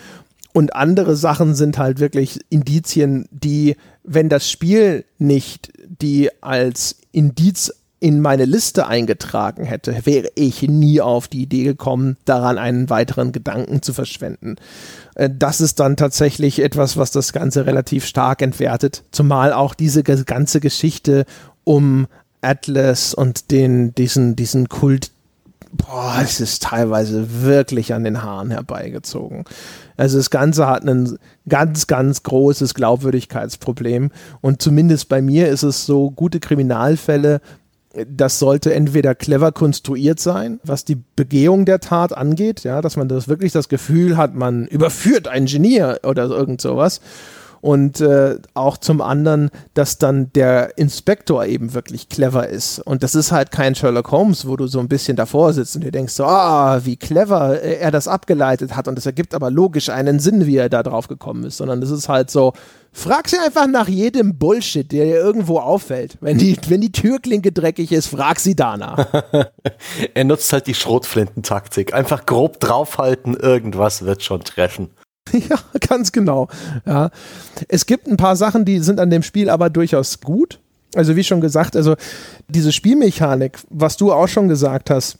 [0.58, 5.72] Und andere Sachen sind halt wirklich Indizien, die, wenn das Spiel nicht
[6.02, 12.18] die als Indiz in meine Liste eingetragen hätte, wäre ich nie auf die Idee gekommen,
[12.26, 14.56] daran einen weiteren Gedanken zu verschwenden.
[15.14, 20.02] Äh, das ist dann tatsächlich etwas, was das Ganze relativ stark entwertet, zumal auch diese
[20.02, 21.26] ganze Geschichte
[21.66, 22.08] um
[22.42, 25.12] Atlas und den, diesen, diesen Kult,
[25.78, 29.46] boah, es ist teilweise wirklich an den Haaren herbeigezogen.
[29.96, 31.18] Also das Ganze hat ein
[31.48, 34.12] ganz, ganz großes Glaubwürdigkeitsproblem.
[34.42, 37.42] Und zumindest bei mir ist es so, gute Kriminalfälle,
[38.06, 43.08] das sollte entweder clever konstruiert sein, was die Begehung der Tat angeht, ja, dass man
[43.08, 47.02] das wirklich das Gefühl hat, man überführt einen Genier oder irgend sowas
[47.62, 52.80] und äh, auch zum anderen, dass dann der Inspektor eben wirklich clever ist.
[52.80, 55.84] Und das ist halt kein Sherlock Holmes, wo du so ein bisschen davor sitzt und
[55.84, 59.90] dir denkst, so, ah, wie clever er das abgeleitet hat und es ergibt aber logisch
[59.90, 62.54] einen Sinn, wie er da drauf gekommen ist, sondern das ist halt so,
[62.98, 66.18] Frag sie einfach nach jedem Bullshit, der dir irgendwo auffällt.
[66.20, 69.06] Wenn die, wenn die Türklinke dreckig ist, frag sie danach.
[70.16, 71.94] er nutzt halt die Schrotflintentaktik.
[71.94, 74.90] Einfach grob draufhalten, irgendwas wird schon treffen.
[75.50, 76.48] Ja, ganz genau.
[76.86, 77.12] Ja.
[77.68, 80.60] Es gibt ein paar Sachen, die sind an dem Spiel aber durchaus gut.
[80.96, 81.96] Also wie schon gesagt, also
[82.48, 85.18] diese Spielmechanik, was du auch schon gesagt hast,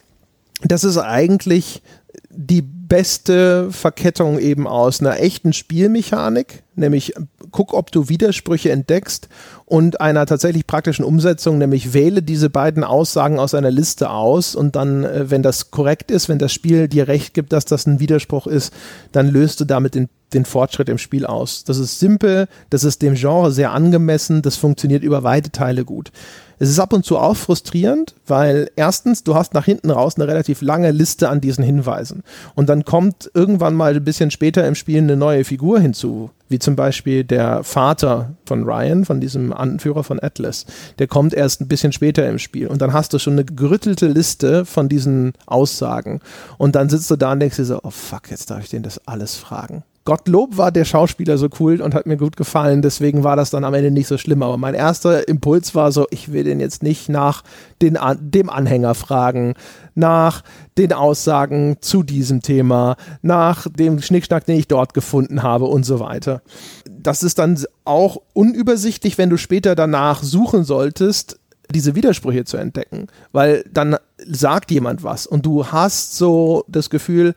[0.64, 1.82] das ist eigentlich
[2.30, 7.14] die beste Verkettung eben aus einer echten Spielmechanik, nämlich
[7.52, 9.30] guck, ob du Widersprüche entdeckst
[9.66, 14.76] und einer tatsächlich praktischen Umsetzung, nämlich wähle diese beiden Aussagen aus einer Liste aus und
[14.76, 18.00] dann, äh, wenn das korrekt ist, wenn das Spiel dir recht gibt, dass das ein
[18.00, 18.74] Widerspruch ist,
[19.12, 21.64] dann löst du damit den, den Fortschritt im Spiel aus.
[21.64, 26.12] Das ist simpel, das ist dem Genre sehr angemessen, das funktioniert über weite Teile gut.
[26.60, 30.28] Es ist ab und zu auch frustrierend, weil erstens, du hast nach hinten raus eine
[30.28, 32.24] relativ lange Liste an diesen Hinweisen.
[32.56, 36.58] Und dann kommt irgendwann mal ein bisschen später im Spiel eine neue Figur hinzu, wie
[36.58, 40.66] zum Beispiel der Vater von Ryan, von diesem Anführer von Atlas.
[40.98, 42.68] Der kommt erst ein bisschen später im Spiel.
[42.68, 46.22] Und dann hast du schon eine gerüttelte Liste von diesen Aussagen.
[46.58, 48.82] Und dann sitzt du da und denkst dir so, oh fuck, jetzt darf ich den
[48.82, 49.84] das alles fragen.
[50.08, 53.66] Gottlob war der Schauspieler so cool und hat mir gut gefallen, deswegen war das dann
[53.66, 54.42] am Ende nicht so schlimm.
[54.42, 57.44] Aber mein erster Impuls war so, ich will den jetzt nicht nach
[57.82, 59.56] den, dem Anhänger fragen,
[59.96, 60.46] nach
[60.78, 66.00] den Aussagen zu diesem Thema, nach dem Schnickschnack, den ich dort gefunden habe und so
[66.00, 66.42] weiter.
[66.90, 71.38] Das ist dann auch unübersichtlich, wenn du später danach suchen solltest,
[71.70, 77.36] diese Widersprüche zu entdecken, weil dann sagt jemand was und du hast so das Gefühl,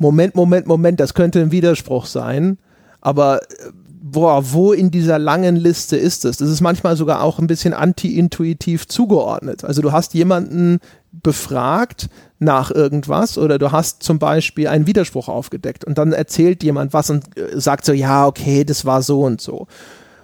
[0.00, 2.56] Moment, Moment, Moment, das könnte ein Widerspruch sein,
[3.02, 3.46] aber äh,
[4.02, 6.38] boah, wo in dieser langen Liste ist es?
[6.38, 9.62] Das ist manchmal sogar auch ein bisschen anti-intuitiv zugeordnet.
[9.62, 10.78] Also du hast jemanden
[11.12, 12.08] befragt
[12.38, 17.10] nach irgendwas oder du hast zum Beispiel einen Widerspruch aufgedeckt und dann erzählt jemand was
[17.10, 19.66] und äh, sagt so, ja, okay, das war so und so.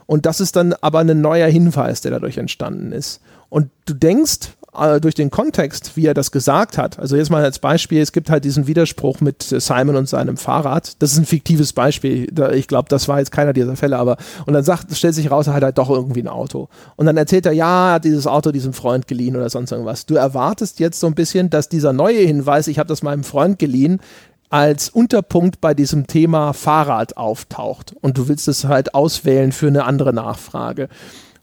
[0.06, 3.20] Und das ist dann aber ein neuer Hinweis, der dadurch entstanden ist.
[3.50, 7.42] Und du denkst, äh, durch den Kontext, wie er das gesagt hat, also jetzt mal
[7.42, 11.00] als Beispiel, es gibt halt diesen Widerspruch mit Simon und seinem Fahrrad.
[11.00, 12.28] Das ist ein fiktives Beispiel.
[12.54, 14.16] Ich glaube, das war jetzt keiner dieser Fälle, aber
[14.46, 16.68] und dann sagt, stellt sich raus, er hat halt doch irgendwie ein Auto.
[16.96, 20.06] Und dann erzählt er, ja, er hat dieses Auto diesem Freund geliehen oder sonst irgendwas.
[20.06, 23.58] Du erwartest jetzt so ein bisschen, dass dieser neue Hinweis, ich habe das meinem Freund
[23.58, 24.00] geliehen,
[24.48, 29.84] als Unterpunkt bei diesem Thema Fahrrad auftaucht und du willst es halt auswählen für eine
[29.84, 30.88] andere Nachfrage.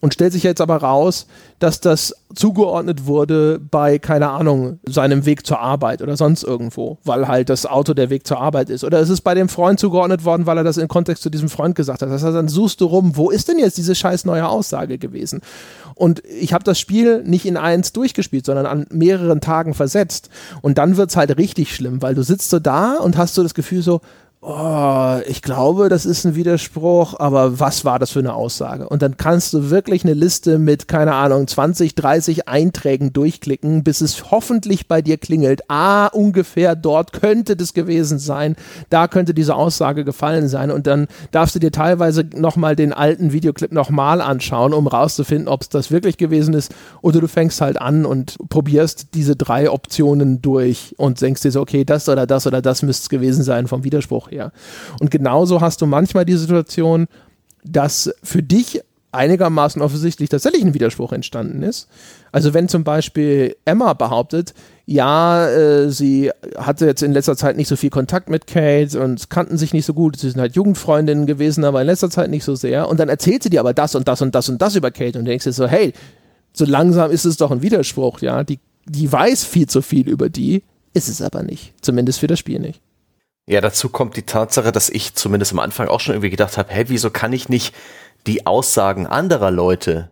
[0.04, 1.28] Und stellt sich jetzt aber raus,
[1.60, 7.30] dass das zugeordnet wurde bei, keine Ahnung, seinem Weg zur Arbeit oder sonst irgendwo, weil
[7.30, 8.84] halt das Auto der Weg zur Arbeit ist.
[8.84, 11.48] Oder es ist bei dem Freund zugeordnet worden, weil er das in Kontext zu diesem
[11.48, 12.10] Freund gesagt hat.
[12.10, 15.40] Das heißt, dann suchst du rum, wo ist denn jetzt diese scheiß neue Aussage gewesen?
[15.96, 20.30] Und ich habe das Spiel nicht in eins durchgespielt, sondern an mehreren Tagen versetzt.
[20.62, 23.54] Und dann wird's halt richtig schlimm, weil du sitzt so da und hast so das
[23.54, 24.02] Gefühl so,
[24.46, 28.90] oh, ich glaube, das ist ein Widerspruch, aber was war das für eine Aussage?
[28.90, 34.02] Und dann kannst du wirklich eine Liste mit, keine Ahnung, 20, 30 Einträgen durchklicken, bis
[34.02, 35.62] es hoffentlich bei dir klingelt.
[35.70, 38.56] Ah, ungefähr dort könnte das gewesen sein,
[38.90, 43.32] da könnte diese Aussage gefallen sein und dann darfst du dir teilweise nochmal den alten
[43.32, 47.80] Videoclip nochmal anschauen, um rauszufinden, ob es das wirklich gewesen ist oder du fängst halt
[47.80, 52.46] an und probierst diese drei Optionen durch und denkst dir so, okay, das oder das
[52.46, 54.52] oder das müsste es gewesen sein vom Widerspruch her.
[55.00, 57.08] Und genauso hast du manchmal die Situation,
[57.64, 58.82] dass für dich
[59.14, 61.88] einigermaßen offensichtlich tatsächlich ein Widerspruch entstanden ist.
[62.32, 64.54] Also wenn zum Beispiel Emma behauptet,
[64.86, 69.30] ja, äh, sie hatte jetzt in letzter Zeit nicht so viel Kontakt mit Kate und
[69.30, 72.44] kannten sich nicht so gut, sie sind halt Jugendfreundinnen gewesen, aber in letzter Zeit nicht
[72.44, 72.90] so sehr.
[72.90, 75.20] Und dann erzählt sie dir aber das und das und das und das über Kate
[75.20, 75.94] und denkst dir so, hey,
[76.52, 78.44] so langsam ist es doch ein Widerspruch, ja.
[78.44, 81.74] Die, die weiß viel zu viel über die, ist es aber nicht.
[81.82, 82.82] Zumindest für das Spiel nicht.
[83.46, 86.72] Ja, dazu kommt die Tatsache, dass ich zumindest am Anfang auch schon irgendwie gedacht habe,
[86.72, 87.76] hey, wieso kann ich nicht
[88.26, 90.12] die Aussagen anderer Leute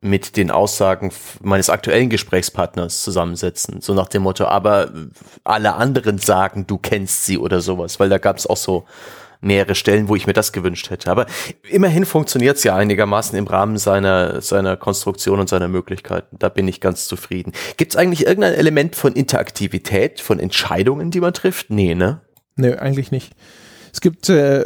[0.00, 1.12] mit den Aussagen
[1.42, 3.80] meines aktuellen Gesprächspartners zusammensetzen.
[3.80, 4.90] So nach dem Motto, aber
[5.44, 8.84] alle anderen sagen, du kennst sie oder sowas, weil da gab es auch so
[9.40, 11.10] mehrere Stellen, wo ich mir das gewünscht hätte.
[11.10, 11.26] Aber
[11.68, 16.36] immerhin funktioniert es ja einigermaßen im Rahmen seiner, seiner Konstruktion und seiner Möglichkeiten.
[16.38, 17.52] Da bin ich ganz zufrieden.
[17.76, 21.70] Gibt es eigentlich irgendein Element von Interaktivität, von Entscheidungen, die man trifft?
[21.70, 22.22] Nee, ne?
[22.56, 23.32] Nee, eigentlich nicht.
[23.92, 24.64] Es gibt äh,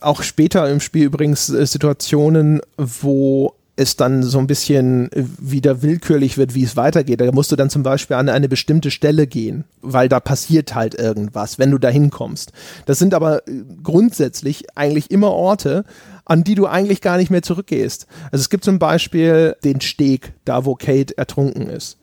[0.00, 6.36] auch später im Spiel übrigens äh, Situationen, wo es dann so ein bisschen wieder willkürlich
[6.36, 7.20] wird, wie es weitergeht.
[7.20, 10.96] Da musst du dann zum Beispiel an eine bestimmte Stelle gehen, weil da passiert halt
[10.96, 12.52] irgendwas, wenn du da hinkommst.
[12.86, 15.84] Das sind aber äh, grundsätzlich eigentlich immer Orte,
[16.24, 18.06] an die du eigentlich gar nicht mehr zurückgehst.
[18.32, 21.98] Also es gibt zum Beispiel den Steg, da wo Kate ertrunken ist.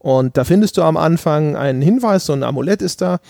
[0.00, 3.20] Und da findest du am Anfang einen Hinweis, so ein Amulett ist da.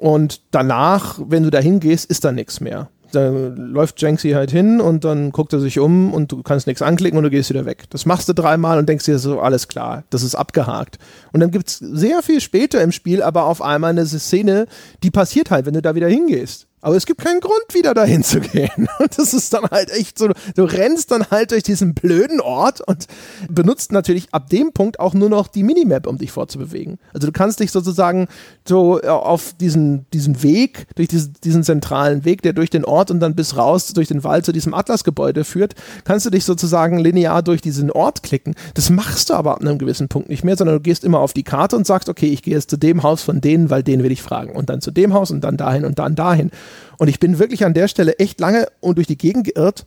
[0.00, 2.88] Und danach, wenn du da hingehst, ist da nichts mehr.
[3.12, 6.80] Da läuft Jenksy halt hin und dann guckt er sich um und du kannst nichts
[6.80, 7.84] anklicken und du gehst wieder weg.
[7.90, 10.98] Das machst du dreimal und denkst dir so, alles klar, das ist abgehakt.
[11.32, 14.66] Und dann gibt es sehr viel später im Spiel aber auf einmal eine Szene,
[15.02, 16.66] die passiert halt, wenn du da wieder hingehst.
[16.82, 18.88] Aber es gibt keinen Grund, wieder dahin zu gehen.
[18.98, 22.80] Und das ist dann halt echt so, du rennst dann halt durch diesen blöden Ort
[22.80, 23.06] und
[23.48, 26.98] benutzt natürlich ab dem Punkt auch nur noch die Minimap, um dich fortzubewegen.
[27.12, 28.28] Also du kannst dich sozusagen
[28.66, 33.10] so äh, auf diesen, diesen Weg, durch diesen, diesen zentralen Weg, der durch den Ort
[33.10, 35.74] und dann bis raus durch den Wald zu diesem Atlasgebäude führt,
[36.04, 38.54] kannst du dich sozusagen linear durch diesen Ort klicken.
[38.74, 41.32] Das machst du aber ab einem gewissen Punkt nicht mehr, sondern du gehst immer auf
[41.32, 44.02] die Karte und sagst, okay, ich gehe jetzt zu dem Haus von denen, weil den
[44.02, 44.52] will ich fragen.
[44.52, 46.50] Und dann zu dem Haus und dann dahin und dann dahin.
[46.98, 49.86] Und ich bin wirklich an der Stelle echt lange und durch die Gegend geirrt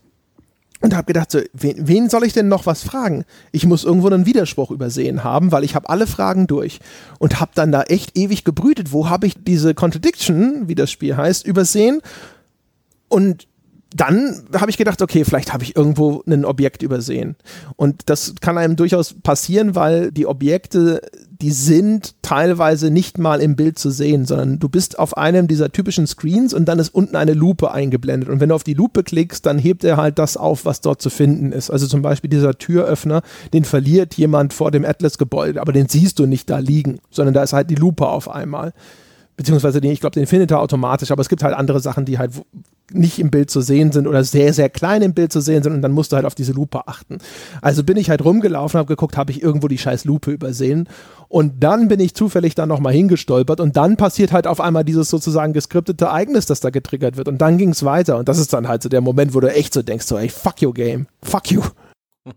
[0.82, 3.24] und habe gedacht, so, wen, wen, soll ich denn noch was fragen?
[3.52, 6.80] Ich muss irgendwo einen Widerspruch übersehen haben, weil ich habe alle Fragen durch
[7.20, 11.16] und habe dann da echt ewig gebrütet, wo habe ich diese Contradiction, wie das Spiel
[11.16, 12.02] heißt, übersehen
[13.08, 13.48] und
[13.96, 17.36] dann habe ich gedacht, okay, vielleicht habe ich irgendwo ein Objekt übersehen.
[17.76, 21.02] Und das kann einem durchaus passieren, weil die Objekte,
[21.44, 25.74] die sind teilweise nicht mal im Bild zu sehen, sondern du bist auf einem dieser
[25.74, 28.30] typischen Screens und dann ist unten eine Lupe eingeblendet.
[28.30, 31.02] Und wenn du auf die Lupe klickst, dann hebt er halt das auf, was dort
[31.02, 31.70] zu finden ist.
[31.70, 36.28] Also zum Beispiel dieser Türöffner, den verliert jemand vor dem Atlas-Gebäude, aber den siehst du
[36.28, 38.72] nicht da liegen, sondern da ist halt die Lupe auf einmal
[39.36, 42.20] beziehungsweise den, ich glaube, den findet er automatisch, aber es gibt halt andere Sachen, die
[42.20, 42.32] halt
[42.92, 45.74] nicht im Bild zu sehen sind oder sehr, sehr klein im Bild zu sehen sind
[45.74, 47.20] und dann musst du halt auf diese Lupe achten.
[47.62, 50.90] Also bin ich halt rumgelaufen, habe geguckt, habe ich irgendwo die scheiß Lupe übersehen
[51.30, 55.10] und dann bin ich zufällig da nochmal hingestolpert und dann passiert halt auf einmal dieses
[55.10, 58.54] sozusagen geskriptete Ereignis, das da getriggert wird und dann ging es weiter und das ist
[58.54, 61.08] dann halt so der Moment, wo du echt so denkst, so ey, fuck you Game,
[61.22, 61.62] fuck you.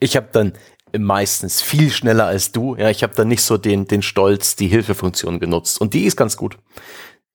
[0.00, 0.52] Ich habe dann
[0.98, 2.76] meistens viel schneller als du.
[2.76, 5.80] Ja, ich habe dann nicht so den, den Stolz, die Hilfefunktion genutzt.
[5.80, 6.58] Und die ist ganz gut.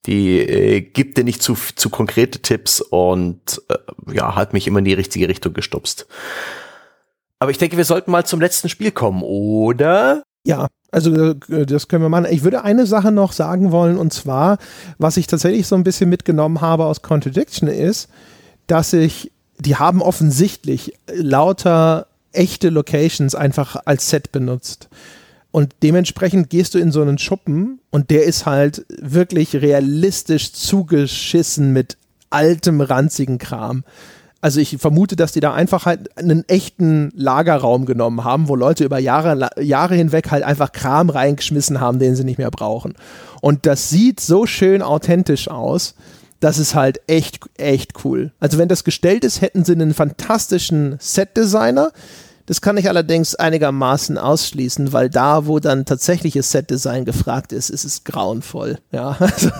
[0.07, 4.79] Die äh, gibt dir nicht zu, zu konkrete Tipps und äh, ja, hat mich immer
[4.79, 6.07] in die richtige Richtung gestupst.
[7.39, 10.23] Aber ich denke, wir sollten mal zum letzten Spiel kommen, oder?
[10.43, 12.27] Ja, also äh, das können wir machen.
[12.31, 14.57] Ich würde eine Sache noch sagen wollen, und zwar,
[14.97, 18.09] was ich tatsächlich so ein bisschen mitgenommen habe aus Contradiction ist,
[18.67, 24.89] dass ich, die haben offensichtlich lauter echte Locations einfach als Set benutzt.
[25.57, 31.73] Und dementsprechend gehst du in so einen Schuppen und der ist halt wirklich realistisch zugeschissen
[31.73, 31.97] mit
[32.29, 33.83] altem, ranzigen Kram.
[34.39, 38.83] Also ich vermute, dass die da einfach halt einen echten Lagerraum genommen haben, wo Leute
[38.83, 42.93] über Jahre, Jahre hinweg halt einfach Kram reingeschmissen haben, den sie nicht mehr brauchen.
[43.41, 45.95] Und das sieht so schön authentisch aus.
[46.39, 48.31] Das ist halt echt, echt cool.
[48.39, 51.93] Also wenn das gestellt ist, hätten sie einen fantastischen Set-Designer,
[52.47, 57.83] das kann ich allerdings einigermaßen ausschließen, weil da, wo dann tatsächliches Set-Design gefragt ist, ist
[57.83, 58.79] es grauenvoll.
[58.91, 59.51] Ja, also,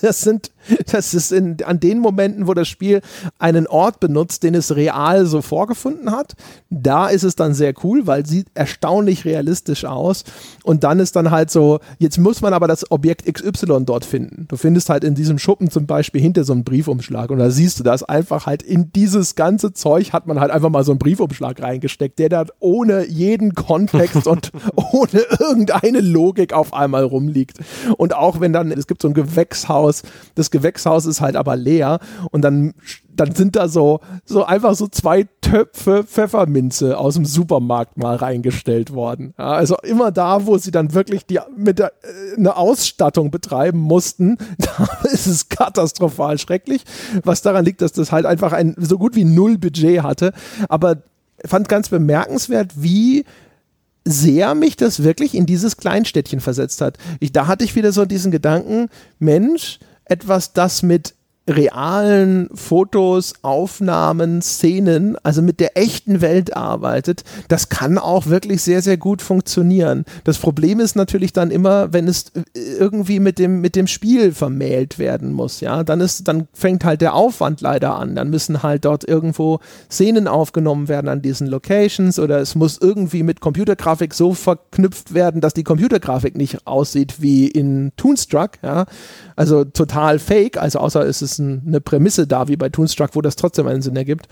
[0.00, 0.50] das sind
[0.92, 3.00] das ist in, an den Momenten, wo das Spiel
[3.38, 6.34] einen Ort benutzt, den es real so vorgefunden hat.
[6.70, 10.24] Da ist es dann sehr cool, weil sieht erstaunlich realistisch aus.
[10.64, 14.46] Und dann ist dann halt so, jetzt muss man aber das Objekt XY dort finden.
[14.48, 17.78] Du findest halt in diesem Schuppen zum Beispiel hinter so einem Briefumschlag und da siehst
[17.78, 20.98] du das einfach halt in dieses ganze Zeug hat man halt einfach mal so einen
[20.98, 27.58] Briefumschlag reingesteckt, der da ohne jeden Kontext und ohne irgendeine Logik auf einmal rumliegt.
[27.96, 30.02] Und auch wenn dann, es gibt so ein Gewächshaus,
[30.34, 31.98] das Gewächshaus ist halt aber leer
[32.30, 32.74] und dann,
[33.14, 38.92] dann sind da so, so einfach so zwei Töpfe Pfefferminze aus dem Supermarkt mal reingestellt
[38.92, 39.34] worden.
[39.38, 43.78] Ja, also immer da, wo sie dann wirklich die, mit der, äh, eine Ausstattung betreiben
[43.78, 46.84] mussten, da ist es katastrophal schrecklich,
[47.22, 50.32] was daran liegt, dass das halt einfach ein so gut wie null Budget hatte.
[50.68, 51.02] Aber
[51.44, 53.24] fand ganz bemerkenswert, wie
[54.06, 56.96] sehr mich das wirklich in dieses Kleinstädtchen versetzt hat.
[57.18, 58.88] Ich, da hatte ich wieder so diesen Gedanken,
[59.18, 61.14] Mensch, etwas, das mit
[61.48, 68.82] realen Fotos, Aufnahmen, Szenen, also mit der echten Welt arbeitet, das kann auch wirklich sehr,
[68.82, 70.04] sehr gut funktionieren.
[70.24, 74.98] Das Problem ist natürlich dann immer, wenn es irgendwie mit dem, mit dem Spiel vermählt
[74.98, 78.16] werden muss, ja, dann ist, dann fängt halt der Aufwand leider an.
[78.16, 79.60] Dann müssen halt dort irgendwo
[79.90, 85.40] Szenen aufgenommen werden an diesen Locations oder es muss irgendwie mit Computergrafik so verknüpft werden,
[85.40, 88.86] dass die Computergrafik nicht aussieht wie in Toonstruck, ja.
[89.36, 93.20] Also total fake, also außer es ist ein, eine Prämisse da, wie bei Toonstruck, wo
[93.20, 94.28] das trotzdem einen Sinn ergibt.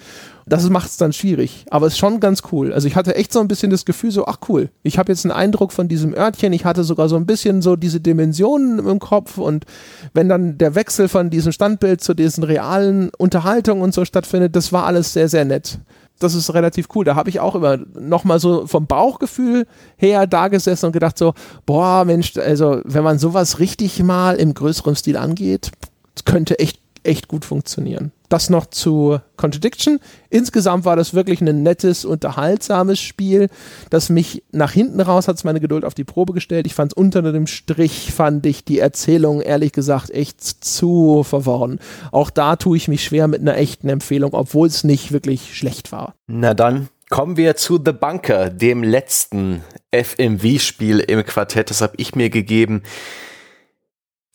[0.47, 2.73] Das macht es dann schwierig, aber es ist schon ganz cool.
[2.73, 5.25] Also ich hatte echt so ein bisschen das Gefühl, so, ach cool, ich habe jetzt
[5.25, 8.99] einen Eindruck von diesem Örtchen, ich hatte sogar so ein bisschen so diese Dimensionen im
[8.99, 9.65] Kopf und
[10.13, 14.73] wenn dann der Wechsel von diesem Standbild zu diesen realen Unterhaltungen und so stattfindet, das
[14.73, 15.79] war alles sehr, sehr nett
[16.19, 17.05] das ist relativ cool.
[17.05, 19.67] Da habe ich auch immer nochmal so vom Bauchgefühl
[19.97, 21.35] her da gesessen und gedacht so,
[21.67, 25.73] boah, Mensch, also wenn man sowas richtig mal im größeren Stil angeht,
[26.25, 30.01] könnte echt, echt gut funktionieren das noch zu Contradiction.
[30.29, 33.49] Insgesamt war das wirklich ein nettes, unterhaltsames Spiel,
[33.91, 36.67] das mich nach hinten raus hat meine Geduld auf die Probe gestellt.
[36.67, 41.79] Ich fand es unter dem Strich, fand ich die Erzählung ehrlich gesagt echt zu verworren.
[42.11, 45.93] Auch da tue ich mich schwer mit einer echten Empfehlung, obwohl es nicht wirklich schlecht
[45.93, 46.15] war.
[46.27, 49.63] Na dann kommen wir zu The Bunker, dem letzten
[49.93, 51.71] FMV-Spiel im Quartett.
[51.71, 52.83] Das habe ich mir gegeben.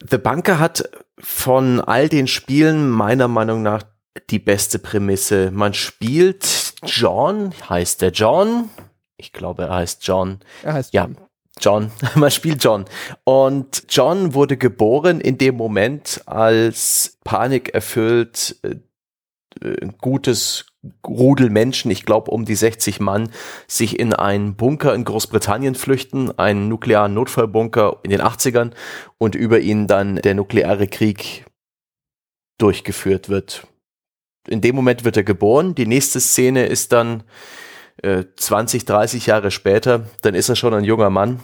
[0.08, 3.84] The Bunker hat von all den Spielen meiner Meinung nach
[4.30, 5.52] die beste Prämisse.
[5.52, 8.70] Man spielt John, heißt der John?
[9.18, 10.40] Ich glaube, er heißt John.
[10.64, 11.18] Er heißt John.
[11.18, 11.26] Ja,
[11.60, 11.92] John.
[12.16, 12.86] Man spielt John.
[13.26, 18.56] Und John wurde geboren in dem Moment, als Panik erfüllt
[19.62, 20.66] äh, gutes
[21.06, 23.30] Rudel Menschen, ich glaube um die 60 Mann,
[23.68, 28.72] sich in einen Bunker in Großbritannien flüchten, einen nuklearen Notfallbunker in den 80ern
[29.18, 31.46] und über ihn dann der nukleare Krieg
[32.58, 33.68] durchgeführt wird.
[34.48, 35.76] In dem Moment wird er geboren.
[35.76, 37.24] Die nächste Szene ist dann
[38.02, 40.06] äh, 20, 30 Jahre später.
[40.22, 41.42] Dann ist er schon ein junger Mann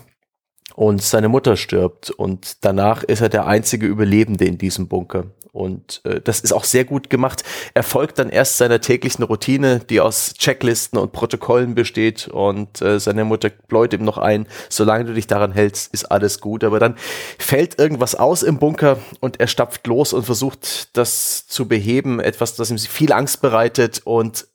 [0.76, 5.26] und seine Mutter stirbt und danach ist er der einzige Überlebende in diesem Bunker.
[5.56, 7.44] Und äh, das ist auch sehr gut gemacht.
[7.74, 12.28] Er folgt dann erst seiner täglichen Routine, die aus Checklisten und Protokollen besteht.
[12.28, 16.42] Und äh, seine Mutter bläut ihm noch ein, solange du dich daran hältst, ist alles
[16.42, 16.66] gut.
[16.66, 16.96] Aber dann
[17.40, 22.20] fällt irgendwas aus im Bunker und er stapft los und versucht, das zu beheben.
[22.20, 24.48] Etwas, das ihm viel Angst bereitet und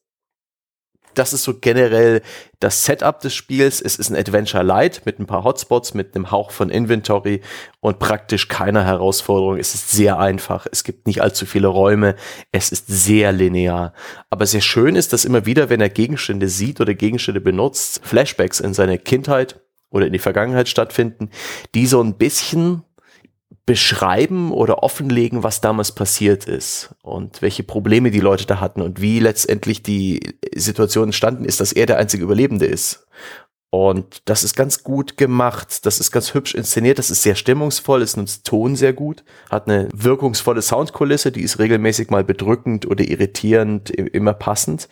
[1.21, 2.23] das ist so generell
[2.61, 3.83] das Setup des Spiels.
[3.83, 7.43] Es ist ein Adventure Light mit ein paar Hotspots, mit einem Hauch von Inventory
[7.81, 9.59] und praktisch keiner Herausforderung.
[9.59, 10.67] Es ist sehr einfach.
[10.73, 12.17] Es gibt nicht allzu viele Räume.
[12.53, 13.93] Es ist sehr linear.
[14.31, 18.59] Aber sehr schön ist, dass immer wieder, wenn er Gegenstände sieht oder Gegenstände benutzt, Flashbacks
[18.59, 19.61] in seine Kindheit
[19.91, 21.29] oder in die Vergangenheit stattfinden,
[21.75, 22.83] die so ein bisschen
[23.67, 29.01] beschreiben oder offenlegen, was damals passiert ist und welche Probleme die Leute da hatten und
[29.01, 33.07] wie letztendlich die Situation entstanden ist, dass er der einzige Überlebende ist.
[33.73, 38.03] Und das ist ganz gut gemacht, das ist ganz hübsch inszeniert, das ist sehr stimmungsvoll,
[38.03, 43.05] es nutzt Ton sehr gut, hat eine wirkungsvolle Soundkulisse, die ist regelmäßig mal bedrückend oder
[43.05, 44.89] irritierend, immer passend.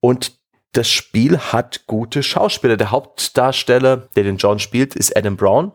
[0.00, 0.38] Und
[0.72, 2.76] das Spiel hat gute Schauspieler.
[2.76, 5.72] Der Hauptdarsteller, der den John spielt, ist Adam Brown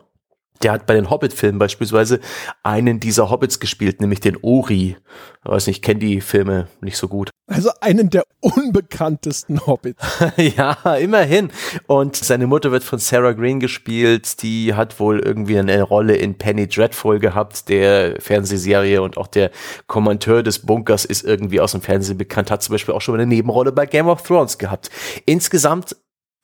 [0.62, 2.20] Der hat bei den Hobbit-Filmen beispielsweise
[2.62, 4.96] einen dieser Hobbits gespielt, nämlich den Ori.
[5.44, 7.30] Ich weiß nicht, ich kenne die Filme nicht so gut.
[7.46, 10.02] Also einen der unbekanntesten Hobbits.
[10.38, 11.50] ja, immerhin.
[11.86, 14.42] Und seine Mutter wird von Sarah Green gespielt.
[14.42, 19.50] Die hat wohl irgendwie eine Rolle in Penny Dreadful gehabt, der Fernsehserie und auch der
[19.86, 23.26] Kommandeur des Bunkers ist irgendwie aus dem Fernsehen bekannt, hat zum Beispiel auch schon eine
[23.26, 24.90] Nebenrolle bei Game of Thrones gehabt.
[25.26, 25.96] Insgesamt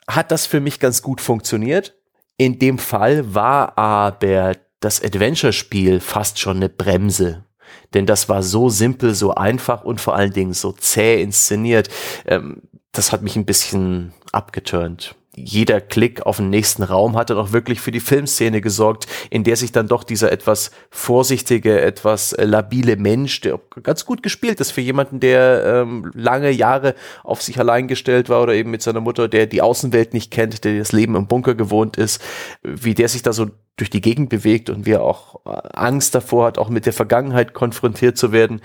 [0.07, 1.99] hat das für mich ganz gut funktioniert.
[2.41, 7.45] In dem Fall war aber das Adventure-Spiel fast schon eine Bremse.
[7.93, 11.91] Denn das war so simpel, so einfach und vor allen Dingen so zäh inszeniert.
[12.25, 12.62] Ähm,
[12.93, 17.53] das hat mich ein bisschen abgeturnt jeder Klick auf den nächsten Raum hat dann auch
[17.53, 22.45] wirklich für die Filmszene gesorgt, in der sich dann doch dieser etwas vorsichtige, etwas äh,
[22.45, 26.95] labile Mensch, der ganz gut gespielt ist für jemanden, der ähm, lange Jahre
[27.25, 30.65] auf sich allein gestellt war oder eben mit seiner Mutter, der die Außenwelt nicht kennt,
[30.65, 32.23] der das Leben im Bunker gewohnt ist,
[32.62, 33.47] wie der sich da so
[33.77, 36.93] durch die Gegend bewegt und wie er auch äh, Angst davor hat, auch mit der
[36.93, 38.61] Vergangenheit konfrontiert zu werden.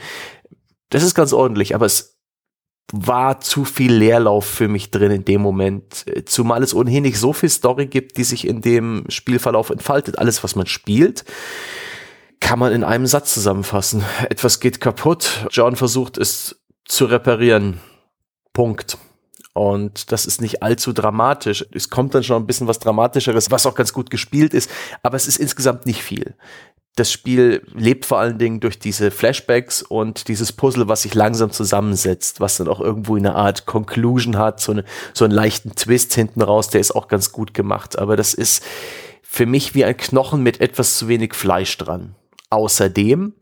[0.90, 2.15] Das ist ganz ordentlich, aber es
[2.92, 7.34] war zu viel Leerlauf für mich drin in dem Moment, zumal es ohnehin nicht so
[7.34, 10.20] viel Story gibt, die sich in dem Spielverlauf entfaltet.
[10.20, 11.26] Alles, was man spielt,
[12.40, 14.04] kann man in einem Satz zusammenfassen.
[14.30, 17.80] Etwas geht kaputt, John versucht es zu reparieren.
[18.54, 18.98] Punkt.
[19.54, 21.66] Und das ist nicht allzu dramatisch.
[21.72, 24.70] Es kommt dann schon ein bisschen was Dramatischeres, was auch ganz gut gespielt ist,
[25.02, 26.36] aber es ist insgesamt nicht viel
[26.96, 31.52] das Spiel lebt vor allen Dingen durch diese Flashbacks und dieses Puzzle, was sich langsam
[31.52, 36.14] zusammensetzt, was dann auch irgendwo eine Art Conclusion hat, so, eine, so einen leichten Twist
[36.14, 38.00] hinten raus, der ist auch ganz gut gemacht.
[38.00, 38.64] Aber das ist
[39.22, 42.16] für mich wie ein Knochen mit etwas zu wenig Fleisch dran.
[42.50, 43.34] Außerdem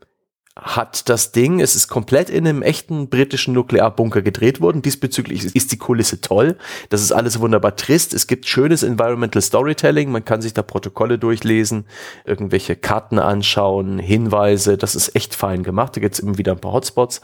[0.56, 4.82] hat das Ding, es ist komplett in einem echten britischen Nuklearbunker gedreht worden.
[4.82, 6.56] Diesbezüglich ist die Kulisse toll.
[6.90, 8.14] Das ist alles wunderbar trist.
[8.14, 10.12] Es gibt schönes Environmental Storytelling.
[10.12, 11.86] Man kann sich da Protokolle durchlesen,
[12.24, 14.78] irgendwelche Karten anschauen, Hinweise.
[14.78, 15.96] Das ist echt fein gemacht.
[15.96, 17.20] Da gibt es immer wieder ein paar Hotspots.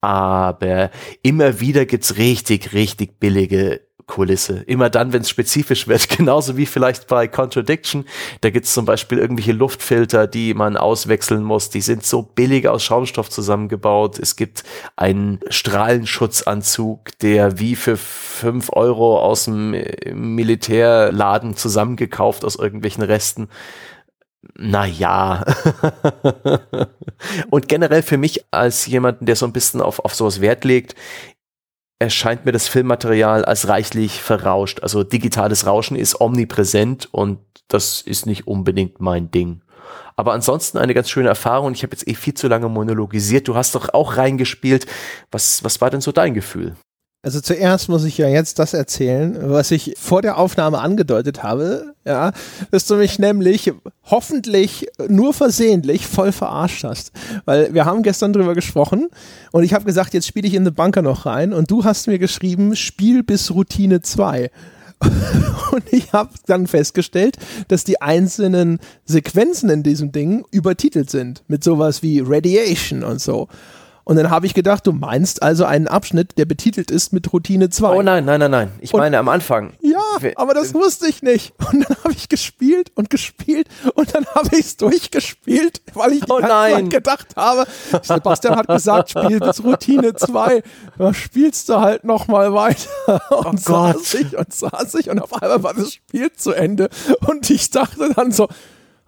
[0.00, 0.90] Aber
[1.22, 4.64] immer wieder gibt's richtig, richtig billige Kulisse.
[4.66, 8.04] Immer dann, wenn es spezifisch wird, genauso wie vielleicht bei Contradiction.
[8.40, 11.70] Da gibt's zum Beispiel irgendwelche Luftfilter, die man auswechseln muss.
[11.70, 14.18] Die sind so billig aus Schaumstoff zusammengebaut.
[14.18, 14.64] Es gibt
[14.96, 19.76] einen Strahlenschutzanzug, der wie für fünf Euro aus dem
[20.12, 23.48] Militärladen zusammengekauft aus irgendwelchen Resten.
[24.54, 25.44] Naja.
[27.50, 30.94] und generell für mich als jemanden, der so ein bisschen auf, auf sowas Wert legt,
[31.98, 34.80] erscheint mir das Filmmaterial als reichlich verrauscht.
[34.82, 39.62] Also digitales Rauschen ist omnipräsent und das ist nicht unbedingt mein Ding.
[40.16, 41.72] Aber ansonsten eine ganz schöne Erfahrung.
[41.72, 43.46] Ich habe jetzt eh viel zu lange monologisiert.
[43.46, 44.86] Du hast doch auch reingespielt.
[45.30, 46.76] Was, was war denn so dein Gefühl?
[47.20, 51.94] Also zuerst muss ich ja jetzt das erzählen, was ich vor der Aufnahme angedeutet habe,
[52.04, 52.30] ja,
[52.70, 53.72] dass du mich nämlich
[54.04, 57.10] hoffentlich nur versehentlich voll verarscht hast.
[57.44, 59.08] Weil wir haben gestern drüber gesprochen
[59.50, 62.06] und ich habe gesagt, jetzt spiele ich in The Bunker noch rein und du hast
[62.06, 64.48] mir geschrieben, Spiel bis Routine 2.
[65.72, 67.36] und ich habe dann festgestellt,
[67.66, 73.48] dass die einzelnen Sequenzen in diesem Ding übertitelt sind mit sowas wie Radiation und so.
[74.08, 77.68] Und dann habe ich gedacht, du meinst also einen Abschnitt, der betitelt ist mit Routine
[77.68, 77.94] 2.
[77.94, 78.72] Oh nein, nein, nein, nein.
[78.80, 79.74] Ich und, meine am Anfang.
[79.82, 80.00] Ja,
[80.36, 81.52] aber das wusste ich nicht.
[81.70, 86.22] Und dann habe ich gespielt und gespielt und dann habe ich es durchgespielt, weil ich
[86.30, 86.88] oh nein.
[86.88, 87.66] gedacht habe,
[88.02, 90.62] Sebastian hat gesagt, spiel bis Routine 2.
[90.96, 92.88] Da spielst du halt nochmal weiter.
[93.30, 94.06] Und oh Gott.
[94.06, 96.88] saß ich und saß ich und auf einmal war das Spiel zu Ende.
[97.26, 98.48] Und ich dachte dann so,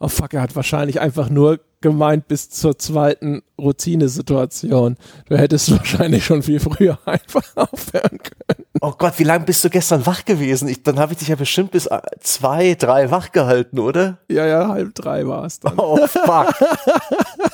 [0.01, 4.97] oh fuck, er hat wahrscheinlich einfach nur gemeint bis zur zweiten Routinesituation.
[5.27, 8.67] Du hättest wahrscheinlich schon viel früher einfach aufhören können.
[8.81, 10.69] Oh Gott, wie lange bist du gestern wach gewesen?
[10.69, 14.19] Ich, dann habe ich dich ja bestimmt bis äh, zwei, drei wach gehalten, oder?
[14.29, 15.75] Ja, ja, halb drei war es dann.
[15.77, 16.55] Oh fuck.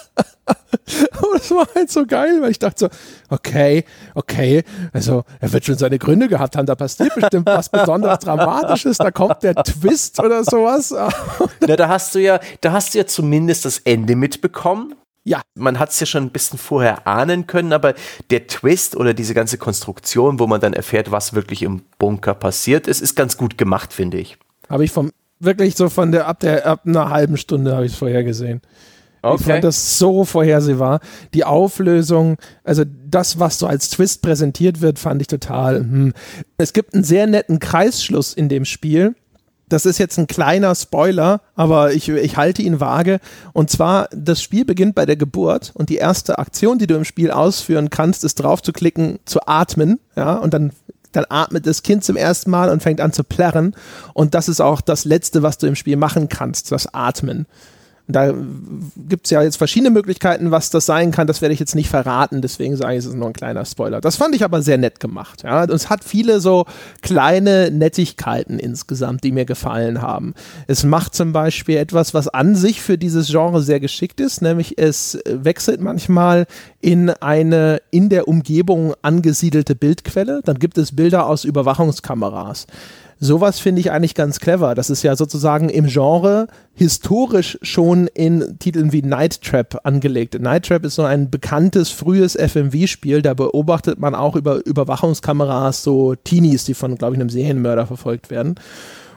[1.13, 3.85] Aber das war halt so geil, weil ich dachte so, okay,
[4.15, 8.99] okay, also er wird schon seine Gründe gehabt haben, da passiert bestimmt was besonders Dramatisches,
[8.99, 10.95] da kommt der Twist oder sowas.
[11.61, 14.95] Na, da hast du ja, da hast du ja zumindest das Ende mitbekommen.
[15.25, 15.43] Ja.
[15.55, 17.95] Man hat es ja schon ein bisschen vorher ahnen können, aber
[18.31, 22.87] der Twist oder diese ganze Konstruktion, wo man dann erfährt, was wirklich im Bunker passiert
[22.87, 24.39] ist, ist ganz gut gemacht, finde ich.
[24.69, 25.11] Habe ich vom,
[25.41, 28.63] wirklich so von der, ab der, ab einer halben Stunde habe ich es vorher gesehen.
[29.33, 29.41] Okay.
[29.41, 31.01] Ich fand das so vorhersehbar.
[31.35, 35.81] Die Auflösung, also das, was so als Twist präsentiert wird, fand ich total.
[35.81, 36.13] Hm.
[36.57, 39.15] Es gibt einen sehr netten Kreisschluss in dem Spiel.
[39.69, 43.19] Das ist jetzt ein kleiner Spoiler, aber ich, ich halte ihn vage.
[43.53, 47.05] Und zwar, das Spiel beginnt bei der Geburt und die erste Aktion, die du im
[47.05, 50.71] Spiel ausführen kannst, ist drauf zu klicken, zu atmen, ja, und dann
[51.17, 53.75] dann atmet das Kind zum ersten Mal und fängt an zu plärren.
[54.13, 57.47] Und das ist auch das Letzte, was du im Spiel machen kannst, das Atmen.
[58.09, 58.33] Da
[58.97, 61.27] gibt es ja jetzt verschiedene Möglichkeiten, was das sein kann.
[61.27, 64.01] Das werde ich jetzt nicht verraten, deswegen sage ich, es ist nur ein kleiner Spoiler.
[64.01, 65.43] Das fand ich aber sehr nett gemacht.
[65.43, 65.65] Ja.
[65.65, 66.67] Und es hat viele so
[67.03, 70.35] kleine Nettigkeiten insgesamt, die mir gefallen haben.
[70.69, 74.79] Es macht zum Beispiel etwas, was an sich für dieses Genre sehr geschickt ist, nämlich
[74.79, 76.47] es wechselt manchmal
[76.81, 80.43] in eine in der Umgebung angesiedelte Bildquelle.
[80.45, 82.67] Dann gibt es Bilder aus Überwachungskameras.
[83.19, 84.75] Sowas finde ich eigentlich ganz clever.
[84.75, 90.39] Das ist ja sozusagen im Genre historisch schon in Titeln wie Night Trap angelegt.
[90.39, 93.23] Night Trap ist so ein bekanntes frühes FMV-Spiel.
[93.23, 98.31] Da beobachtet man auch über Überwachungskameras so Teenies, die von, glaube ich, einem Serienmörder verfolgt
[98.31, 98.57] werden.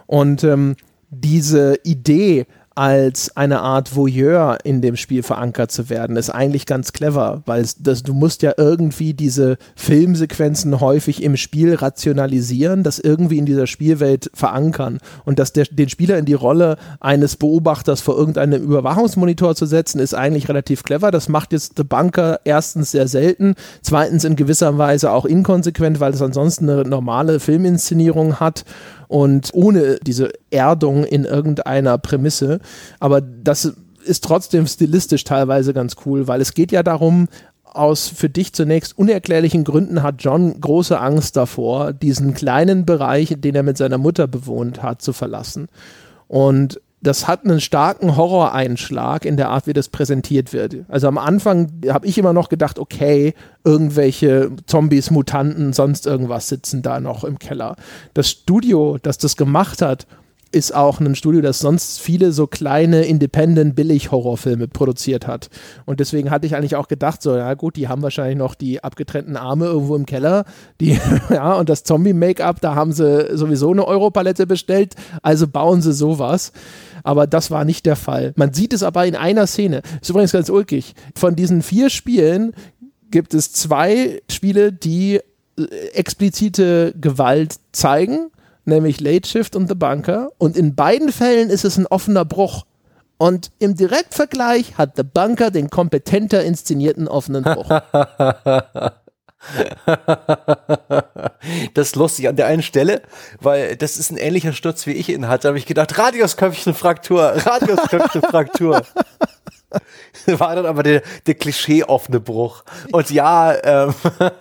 [0.08, 0.76] Und ähm,
[1.10, 2.46] diese Idee,
[2.80, 7.66] als eine Art Voyeur in dem Spiel verankert zu werden, ist eigentlich ganz clever, weil
[7.78, 13.68] das, du musst ja irgendwie diese Filmsequenzen häufig im Spiel rationalisieren, das irgendwie in dieser
[13.68, 19.56] Spielwelt verankern und dass der, den Spieler in die Rolle eines Beobachters vor irgendeinem Überwachungsmonitor
[19.56, 21.12] zu setzen, ist eigentlich relativ clever.
[21.12, 26.14] Das macht jetzt The Bunker erstens sehr selten, zweitens in gewisser Weise auch inkonsequent, weil
[26.14, 28.64] es ansonsten eine normale Filminszenierung hat
[29.10, 32.60] und ohne diese Erdung in irgendeiner Prämisse.
[33.00, 33.74] Aber das
[34.06, 37.28] ist trotzdem stilistisch teilweise ganz cool, weil es geht ja darum,
[37.66, 43.56] aus für dich zunächst unerklärlichen Gründen hat John große Angst davor, diesen kleinen Bereich, den
[43.56, 45.68] er mit seiner Mutter bewohnt hat, zu verlassen.
[46.28, 50.78] Und das hat einen starken Horroreinschlag in der Art, wie das präsentiert wird.
[50.90, 56.82] Also am Anfang habe ich immer noch gedacht, okay, irgendwelche Zombies, Mutanten, sonst irgendwas sitzen
[56.82, 57.76] da noch im Keller.
[58.14, 60.08] Das Studio, das das gemacht hat,
[60.52, 65.50] ist auch ein Studio, das sonst viele so kleine Independent Billig Horrorfilme produziert hat.
[65.86, 68.84] Und deswegen hatte ich eigentlich auch gedacht, so, ja gut, die haben wahrscheinlich noch die
[68.84, 70.46] abgetrennten Arme irgendwo im Keller,
[70.82, 71.00] die,
[71.30, 76.52] ja, und das Zombie-Make-up, da haben sie sowieso eine Europalette bestellt, also bauen sie sowas
[77.04, 78.34] aber das war nicht der Fall.
[78.36, 79.82] Man sieht es aber in einer Szene.
[80.02, 80.94] Ist übrigens ganz ulkig.
[81.16, 82.54] Von diesen vier Spielen
[83.12, 85.20] gibt es zwei Spiele, die
[85.58, 85.64] äh,
[85.94, 88.30] explizite Gewalt zeigen,
[88.66, 90.32] nämlich Late Shift und The Bunker.
[90.38, 92.66] Und in beiden Fällen ist es ein offener Bruch.
[93.18, 97.70] Und im Direktvergleich hat The Bunker den kompetenter inszenierten offenen Bruch.
[101.74, 103.02] das ist lustig an der einen Stelle,
[103.42, 105.44] weil das ist ein ähnlicher Sturz, wie ich ihn hatte.
[105.44, 108.82] Da habe ich gedacht, Radiusköpfchenfraktur, Radiusköpfchenfraktur.
[110.26, 112.64] War dann aber der, der Klischee-offene Bruch.
[112.92, 113.94] Und ja, ähm,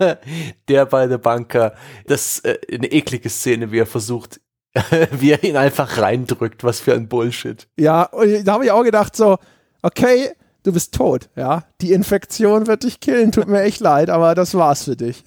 [0.67, 1.73] der bei The Bunker,
[2.07, 4.41] das äh, eine eklige Szene, wie er versucht,
[5.11, 7.67] wie er ihn einfach reindrückt, was für ein Bullshit.
[7.77, 9.37] Ja, und da habe ich auch gedacht so,
[9.81, 10.31] okay,
[10.63, 11.63] du bist tot, ja.
[11.81, 15.23] Die Infektion wird dich killen, tut mir echt leid, aber das war's für dich.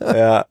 [0.00, 0.46] ja.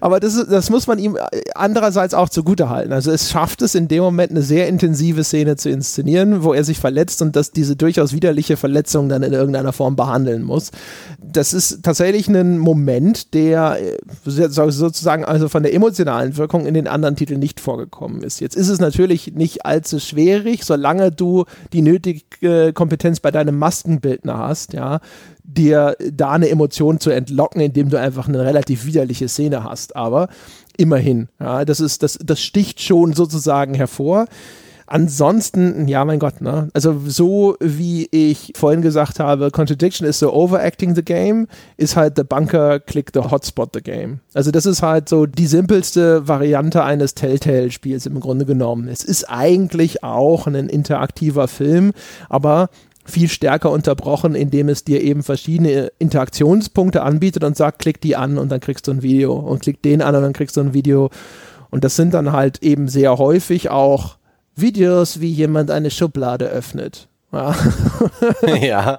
[0.00, 1.18] Aber das, das muss man ihm
[1.54, 2.92] andererseits auch zugutehalten.
[2.92, 6.64] Also es schafft es in dem Moment eine sehr intensive Szene zu inszenieren, wo er
[6.64, 10.70] sich verletzt und dass diese durchaus widerliche Verletzung dann in irgendeiner Form behandeln muss.
[11.20, 16.88] Das ist tatsächlich ein Moment, der äh, sozusagen also von der emotionalen Wirkung in den
[16.88, 18.40] anderen Titeln nicht vorgekommen ist.
[18.40, 24.38] Jetzt ist es natürlich nicht allzu schwierig, solange du die nötige Kompetenz bei deinem Maskenbildner
[24.38, 25.00] hast, ja,
[25.54, 29.96] dir da eine Emotion zu entlocken, indem du einfach eine relativ widerliche Szene hast.
[29.96, 30.28] Aber
[30.76, 34.26] immerhin, ja, das ist, das, das sticht schon sozusagen hervor.
[34.92, 36.68] Ansonsten, ja, mein Gott, ne?
[36.74, 41.46] Also, so wie ich vorhin gesagt habe, Contradiction is so overacting the game,
[41.78, 44.20] ist halt the Bunker Click the Hotspot the game.
[44.34, 48.86] Also, das ist halt so die simpelste Variante eines Telltale-Spiels im Grunde genommen.
[48.86, 51.92] Es ist eigentlich auch ein interaktiver Film,
[52.28, 52.68] aber
[53.04, 58.38] viel stärker unterbrochen, indem es dir eben verschiedene Interaktionspunkte anbietet und sagt, klick die an
[58.38, 60.74] und dann kriegst du ein Video und klick den an und dann kriegst du ein
[60.74, 61.10] Video.
[61.70, 64.16] Und das sind dann halt eben sehr häufig auch
[64.54, 67.08] Videos, wie jemand eine Schublade öffnet.
[67.32, 67.56] Ja.
[68.60, 68.98] ja.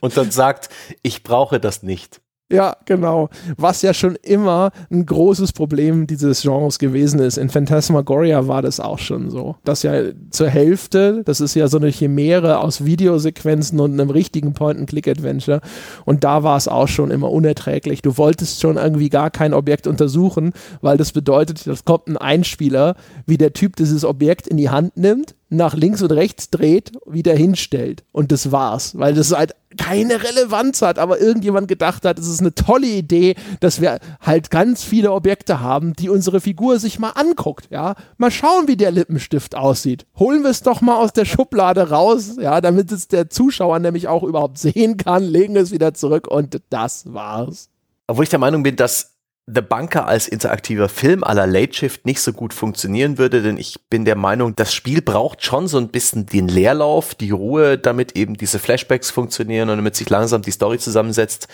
[0.00, 0.68] Und dann sagt,
[1.02, 2.20] ich brauche das nicht.
[2.54, 3.30] Ja, genau.
[3.56, 7.36] Was ja schon immer ein großes Problem dieses Genres gewesen ist.
[7.36, 9.56] In Phantasmagoria war das auch schon so.
[9.64, 9.94] Das ja
[10.30, 15.60] zur Hälfte, das ist ja so eine Chimäre aus Videosequenzen und einem richtigen Point-and-Click-Adventure.
[16.04, 18.02] Und da war es auch schon immer unerträglich.
[18.02, 22.94] Du wolltest schon irgendwie gar kein Objekt untersuchen, weil das bedeutet, das kommt ein Einspieler,
[23.26, 27.34] wie der Typ dieses Objekt in die Hand nimmt, nach links und rechts dreht, wieder
[27.34, 28.04] hinstellt.
[28.12, 32.40] Und das war's, weil das halt keine Relevanz hat, aber irgendjemand gedacht hat, es ist
[32.40, 37.10] eine tolle Idee, dass wir halt ganz viele Objekte haben, die unsere Figur sich mal
[37.10, 37.94] anguckt, ja.
[38.16, 40.06] Mal schauen, wie der Lippenstift aussieht.
[40.16, 44.08] Holen wir es doch mal aus der Schublade raus, ja, damit es der Zuschauer nämlich
[44.08, 47.68] auch überhaupt sehen kann, legen es wieder zurück und das war's.
[48.06, 49.13] Obwohl ich der Meinung bin, dass
[49.46, 53.88] The Bunker als interaktiver Film aller Late Shift nicht so gut funktionieren würde, denn ich
[53.90, 58.16] bin der Meinung, das Spiel braucht schon so ein bisschen den Leerlauf, die Ruhe, damit
[58.16, 61.48] eben diese Flashbacks funktionieren und damit sich langsam die Story zusammensetzt.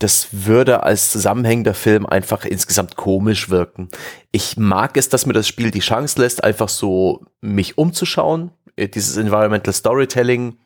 [0.00, 3.88] Das würde als zusammenhängender Film einfach insgesamt komisch wirken.
[4.32, 8.88] Ich mag es, dass mir das Spiel die Chance lässt, einfach so mich umzuschauen, äh,
[8.88, 10.58] dieses Environmental Storytelling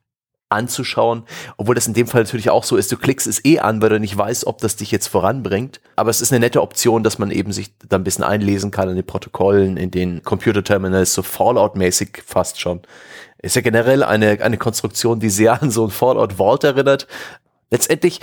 [0.48, 1.24] anzuschauen,
[1.56, 3.89] obwohl das in dem Fall natürlich auch so ist, du klickst es eh an, weil
[3.89, 7.18] du nicht weißt, ob das dich jetzt voranbringt, aber es ist eine nette Option, dass
[7.18, 11.23] man eben sich da ein bisschen einlesen kann in den Protokollen, in den Computerterminals, so
[11.23, 12.82] Fallout-mäßig fast schon.
[13.39, 17.06] Ist ja generell eine, eine Konstruktion, die sehr an so ein Fallout Vault erinnert.
[17.70, 18.20] Letztendlich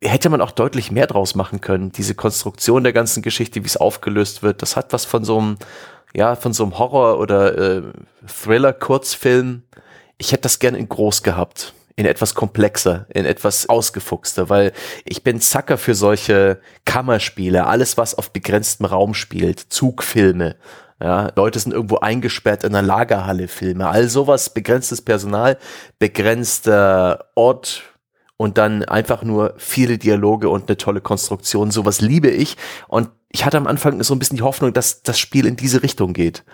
[0.00, 1.92] hätte man auch deutlich mehr draus machen können.
[1.92, 5.56] Diese Konstruktion der ganzen Geschichte, wie es aufgelöst wird, das hat was von so einem,
[6.14, 7.82] ja, von so einem Horror- oder äh,
[8.26, 9.62] Thriller-Kurzfilm,
[10.24, 14.72] ich hätte das gerne in groß gehabt, in etwas komplexer, in etwas ausgefuchster, weil
[15.04, 20.56] ich bin Zacker für solche Kammerspiele, alles was auf begrenztem Raum spielt, Zugfilme,
[21.00, 25.58] ja, Leute sind irgendwo eingesperrt in einer Lagerhalle, Filme, all sowas, begrenztes Personal,
[25.98, 27.82] begrenzter Ort
[28.38, 32.56] und dann einfach nur viele Dialoge und eine tolle Konstruktion, sowas liebe ich
[32.88, 35.82] und ich hatte am Anfang so ein bisschen die Hoffnung, dass das Spiel in diese
[35.82, 36.44] Richtung geht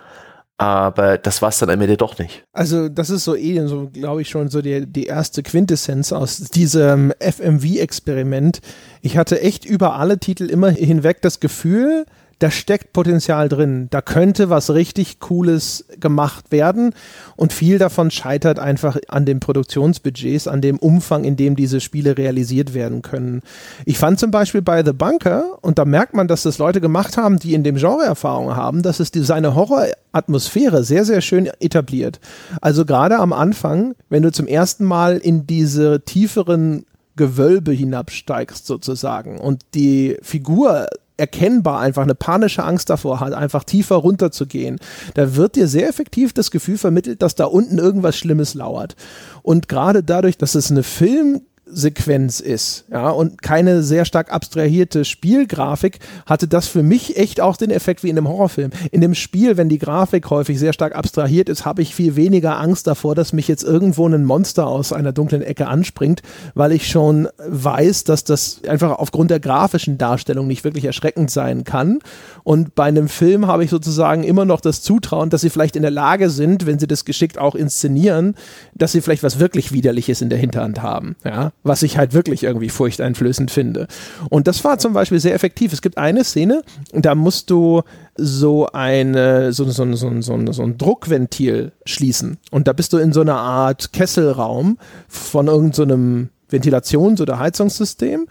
[0.60, 2.44] aber das war es dann am Ende doch nicht.
[2.52, 6.36] Also das ist so eh, so glaube ich schon so die, die erste Quintessenz aus
[6.36, 8.60] diesem FMV-Experiment.
[9.00, 12.04] Ich hatte echt über alle Titel immer hinweg das Gefühl,
[12.40, 13.88] da steckt Potenzial drin.
[13.90, 16.94] Da könnte was richtig Cooles gemacht werden.
[17.36, 22.16] Und viel davon scheitert einfach an den Produktionsbudgets, an dem Umfang, in dem diese Spiele
[22.16, 23.42] realisiert werden können.
[23.84, 27.18] Ich fand zum Beispiel bei The Bunker, und da merkt man, dass das Leute gemacht
[27.18, 32.20] haben, die in dem Genre Erfahrung haben, dass es seine Horroratmosphäre sehr, sehr schön etabliert.
[32.62, 36.86] Also gerade am Anfang, wenn du zum ersten Mal in diese tieferen
[37.16, 40.86] Gewölbe hinabsteigst sozusagen und die Figur
[41.20, 44.78] erkennbar einfach eine panische Angst davor hat, einfach tiefer runterzugehen,
[45.14, 48.96] da wird dir sehr effektiv das Gefühl vermittelt, dass da unten irgendwas Schlimmes lauert.
[49.42, 51.42] Und gerade dadurch, dass es eine Film
[51.72, 57.56] Sequenz ist, ja, und keine sehr stark abstrahierte Spielgrafik, hatte das für mich echt auch
[57.56, 58.70] den Effekt wie in einem Horrorfilm.
[58.90, 62.58] In dem Spiel, wenn die Grafik häufig sehr stark abstrahiert ist, habe ich viel weniger
[62.58, 66.22] Angst davor, dass mich jetzt irgendwo ein Monster aus einer dunklen Ecke anspringt,
[66.54, 71.64] weil ich schon weiß, dass das einfach aufgrund der grafischen Darstellung nicht wirklich erschreckend sein
[71.64, 72.00] kann.
[72.42, 75.82] Und bei einem Film habe ich sozusagen immer noch das Zutrauen, dass sie vielleicht in
[75.82, 78.34] der Lage sind, wenn sie das geschickt auch inszenieren,
[78.74, 82.44] dass sie vielleicht was wirklich Widerliches in der Hinterhand haben, ja was ich halt wirklich
[82.44, 83.86] irgendwie furchteinflößend finde.
[84.30, 85.72] Und das war zum Beispiel sehr effektiv.
[85.72, 86.62] Es gibt eine Szene,
[86.92, 87.82] da musst du
[88.16, 93.12] so eine so, so, so, so, so ein Druckventil schließen und da bist du in
[93.12, 94.78] so einer Art Kesselraum
[95.08, 98.26] von irgendeinem so Ventilations- oder Heizungssystem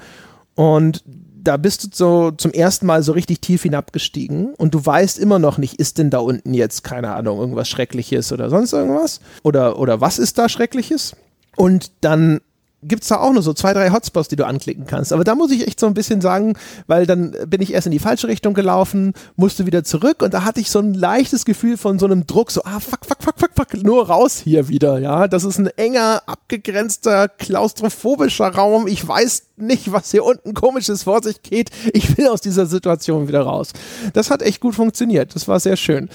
[0.56, 1.04] und
[1.42, 5.40] da bist du so zum ersten Mal so richtig tief hinabgestiegen und du weißt immer
[5.40, 9.22] noch nicht, ist denn da unten jetzt, keine Ahnung, irgendwas Schreckliches oder sonst irgendwas?
[9.44, 11.16] Oder, oder was ist da Schreckliches?
[11.56, 12.42] Und dann
[12.82, 15.12] gibt es da auch nur so zwei, drei Hotspots, die du anklicken kannst.
[15.12, 16.54] Aber da muss ich echt so ein bisschen sagen,
[16.88, 20.46] weil dann bin ich erst in die falsche Richtung gelaufen, musste wieder zurück und da
[20.46, 23.40] hatte ich so ein leichtes Gefühl von so einem Druck, so, ah, fuck, fuck, fuck,
[23.40, 25.28] fuck, fuck, nur raus hier wieder, ja.
[25.28, 28.88] Das ist ein enger, abgegrenzter, klaustrophobischer Raum.
[28.88, 31.70] Ich weiß nicht, was hier unten komisches vor sich geht.
[31.94, 33.74] Ich will aus dieser Situation wieder raus.
[34.14, 35.36] Das hat echt gut funktioniert.
[35.36, 36.10] Das war sehr schön.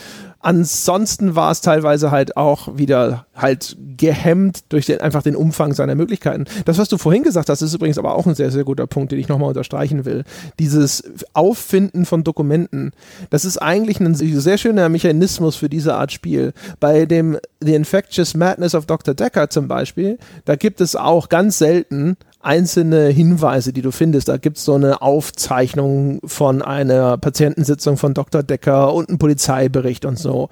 [0.44, 5.94] Ansonsten war es teilweise halt auch wieder halt gehemmt durch den, einfach den Umfang seiner
[5.94, 6.44] Möglichkeiten.
[6.66, 9.10] Das, was du vorhin gesagt hast, ist übrigens aber auch ein sehr, sehr guter Punkt,
[9.10, 10.24] den ich nochmal unterstreichen will.
[10.58, 11.02] Dieses
[11.32, 12.92] Auffinden von Dokumenten,
[13.30, 16.52] das ist eigentlich ein sehr schöner Mechanismus für diese Art Spiel.
[16.78, 19.14] Bei dem The Infectious Madness of Dr.
[19.14, 24.28] Decker zum Beispiel, da gibt es auch ganz selten einzelne Hinweise, die du findest.
[24.28, 28.42] Da gibt es so eine Aufzeichnung von einer Patientensitzung von Dr.
[28.42, 30.48] Decker und einen Polizeibericht und so.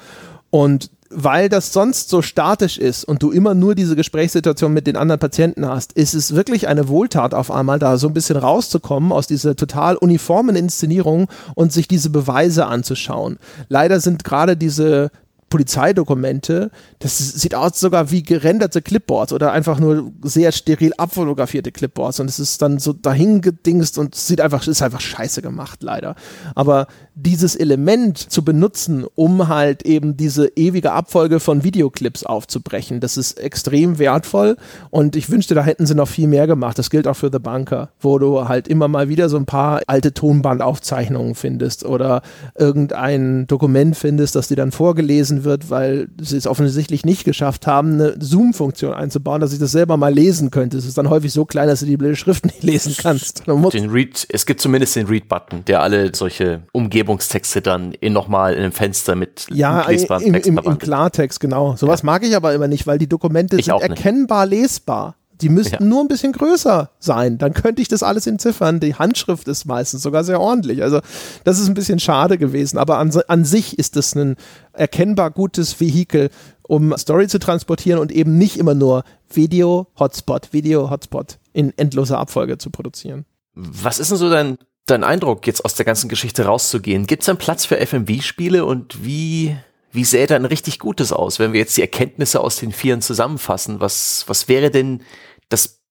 [0.51, 4.97] Und weil das sonst so statisch ist und du immer nur diese Gesprächssituation mit den
[4.97, 9.13] anderen Patienten hast, ist es wirklich eine Wohltat auf einmal da so ein bisschen rauszukommen
[9.13, 13.39] aus dieser total uniformen Inszenierung und sich diese Beweise anzuschauen.
[13.69, 15.11] Leider sind gerade diese
[15.53, 22.21] Polizeidokumente, das sieht aus sogar wie gerenderte Clipboards oder einfach nur sehr steril abfotografierte Clipboards
[22.21, 26.15] und es ist dann so dahingedingst und sieht einfach, ist einfach scheiße gemacht, leider.
[26.55, 33.19] Aber dieses Element zu benutzen, um halt eben diese ewige Abfolge von Videoclips aufzubrechen, das
[33.19, 34.57] ist extrem wertvoll
[34.89, 36.79] und ich wünschte, da hätten sie noch viel mehr gemacht.
[36.79, 39.83] Das gilt auch für The Bunker, wo du halt immer mal wieder so ein paar
[39.87, 42.23] alte Tonbandaufzeichnungen findest oder
[42.57, 47.67] irgendein Dokument findest, das dir dann vorgelesen sein wird, weil sie es offensichtlich nicht geschafft
[47.67, 50.77] haben, eine Zoom-Funktion einzubauen, dass ich das selber mal lesen könnte.
[50.77, 53.45] Es ist dann häufig so klein, dass du die blöde Schrift nicht lesen kannst.
[53.47, 58.61] Den Read, es gibt zumindest den Read-Button, der alle solche Umgebungstexte dann in nochmal in
[58.61, 61.77] einem Fenster mit ja, lesbarem Text im, im, im Klartext, genau.
[61.77, 62.07] Sowas ja.
[62.07, 65.17] mag ich aber immer nicht, weil die Dokumente ich sind erkennbar lesbar.
[65.43, 65.89] Die müssten ja.
[65.89, 67.37] nur ein bisschen größer sein.
[67.37, 68.79] Dann könnte ich das alles entziffern.
[68.79, 70.83] Die Handschrift ist meistens sogar sehr ordentlich.
[70.83, 71.01] Also
[71.43, 72.79] das ist ein bisschen schade gewesen.
[72.79, 74.37] Aber an, an sich ist das ein
[74.73, 76.31] erkennbar gutes Vehikel,
[76.63, 82.19] um Story zu transportieren und eben nicht immer nur Video, Hotspot, Video, Hotspot in endloser
[82.19, 83.25] Abfolge zu produzieren.
[83.55, 87.07] Was ist denn so dein, dein Eindruck, jetzt aus der ganzen Geschichte rauszugehen?
[87.07, 89.57] Gibt es einen Platz für FMV-Spiele und wie
[89.93, 93.81] wie sähe dann richtig Gutes aus, wenn wir jetzt die Erkenntnisse aus den Vieren zusammenfassen?
[93.81, 95.03] Was, was wäre denn
[95.51, 95.83] das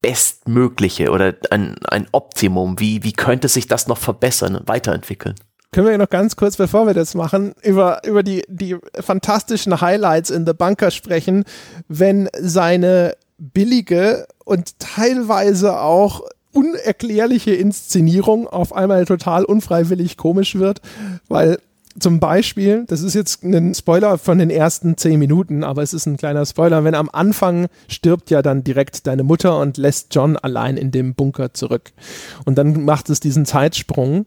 [0.00, 2.78] Bestmögliche oder ein, ein Optimum?
[2.78, 5.34] Wie, wie könnte sich das noch verbessern und weiterentwickeln?
[5.70, 10.30] Können wir noch ganz kurz, bevor wir das machen, über, über die, die fantastischen Highlights
[10.30, 11.44] in The Bunker sprechen,
[11.88, 16.22] wenn seine billige und teilweise auch
[16.52, 20.80] unerklärliche Inszenierung auf einmal total unfreiwillig komisch wird,
[21.28, 21.58] weil
[22.00, 26.06] zum Beispiel, das ist jetzt ein Spoiler von den ersten zehn Minuten, aber es ist
[26.06, 30.36] ein kleiner Spoiler, wenn am Anfang stirbt ja dann direkt deine Mutter und lässt John
[30.36, 31.92] allein in dem Bunker zurück.
[32.44, 34.26] Und dann macht es diesen Zeitsprung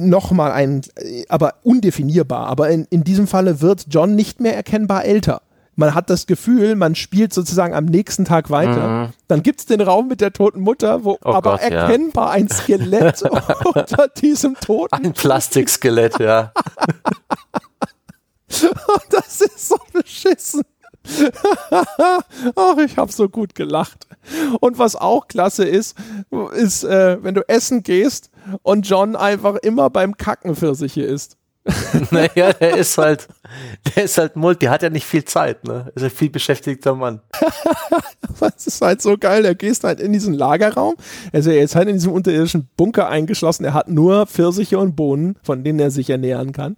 [0.00, 0.82] nochmal ein,
[1.28, 2.46] aber undefinierbar.
[2.46, 5.42] Aber in, in diesem Falle wird John nicht mehr erkennbar älter
[5.80, 8.86] man hat das Gefühl, man spielt sozusagen am nächsten Tag weiter.
[8.86, 9.08] Mhm.
[9.26, 12.32] Dann gibt es den Raum mit der toten Mutter, wo oh aber Gott, erkennbar ja.
[12.34, 13.22] ein Skelett
[13.74, 14.94] unter diesem toten.
[14.94, 16.52] Ein Plastikskelett, ja.
[19.10, 20.62] das ist so beschissen.
[22.56, 24.06] Ach, ich habe so gut gelacht.
[24.60, 25.96] Und was auch klasse ist,
[26.54, 28.30] ist, äh, wenn du essen gehst
[28.62, 31.36] und John einfach immer beim Kacken für sich hier ist.
[32.10, 33.28] naja, der ist halt,
[33.94, 35.92] der ist halt Multi, der hat ja nicht viel Zeit, ne?
[35.94, 37.20] Ist ein viel beschäftigter Mann.
[38.40, 40.94] das ist halt so geil, der gehst halt in diesen Lagerraum,
[41.32, 45.62] er ist halt in diesem unterirdischen Bunker eingeschlossen, er hat nur Pfirsiche und Bohnen, von
[45.62, 46.76] denen er sich ernähren kann.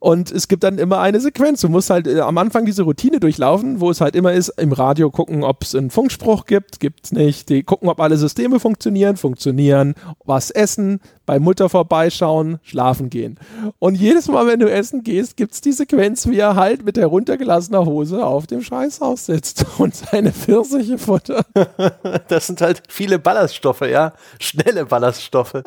[0.00, 1.60] Und es gibt dann immer eine Sequenz.
[1.60, 4.72] Du musst halt äh, am Anfang diese Routine durchlaufen, wo es halt immer ist, im
[4.72, 7.48] Radio gucken, ob es einen Funkspruch gibt, gibt's nicht.
[7.48, 9.94] Die gucken, ob alle Systeme funktionieren, funktionieren,
[10.24, 13.40] was essen, bei Mutter vorbeischauen, schlafen gehen.
[13.80, 17.84] Und jedes Mal, wenn du essen gehst, gibt's die Sequenz, wie er halt mit heruntergelassener
[17.84, 21.46] Hose auf dem Scheißhaus sitzt und seine Pfirsiche futtert.
[22.28, 24.12] das sind halt viele Ballaststoffe, ja.
[24.38, 25.62] Schnelle Ballaststoffe.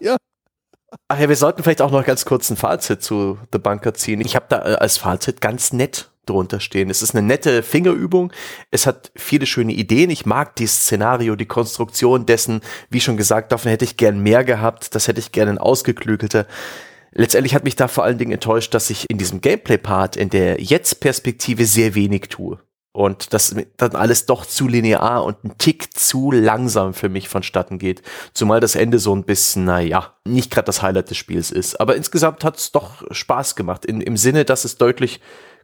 [0.00, 0.16] ja.
[1.08, 4.20] Ach ja, wir sollten vielleicht auch noch ganz kurz ein Fazit zu The Bunker ziehen.
[4.20, 6.90] Ich habe da äh, als Fazit ganz nett drunter stehen.
[6.90, 8.32] Es ist eine nette Fingerübung.
[8.70, 10.10] Es hat viele schöne Ideen.
[10.10, 12.60] Ich mag dieses Szenario, die Konstruktion dessen.
[12.90, 14.94] Wie schon gesagt, davon hätte ich gern mehr gehabt.
[14.94, 16.46] Das hätte ich gerne ausgeklügelter.
[17.12, 20.60] Letztendlich hat mich da vor allen Dingen enttäuscht, dass ich in diesem Gameplay-Part in der
[20.60, 22.60] Jetzt-Perspektive sehr wenig tue
[23.00, 27.78] und das dann alles doch zu linear und ein Tick zu langsam für mich vonstatten
[27.78, 28.02] geht.
[28.34, 31.80] Zumal das Ende so ein bisschen, naja, nicht gerade das Highlight des Spiels ist.
[31.80, 35.20] Aber insgesamt hat es doch Spaß gemacht, in, im Sinne, dass es deutlich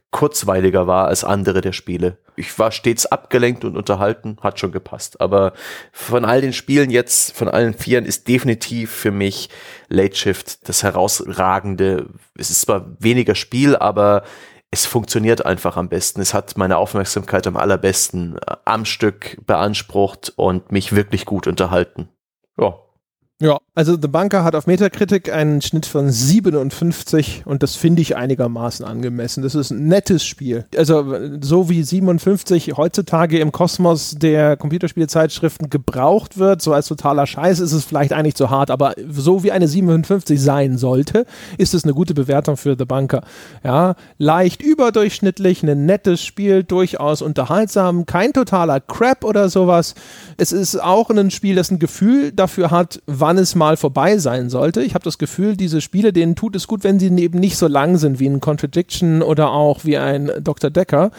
[0.09, 2.17] kurzweiliger war als andere der Spiele.
[2.37, 5.21] Ich war stets abgelenkt und unterhalten, hat schon gepasst.
[5.21, 5.53] Aber
[5.91, 9.49] von all den Spielen jetzt, von allen Vieren, ist definitiv für mich
[9.89, 12.07] Late Shift das herausragende.
[12.35, 14.23] Es ist zwar weniger Spiel, aber
[14.71, 16.21] es funktioniert einfach am besten.
[16.21, 22.09] Es hat meine Aufmerksamkeit am allerbesten äh, am Stück beansprucht und mich wirklich gut unterhalten.
[22.59, 22.79] Ja,
[23.39, 28.15] ja, also The Bunker hat auf Metacritic einen Schnitt von 57 und das finde ich
[28.15, 29.43] einigermaßen angemessen.
[29.43, 30.65] Das ist ein nettes Spiel.
[30.75, 31.05] Also
[31.41, 37.73] so wie 57 heutzutage im Kosmos der Computerspielzeitschriften gebraucht wird, so als totaler Scheiß ist
[37.73, 41.27] es vielleicht eigentlich zu hart, aber so wie eine 57 sein sollte,
[41.59, 43.21] ist es eine gute Bewertung für The Bunker.
[43.63, 49.93] Ja, leicht überdurchschnittlich, ein nettes Spiel, durchaus unterhaltsam, kein totaler Crap oder sowas.
[50.37, 54.49] Es ist auch ein Spiel, das ein Gefühl dafür hat, wann es mal vorbei sein
[54.49, 54.83] sollte.
[54.83, 57.67] Ich habe das Gefühl, diese Spiele, denen tut es gut, wenn sie eben nicht so
[57.67, 60.69] lang sind wie ein Contradiction oder auch wie ein Dr.
[60.69, 61.11] Decker.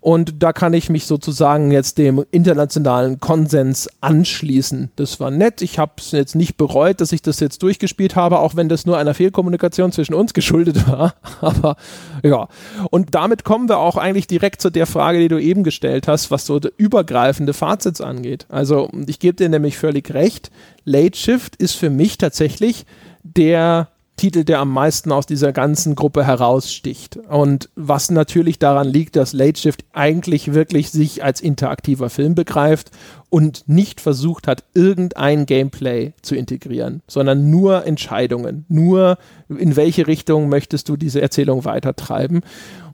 [0.00, 4.90] Und da kann ich mich sozusagen jetzt dem internationalen Konsens anschließen.
[4.96, 5.60] Das war nett.
[5.60, 8.86] Ich habe es jetzt nicht bereut, dass ich das jetzt durchgespielt habe, auch wenn das
[8.86, 11.14] nur einer Fehlkommunikation zwischen uns geschuldet war.
[11.40, 11.76] Aber
[12.22, 12.48] ja.
[12.90, 16.30] Und damit kommen wir auch eigentlich direkt zu der Frage, die du eben gestellt hast,
[16.30, 18.46] was so übergreifende Fazits angeht.
[18.48, 20.50] Also ich gebe dir nämlich völlig recht.
[20.84, 22.86] Late Shift ist für mich tatsächlich
[23.22, 23.88] der
[24.20, 27.16] Titel, der am meisten aus dieser ganzen Gruppe heraussticht.
[27.16, 32.90] Und was natürlich daran liegt, dass Late Shift eigentlich wirklich sich als interaktiver Film begreift
[33.30, 40.48] und nicht versucht hat, irgendein Gameplay zu integrieren, sondern nur Entscheidungen, nur in welche Richtung
[40.48, 42.42] möchtest du diese Erzählung weitertreiben.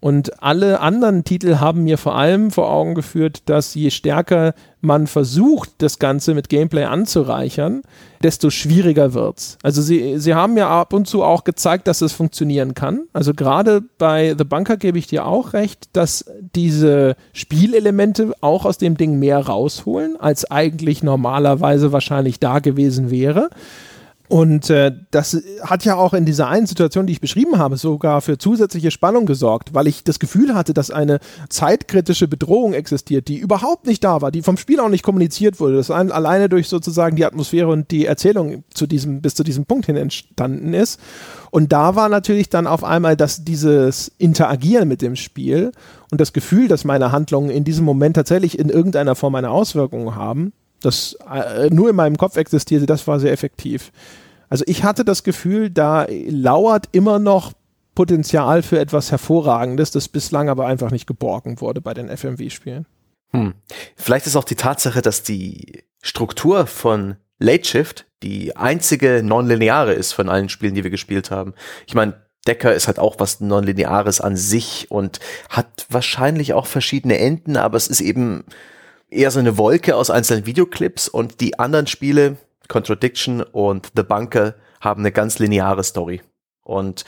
[0.01, 5.07] Und alle anderen Titel haben mir vor allem vor Augen geführt, dass je stärker man
[5.07, 7.83] versucht, das Ganze mit Gameplay anzureichern,
[8.23, 9.59] desto schwieriger wird's.
[9.63, 13.09] Also sie, sie haben ja ab und zu auch gezeigt, dass es funktionieren kann.
[13.13, 18.79] Also gerade bei The Bunker gebe ich dir auch recht, dass diese Spielelemente auch aus
[18.79, 23.49] dem Ding mehr rausholen, als eigentlich normalerweise wahrscheinlich da gewesen wäre.
[24.29, 28.21] Und äh, das hat ja auch in dieser einen Situation, die ich beschrieben habe, sogar
[28.21, 33.39] für zusätzliche Spannung gesorgt, weil ich das Gefühl hatte, dass eine zeitkritische Bedrohung existiert, die
[33.39, 36.69] überhaupt nicht da war, die vom Spiel auch nicht kommuniziert wurde, das ein, alleine durch
[36.69, 41.01] sozusagen die Atmosphäre und die Erzählung zu diesem, bis zu diesem Punkt hin entstanden ist.
[41.51, 45.73] Und da war natürlich dann auf einmal, dass dieses Interagieren mit dem Spiel
[46.11, 50.15] und das Gefühl, dass meine Handlungen in diesem Moment tatsächlich in irgendeiner Form eine Auswirkung
[50.15, 53.93] haben, das äh, nur in meinem Kopf existierte, das war sehr effektiv.
[54.49, 57.53] Also ich hatte das Gefühl, da lauert immer noch
[57.95, 62.87] Potenzial für etwas Hervorragendes, das bislang aber einfach nicht geborgen wurde bei den FMV-Spielen.
[63.33, 63.55] Hm.
[63.97, 70.13] Vielleicht ist auch die Tatsache, dass die Struktur von Late Shift die einzige nonlineare ist
[70.13, 71.55] von allen Spielen, die wir gespielt haben.
[71.87, 77.19] Ich meine, Decker ist halt auch was Nonlineares an sich und hat wahrscheinlich auch verschiedene
[77.19, 78.45] Enden, aber es ist eben
[79.09, 82.37] eher so eine Wolke aus einzelnen Videoclips und die anderen Spiele,
[82.69, 86.23] Contradiction und The Bunker, haben eine ganz lineare Story.
[86.63, 87.05] Und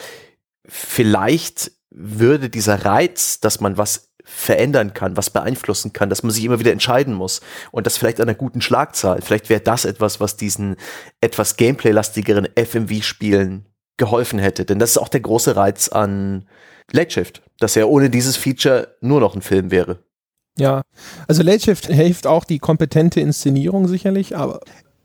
[0.66, 6.44] vielleicht würde dieser Reiz, dass man was verändern kann, was beeinflussen kann, dass man sich
[6.44, 7.40] immer wieder entscheiden muss
[7.72, 9.22] und das vielleicht an einer guten Schlagzahl.
[9.22, 10.76] Vielleicht wäre das etwas, was diesen
[11.22, 13.64] etwas Gameplay-lastigeren FMV-Spielen
[13.96, 14.66] geholfen hätte.
[14.66, 16.46] Denn das ist auch der große Reiz an
[16.92, 19.98] Late Shift, dass er ohne dieses Feature nur noch ein Film wäre.
[20.58, 20.82] Ja,
[21.26, 24.60] also Late Shift hilft auch die kompetente Inszenierung sicherlich, aber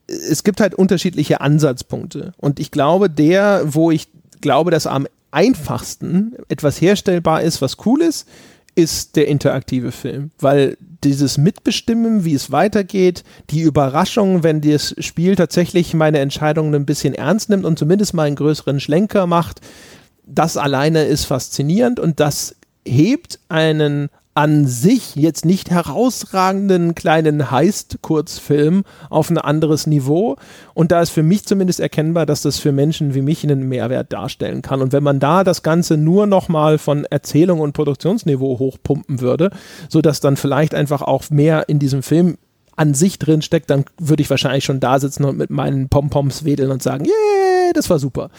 [0.07, 2.33] es gibt halt unterschiedliche Ansatzpunkte.
[2.37, 4.07] Und ich glaube, der, wo ich
[4.41, 8.27] glaube, dass am einfachsten etwas herstellbar ist, was cool ist,
[8.75, 15.35] ist der interaktive Film, weil dieses Mitbestimmen, wie es weitergeht, die Überraschung, wenn das Spiel
[15.35, 19.61] tatsächlich meine Entscheidungen ein bisschen ernst nimmt und zumindest mal einen größeren Schlenker macht,
[20.25, 22.55] das alleine ist faszinierend und das
[22.85, 30.37] hebt einen an sich jetzt nicht herausragenden kleinen Heist-Kurzfilm auf ein anderes Niveau.
[30.73, 34.11] Und da ist für mich zumindest erkennbar, dass das für Menschen wie mich einen Mehrwert
[34.11, 34.81] darstellen kann.
[34.81, 39.51] Und wenn man da das Ganze nur nochmal von Erzählung und Produktionsniveau hochpumpen würde,
[39.87, 42.37] sodass dann vielleicht einfach auch mehr in diesem Film
[42.75, 46.43] an sich drin steckt, dann würde ich wahrscheinlich schon da sitzen und mit meinen Pompoms
[46.43, 48.29] wedeln und sagen, yeah, das war super.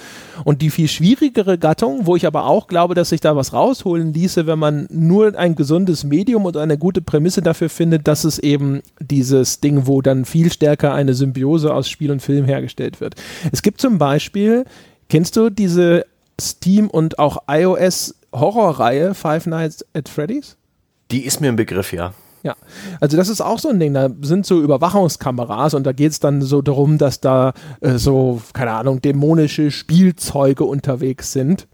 [0.44, 4.12] Und die viel schwierigere Gattung, wo ich aber auch glaube, dass sich da was rausholen
[4.12, 8.38] ließe, wenn man nur ein gesundes Medium und eine gute Prämisse dafür findet, dass es
[8.38, 13.14] eben dieses Ding, wo dann viel stärker eine Symbiose aus Spiel und Film hergestellt wird.
[13.52, 14.64] Es gibt zum Beispiel,
[15.08, 16.06] kennst du diese
[16.40, 20.56] Steam und auch iOS Horrorreihe Five Nights at Freddy's?
[21.10, 22.14] Die ist mir im Begriff, ja.
[22.44, 22.56] Ja,
[23.00, 23.94] also das ist auch so ein Ding.
[23.94, 28.42] Da sind so Überwachungskameras und da geht es dann so darum, dass da äh, so,
[28.52, 31.66] keine Ahnung, dämonische Spielzeuge unterwegs sind.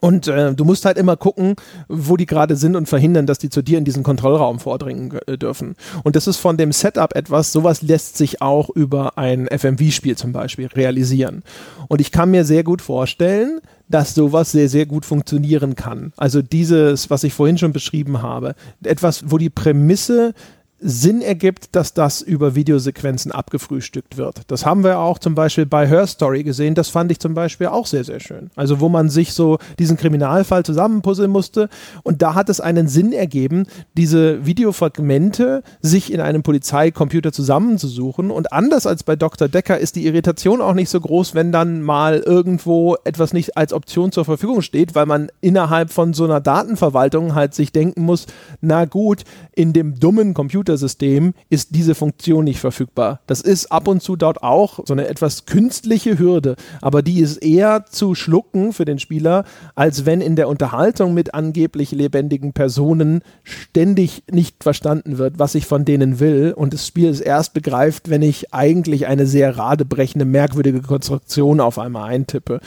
[0.00, 1.54] Und äh, du musst halt immer gucken,
[1.88, 5.38] wo die gerade sind und verhindern, dass die zu dir in diesen Kontrollraum vordringen äh,
[5.38, 5.76] dürfen.
[6.02, 10.32] Und das ist von dem Setup etwas, sowas lässt sich auch über ein FMV-Spiel zum
[10.32, 11.44] Beispiel realisieren.
[11.86, 13.60] Und ich kann mir sehr gut vorstellen,
[13.90, 16.12] dass sowas sehr, sehr gut funktionieren kann.
[16.16, 18.54] Also dieses, was ich vorhin schon beschrieben habe,
[18.84, 20.32] etwas, wo die Prämisse
[20.80, 24.42] Sinn ergibt, dass das über Videosequenzen abgefrühstückt wird.
[24.46, 26.74] Das haben wir auch zum Beispiel bei Her Story gesehen.
[26.74, 28.50] Das fand ich zum Beispiel auch sehr, sehr schön.
[28.56, 31.68] Also wo man sich so diesen Kriminalfall zusammenpuzzeln musste
[32.02, 33.66] und da hat es einen Sinn ergeben,
[33.96, 39.48] diese Videofragmente sich in einem Polizeicomputer zusammenzusuchen und anders als bei Dr.
[39.48, 43.74] Decker ist die Irritation auch nicht so groß, wenn dann mal irgendwo etwas nicht als
[43.74, 48.26] Option zur Verfügung steht, weil man innerhalb von so einer Datenverwaltung halt sich denken muss,
[48.62, 53.20] na gut, in dem dummen Computer Computersystem ist diese Funktion nicht verfügbar.
[53.26, 57.38] Das ist ab und zu dort auch so eine etwas künstliche Hürde, aber die ist
[57.38, 59.44] eher zu schlucken für den Spieler,
[59.74, 65.66] als wenn in der Unterhaltung mit angeblich lebendigen Personen ständig nicht verstanden wird, was ich
[65.66, 70.24] von denen will und das Spiel es erst begreift, wenn ich eigentlich eine sehr radebrechende,
[70.24, 72.60] merkwürdige Konstruktion auf einmal eintippe.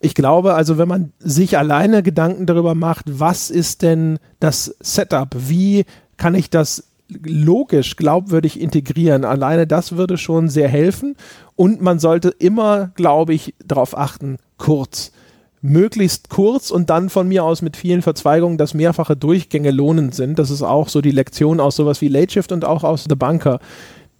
[0.00, 5.28] Ich glaube also, wenn man sich alleine Gedanken darüber macht, was ist denn das Setup,
[5.36, 5.84] wie
[6.16, 9.24] kann ich das logisch, glaubwürdig integrieren.
[9.24, 11.16] Alleine das würde schon sehr helfen.
[11.56, 15.12] Und man sollte immer, glaube ich, darauf achten, kurz.
[15.60, 20.38] Möglichst kurz und dann von mir aus mit vielen Verzweigungen, dass mehrfache Durchgänge lohnend sind.
[20.38, 23.14] Das ist auch so die Lektion aus sowas wie Late Shift und auch aus The
[23.14, 23.60] Bunker.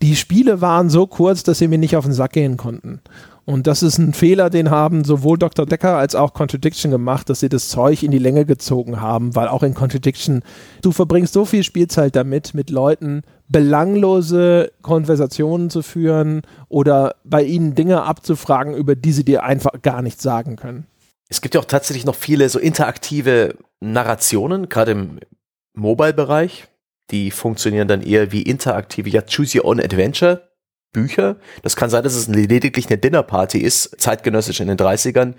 [0.01, 3.01] Die Spiele waren so kurz, dass sie mir nicht auf den Sack gehen konnten.
[3.47, 5.67] Und das ist ein Fehler, den haben sowohl Dr.
[5.67, 9.49] Decker als auch Contradiction gemacht, dass sie das Zeug in die Länge gezogen haben, weil
[9.49, 10.43] auch in Contradiction,
[10.81, 17.75] du verbringst so viel Spielzeit damit, mit Leuten belanglose Konversationen zu führen oder bei ihnen
[17.75, 20.87] Dinge abzufragen, über die sie dir einfach gar nichts sagen können.
[21.29, 25.21] Es gibt ja auch tatsächlich noch viele so interaktive Narrationen, gerade im
[25.75, 26.69] Mobile-Bereich.
[27.11, 30.54] Die funktionieren dann eher wie interaktive, ja, Choose Your Own Adventure
[30.95, 31.37] Bücher.
[31.63, 35.35] Das kann sein, dass es lediglich eine Dinnerparty ist, zeitgenössisch in den 30ern.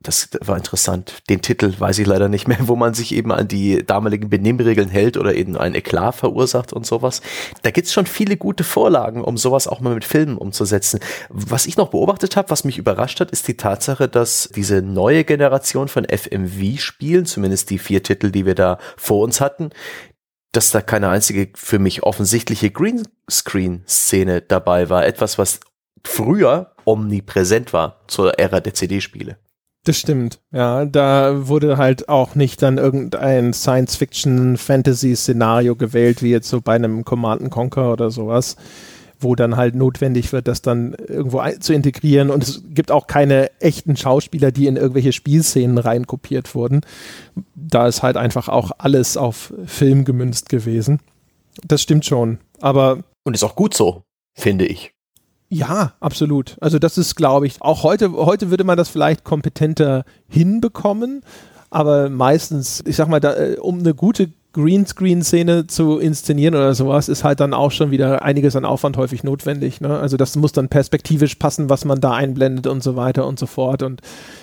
[0.00, 1.22] Das war interessant.
[1.28, 4.88] Den Titel weiß ich leider nicht mehr, wo man sich eben an die damaligen Benimmregeln
[4.88, 7.20] hält oder eben ein Eklat verursacht und sowas.
[7.62, 11.00] Da gibt's schon viele gute Vorlagen, um sowas auch mal mit Filmen umzusetzen.
[11.28, 15.24] Was ich noch beobachtet habe, was mich überrascht hat, ist die Tatsache, dass diese neue
[15.24, 19.70] Generation von FMV-Spielen, zumindest die vier Titel, die wir da vor uns hatten,
[20.52, 25.06] dass da keine einzige für mich offensichtliche Greenscreen-Szene dabei war.
[25.06, 25.60] Etwas, was
[26.04, 29.38] früher omnipräsent war zur Ära der CD-Spiele.
[29.84, 30.84] Das stimmt, ja.
[30.84, 37.50] Da wurde halt auch nicht dann irgendein Science-Fiction-Fantasy-Szenario gewählt, wie jetzt so bei einem Command
[37.50, 38.54] Conquer oder sowas
[39.22, 42.30] wo dann halt notwendig wird, das dann irgendwo zu integrieren.
[42.30, 46.80] Und es gibt auch keine echten Schauspieler, die in irgendwelche Spielszenen reinkopiert wurden.
[47.54, 51.00] Da ist halt einfach auch alles auf Film gemünzt gewesen.
[51.66, 52.38] Das stimmt schon.
[52.60, 53.04] Aber.
[53.24, 54.02] Und ist auch gut so,
[54.34, 54.92] finde ich.
[55.48, 56.56] Ja, absolut.
[56.60, 61.22] Also das ist, glaube ich, auch heute, heute würde man das vielleicht kompetenter hinbekommen.
[61.68, 67.08] Aber meistens, ich sag mal, da, äh, um eine gute Greenscreen-Szene zu inszenieren oder sowas,
[67.08, 69.80] ist halt dann auch schon wieder einiges an Aufwand häufig notwendig.
[69.80, 69.98] Ne?
[69.98, 73.46] Also das muss dann perspektivisch passen, was man da einblendet und so weiter und so
[73.46, 73.82] fort.
[73.82, 74.02] Und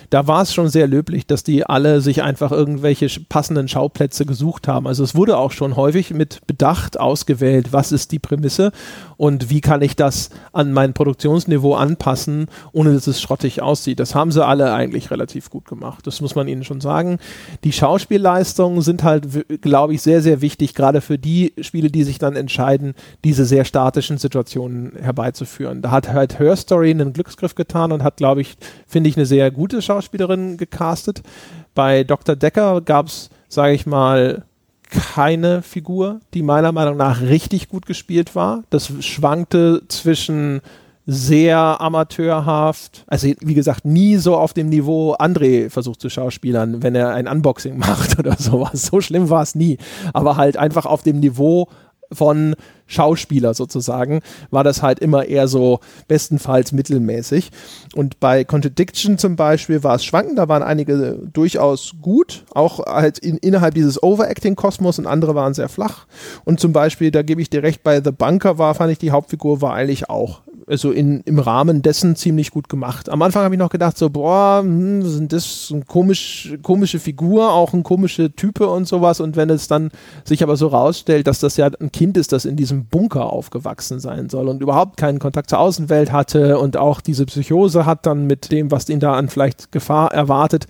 [0.10, 4.68] da war es schon sehr löblich, dass die alle sich einfach irgendwelche passenden Schauplätze gesucht
[4.68, 4.88] haben.
[4.88, 8.72] Also es wurde auch schon häufig mit Bedacht ausgewählt, was ist die Prämisse
[9.18, 14.00] und wie kann ich das an mein Produktionsniveau anpassen, ohne dass es schrottig aussieht.
[14.00, 16.08] Das haben sie alle eigentlich relativ gut gemacht.
[16.08, 17.20] Das muss man ihnen schon sagen.
[17.64, 19.28] Die Schauspielleistungen sind halt,
[19.62, 22.94] glaube ich, sehr, sehr wichtig, gerade für die Spiele, die sich dann entscheiden,
[23.24, 25.82] diese sehr statischen Situationen herbeizuführen.
[25.82, 28.58] Da hat halt Her Story einen Glücksgriff getan und hat, glaube ich,
[28.88, 31.22] finde ich, eine sehr gute Schauspielerin gecastet.
[31.76, 32.36] Bei Dr.
[32.36, 34.44] Decker gab es, sage ich mal,
[34.90, 38.64] keine Figur, die meiner Meinung nach richtig gut gespielt war.
[38.70, 40.62] Das schwankte zwischen
[41.12, 46.94] sehr amateurhaft, also wie gesagt, nie so auf dem Niveau André versucht zu schauspielern, wenn
[46.94, 48.84] er ein Unboxing macht oder sowas.
[48.84, 49.80] So schlimm war es nie.
[50.14, 51.68] Aber halt einfach auf dem Niveau
[52.12, 52.56] von
[52.86, 57.52] Schauspieler sozusagen, war das halt immer eher so bestenfalls mittelmäßig.
[57.96, 63.20] Und bei Contradiction zum Beispiel war es schwankend, da waren einige durchaus gut, auch halt
[63.20, 66.08] in, innerhalb dieses Overacting-Kosmos und andere waren sehr flach.
[66.46, 69.12] Und zum Beispiel, da gebe ich dir recht, bei The Bunker war, fand ich, die
[69.12, 73.10] Hauptfigur war eigentlich auch also in, im Rahmen dessen ziemlich gut gemacht.
[73.10, 77.52] Am Anfang habe ich noch gedacht, so, boah, hm, sind das eine komisch, komische Figur,
[77.52, 79.20] auch ein komische Type und sowas.
[79.20, 79.90] Und wenn es dann
[80.24, 84.00] sich aber so rausstellt, dass das ja ein Kind ist, das in diesem Bunker aufgewachsen
[84.00, 88.28] sein soll und überhaupt keinen Kontakt zur Außenwelt hatte und auch diese Psychose hat dann
[88.28, 90.68] mit dem, was ihn da an vielleicht Gefahr erwartet,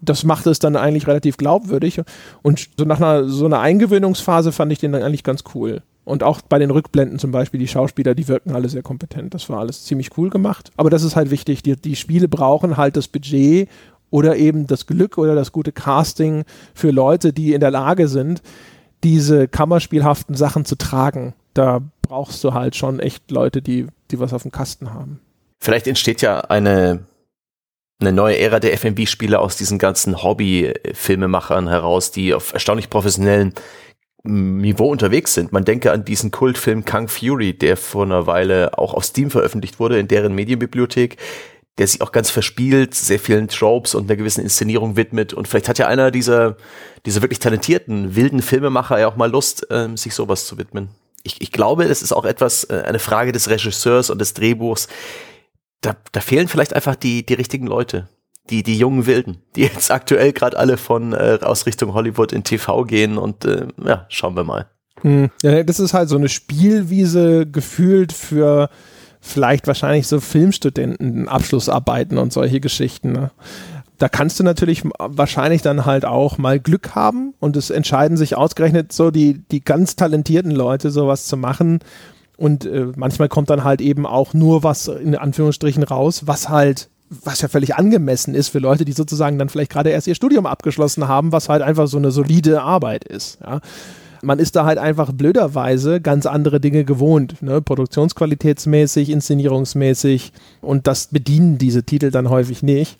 [0.00, 2.02] das macht es dann eigentlich relativ glaubwürdig.
[2.42, 5.82] Und so nach einer, so einer Eingewöhnungsphase fand ich den dann eigentlich ganz cool.
[6.06, 9.34] Und auch bei den Rückblenden zum Beispiel, die Schauspieler, die wirken alle sehr kompetent.
[9.34, 10.70] Das war alles ziemlich cool gemacht.
[10.76, 11.64] Aber das ist halt wichtig.
[11.64, 13.68] Die, die Spiele brauchen halt das Budget
[14.10, 18.40] oder eben das Glück oder das gute Casting für Leute, die in der Lage sind,
[19.02, 21.34] diese kammerspielhaften Sachen zu tragen.
[21.54, 25.18] Da brauchst du halt schon echt Leute, die, die was auf dem Kasten haben.
[25.60, 27.00] Vielleicht entsteht ja eine,
[28.00, 33.54] eine neue Ära der FMV-Spiele aus diesen ganzen Hobby-Filmemachern heraus, die auf erstaunlich professionellen
[34.26, 35.52] Niveau unterwegs sind.
[35.52, 39.78] Man denke an diesen Kultfilm Kung Fury, der vor einer Weile auch auf Steam veröffentlicht
[39.78, 41.16] wurde, in deren Medienbibliothek,
[41.78, 45.34] der sich auch ganz verspielt, sehr vielen Tropes und einer gewissen Inszenierung widmet.
[45.34, 46.56] Und vielleicht hat ja einer dieser,
[47.04, 50.88] dieser wirklich talentierten, wilden Filmemacher ja auch mal Lust, ähm, sich sowas zu widmen.
[51.22, 54.88] Ich, ich glaube, es ist auch etwas, äh, eine Frage des Regisseurs und des Drehbuchs.
[55.82, 58.08] Da, da fehlen vielleicht einfach die, die richtigen Leute
[58.50, 62.44] die, die jungen Wilden, die jetzt aktuell gerade alle von äh, aus Richtung Hollywood in
[62.44, 64.66] TV gehen und äh, ja, schauen wir mal.
[65.02, 65.30] Hm.
[65.42, 68.70] Ja, das ist halt so eine Spielwiese gefühlt für
[69.20, 73.12] vielleicht wahrscheinlich so Filmstudenten, Abschlussarbeiten und solche Geschichten.
[73.12, 73.30] Ne?
[73.98, 78.36] da kannst du natürlich wahrscheinlich dann halt auch mal Glück haben und es entscheiden sich
[78.36, 81.80] ausgerechnet so die, die ganz talentierten Leute, sowas zu machen.
[82.36, 86.90] Und äh, manchmal kommt dann halt eben auch nur was in Anführungsstrichen raus, was halt,
[87.08, 90.46] was ja völlig angemessen ist für Leute, die sozusagen dann vielleicht gerade erst ihr Studium
[90.46, 93.38] abgeschlossen haben, was halt einfach so eine solide Arbeit ist.
[93.40, 93.60] Ja.
[94.22, 97.60] Man ist da halt einfach blöderweise ganz andere Dinge gewohnt, ne?
[97.60, 102.98] produktionsqualitätsmäßig, inszenierungsmäßig und das bedienen diese Titel dann häufig nicht.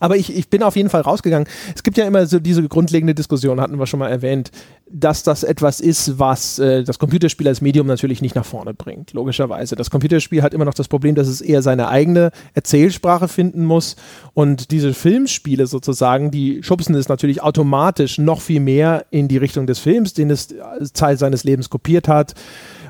[0.00, 1.46] Aber ich, ich bin auf jeden Fall rausgegangen.
[1.74, 4.50] Es gibt ja immer so diese grundlegende Diskussion, hatten wir schon mal erwähnt,
[4.90, 9.12] dass das etwas ist, was äh, das Computerspiel als Medium natürlich nicht nach vorne bringt,
[9.12, 9.76] logischerweise.
[9.76, 13.94] Das Computerspiel hat immer noch das Problem, dass es eher seine eigene Erzählsprache finden muss.
[14.34, 19.66] Und diese Filmspiele sozusagen, die schubsen es natürlich automatisch noch viel mehr in die Richtung
[19.66, 20.48] des Films, den es
[20.94, 22.34] Teil seines Lebens kopiert hat.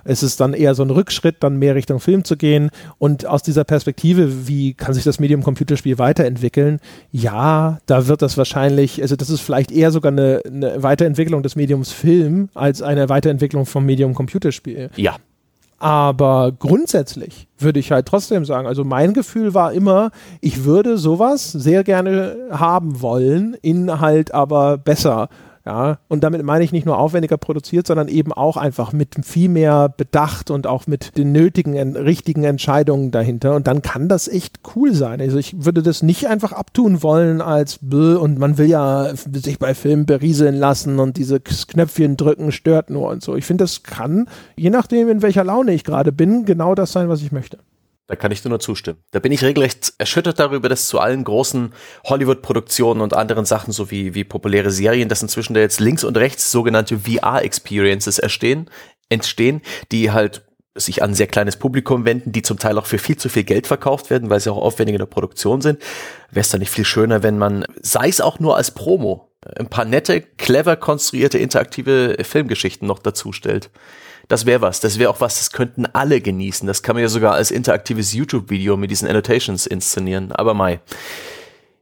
[0.04, 2.70] Es ist dann eher so ein Rückschritt, dann mehr Richtung Film zu gehen.
[2.98, 6.80] Und aus dieser Perspektive, wie kann sich das Medium Computerspiel weiterentwickeln?
[7.12, 11.56] Ja, da wird das wahrscheinlich, also das ist vielleicht eher sogar eine, eine Weiterentwicklung des
[11.56, 14.90] Mediums Film als eine Weiterentwicklung vom Medium Computerspiel.
[14.96, 15.16] Ja.
[15.80, 20.10] Aber grundsätzlich würde ich halt trotzdem sagen, also mein Gefühl war immer,
[20.42, 25.30] ich würde sowas sehr gerne haben wollen, in halt aber besser
[25.66, 29.50] ja, und damit meine ich nicht nur aufwendiger produziert, sondern eben auch einfach mit viel
[29.50, 33.54] mehr Bedacht und auch mit den nötigen, richtigen Entscheidungen dahinter.
[33.54, 35.20] Und dann kann das echt cool sein.
[35.20, 39.58] Also ich würde das nicht einfach abtun wollen als Bö und man will ja sich
[39.58, 43.36] bei Filmen berieseln lassen und diese Knöpfchen drücken stört nur und so.
[43.36, 47.10] Ich finde, das kann, je nachdem, in welcher Laune ich gerade bin, genau das sein,
[47.10, 47.58] was ich möchte.
[48.10, 48.98] Da kann ich nur zustimmen.
[49.12, 51.72] Da bin ich regelrecht erschüttert darüber, dass zu allen großen
[52.06, 56.16] Hollywood-Produktionen und anderen Sachen, so wie, wie populäre Serien, dass inzwischen da jetzt links und
[56.16, 58.68] rechts sogenannte VR-Experiences entstehen,
[59.10, 59.62] entstehen,
[59.92, 60.42] die halt
[60.74, 63.44] sich an ein sehr kleines Publikum wenden, die zum Teil auch für viel zu viel
[63.44, 65.80] Geld verkauft werden, weil sie auch aufwendig in der Produktion sind.
[66.32, 69.68] Wäre es dann nicht viel schöner, wenn man, sei es auch nur als Promo, ein
[69.68, 73.70] paar nette, clever konstruierte, interaktive Filmgeschichten noch dazu stellt
[74.30, 74.78] das wäre was.
[74.78, 76.66] Das wäre auch was, das könnten alle genießen.
[76.66, 80.30] Das kann man ja sogar als interaktives YouTube-Video mit diesen Annotations inszenieren.
[80.30, 80.80] Aber mai.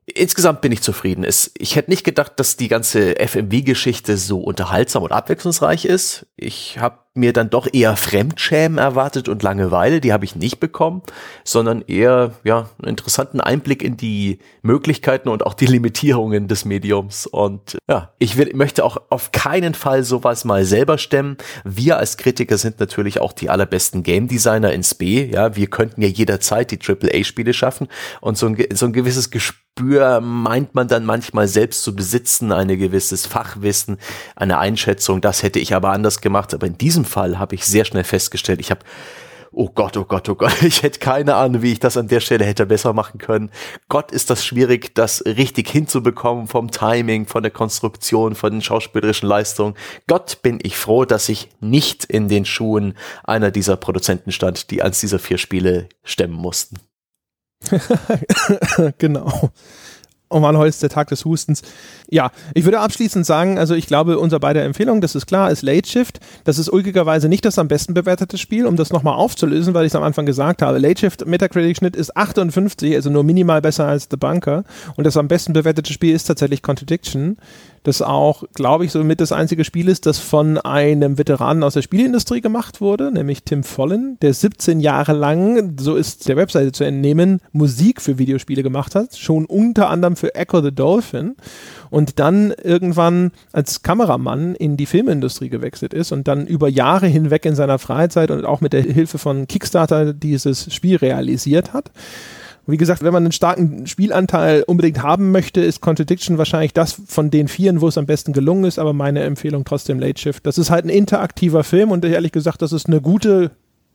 [0.06, 1.24] Insgesamt bin ich zufrieden.
[1.24, 6.26] Es, ich hätte nicht gedacht, dass die ganze FMV-Geschichte so unterhaltsam und abwechslungsreich ist.
[6.36, 11.02] Ich habe mir dann doch eher Fremdschämen erwartet und Langeweile, die habe ich nicht bekommen,
[11.44, 17.26] sondern eher ja, einen interessanten Einblick in die Möglichkeiten und auch die Limitierungen des Mediums.
[17.26, 21.36] Und ja, ich will, möchte auch auf keinen Fall sowas mal selber stemmen.
[21.64, 25.30] Wir als Kritiker sind natürlich auch die allerbesten Game Designer ins B.
[25.30, 27.88] Ja, wir könnten ja jederzeit die AAA-Spiele schaffen
[28.20, 29.68] und so ein, so ein gewisses Gespür
[30.20, 33.98] meint man dann manchmal selbst zu besitzen, ein gewisses Fachwissen,
[34.36, 35.20] eine Einschätzung.
[35.20, 36.52] Das hätte ich aber anders gemacht.
[36.54, 38.85] Aber in diesem Fall habe ich sehr schnell festgestellt, ich habe
[39.52, 42.20] oh Gott, oh Gott, oh Gott, ich hätte keine Ahnung, wie ich das an der
[42.20, 43.51] Stelle hätte besser machen können.
[43.89, 49.28] Gott ist das schwierig, das richtig hinzubekommen vom Timing, von der Konstruktion, von den schauspielerischen
[49.28, 49.74] Leistungen.
[50.06, 52.94] Gott bin ich froh, dass ich nicht in den Schuhen
[53.24, 56.76] einer dieser Produzenten stand, die eins dieser vier Spiele stemmen mussten.
[58.98, 59.51] genau.
[60.30, 61.62] Ist der Tag des Hustens.
[62.10, 65.62] Ja, ich würde abschließend sagen, also ich glaube, unser beider Empfehlung, das ist klar, ist
[65.62, 66.20] Late Shift.
[66.44, 69.92] Das ist ulkigerweise nicht das am besten bewertete Spiel, um das nochmal aufzulösen, weil ich
[69.92, 70.78] es am Anfang gesagt habe.
[70.78, 74.64] Late Shift Metacritic-Schnitt ist 58, also nur minimal besser als The Bunker.
[74.96, 77.38] Und das am besten bewertete Spiel ist tatsächlich Contradiction
[77.82, 81.82] das auch, glaube ich, somit das einzige Spiel ist, das von einem Veteranen aus der
[81.82, 86.84] Spielindustrie gemacht wurde, nämlich Tim Follen, der 17 Jahre lang, so ist der Webseite zu
[86.84, 91.36] entnehmen, Musik für Videospiele gemacht hat, schon unter anderem für Echo the Dolphin
[91.90, 97.44] und dann irgendwann als Kameramann in die Filmindustrie gewechselt ist und dann über Jahre hinweg
[97.44, 101.90] in seiner Freizeit und auch mit der Hilfe von Kickstarter dieses Spiel realisiert hat.
[102.68, 107.00] Und wie gesagt, wenn man einen starken Spielanteil unbedingt haben möchte, ist Contradiction wahrscheinlich das
[107.06, 110.44] von den vieren, wo es am besten gelungen ist, aber meine Empfehlung trotzdem Late Shift.
[110.44, 113.52] Das ist halt ein interaktiver Film und ehrlich gesagt, das ist eine gute,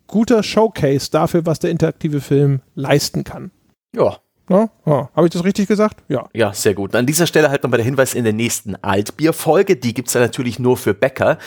[0.07, 3.51] guter Showcase dafür, was der interaktive Film leisten kann.
[3.95, 4.17] Ja,
[4.49, 5.09] ja, ja.
[5.15, 6.03] Habe ich das richtig gesagt?
[6.09, 6.27] Ja.
[6.33, 6.95] Ja, sehr gut.
[6.95, 9.77] An dieser Stelle halt nochmal der Hinweis in der nächsten Altbier-Folge.
[9.77, 11.37] Die gibt's ja natürlich nur für Bäcker.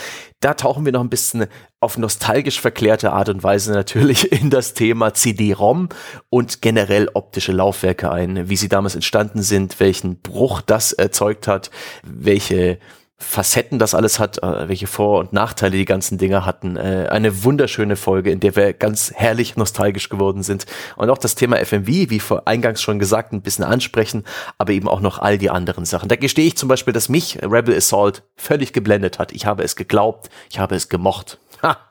[0.40, 1.46] Da tauchen wir noch ein bisschen
[1.80, 5.90] auf nostalgisch verklärte Art und Weise natürlich in das Thema CD-ROM
[6.30, 8.48] und generell optische Laufwerke ein.
[8.48, 11.70] Wie sie damals entstanden sind, welchen Bruch das erzeugt hat,
[12.02, 12.78] welche
[13.18, 16.76] Facetten das alles hat, äh, welche Vor- und Nachteile die ganzen Dinge hatten.
[16.76, 20.66] Äh, eine wunderschöne Folge, in der wir ganz herrlich nostalgisch geworden sind
[20.96, 24.24] und auch das Thema FMV, wie vor eingangs schon gesagt, ein bisschen ansprechen,
[24.58, 26.10] aber eben auch noch all die anderen Sachen.
[26.10, 29.32] Da gestehe ich zum Beispiel, dass mich Rebel Assault völlig geblendet hat.
[29.32, 31.38] Ich habe es geglaubt, ich habe es gemocht.
[31.62, 31.85] Ha!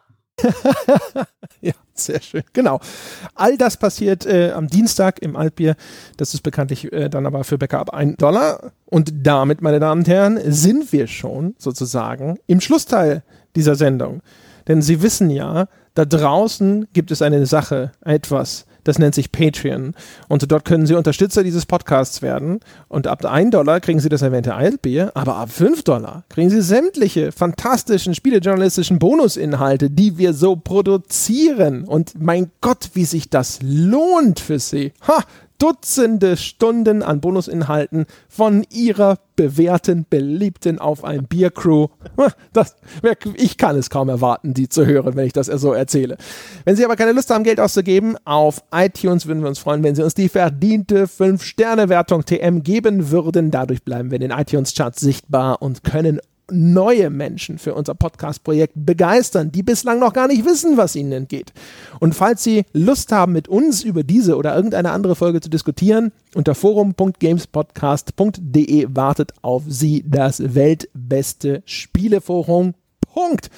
[1.61, 2.43] ja, sehr schön.
[2.53, 2.80] Genau.
[3.34, 5.76] All das passiert äh, am Dienstag im Altbier.
[6.17, 8.72] Das ist bekanntlich äh, dann aber für Bäcker ab 1 Dollar.
[8.85, 13.23] Und damit, meine Damen und Herren, sind wir schon sozusagen im Schlussteil
[13.55, 14.22] dieser Sendung.
[14.67, 19.93] Denn Sie wissen ja, da draußen gibt es eine Sache, etwas, das nennt sich Patreon.
[20.29, 22.61] Und dort können Sie Unterstützer dieses Podcasts werden.
[22.87, 26.61] Und ab 1 Dollar kriegen Sie das erwähnte Eilbier, aber ab 5 Dollar kriegen Sie
[26.61, 31.83] sämtliche fantastischen spielejournalistischen Bonusinhalte, die wir so produzieren.
[31.83, 34.93] Und mein Gott, wie sich das lohnt für Sie.
[35.07, 35.23] Ha!
[35.57, 41.88] Dutzende Stunden an Bonusinhalten von ihrer bewährten, beliebten Auf ein Bier Crew.
[42.53, 42.76] Das,
[43.36, 46.18] ich kann es kaum erwarten, die zu hören, wenn ich das so erzähle.
[46.64, 49.95] Wenn Sie aber keine Lust haben, Geld auszugeben, auf iTunes würden wir uns freuen, wenn
[49.95, 53.52] Sie uns die verdiente 5-Sterne-Wertung TM geben würden.
[53.52, 56.19] Dadurch bleiben wir in den iTunes-Charts sichtbar und können
[56.51, 61.51] neue Menschen für unser Podcast-Projekt begeistern, die bislang noch gar nicht wissen, was ihnen entgeht.
[61.99, 66.11] Und falls Sie Lust haben, mit uns über diese oder irgendeine andere Folge zu diskutieren,
[66.35, 72.76] unter forum.gamespodcast.de wartet auf Sie das weltbeste Spieleforum.
[73.01, 73.49] Punkt.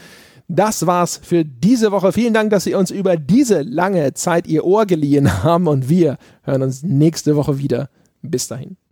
[0.49, 2.14] Das war's für diese Woche.
[2.14, 6.18] Vielen Dank, dass Sie uns über diese lange Zeit Ihr Ohr geliehen haben und wir
[6.43, 7.89] hören uns nächste Woche wieder.
[8.22, 8.77] Bis dahin.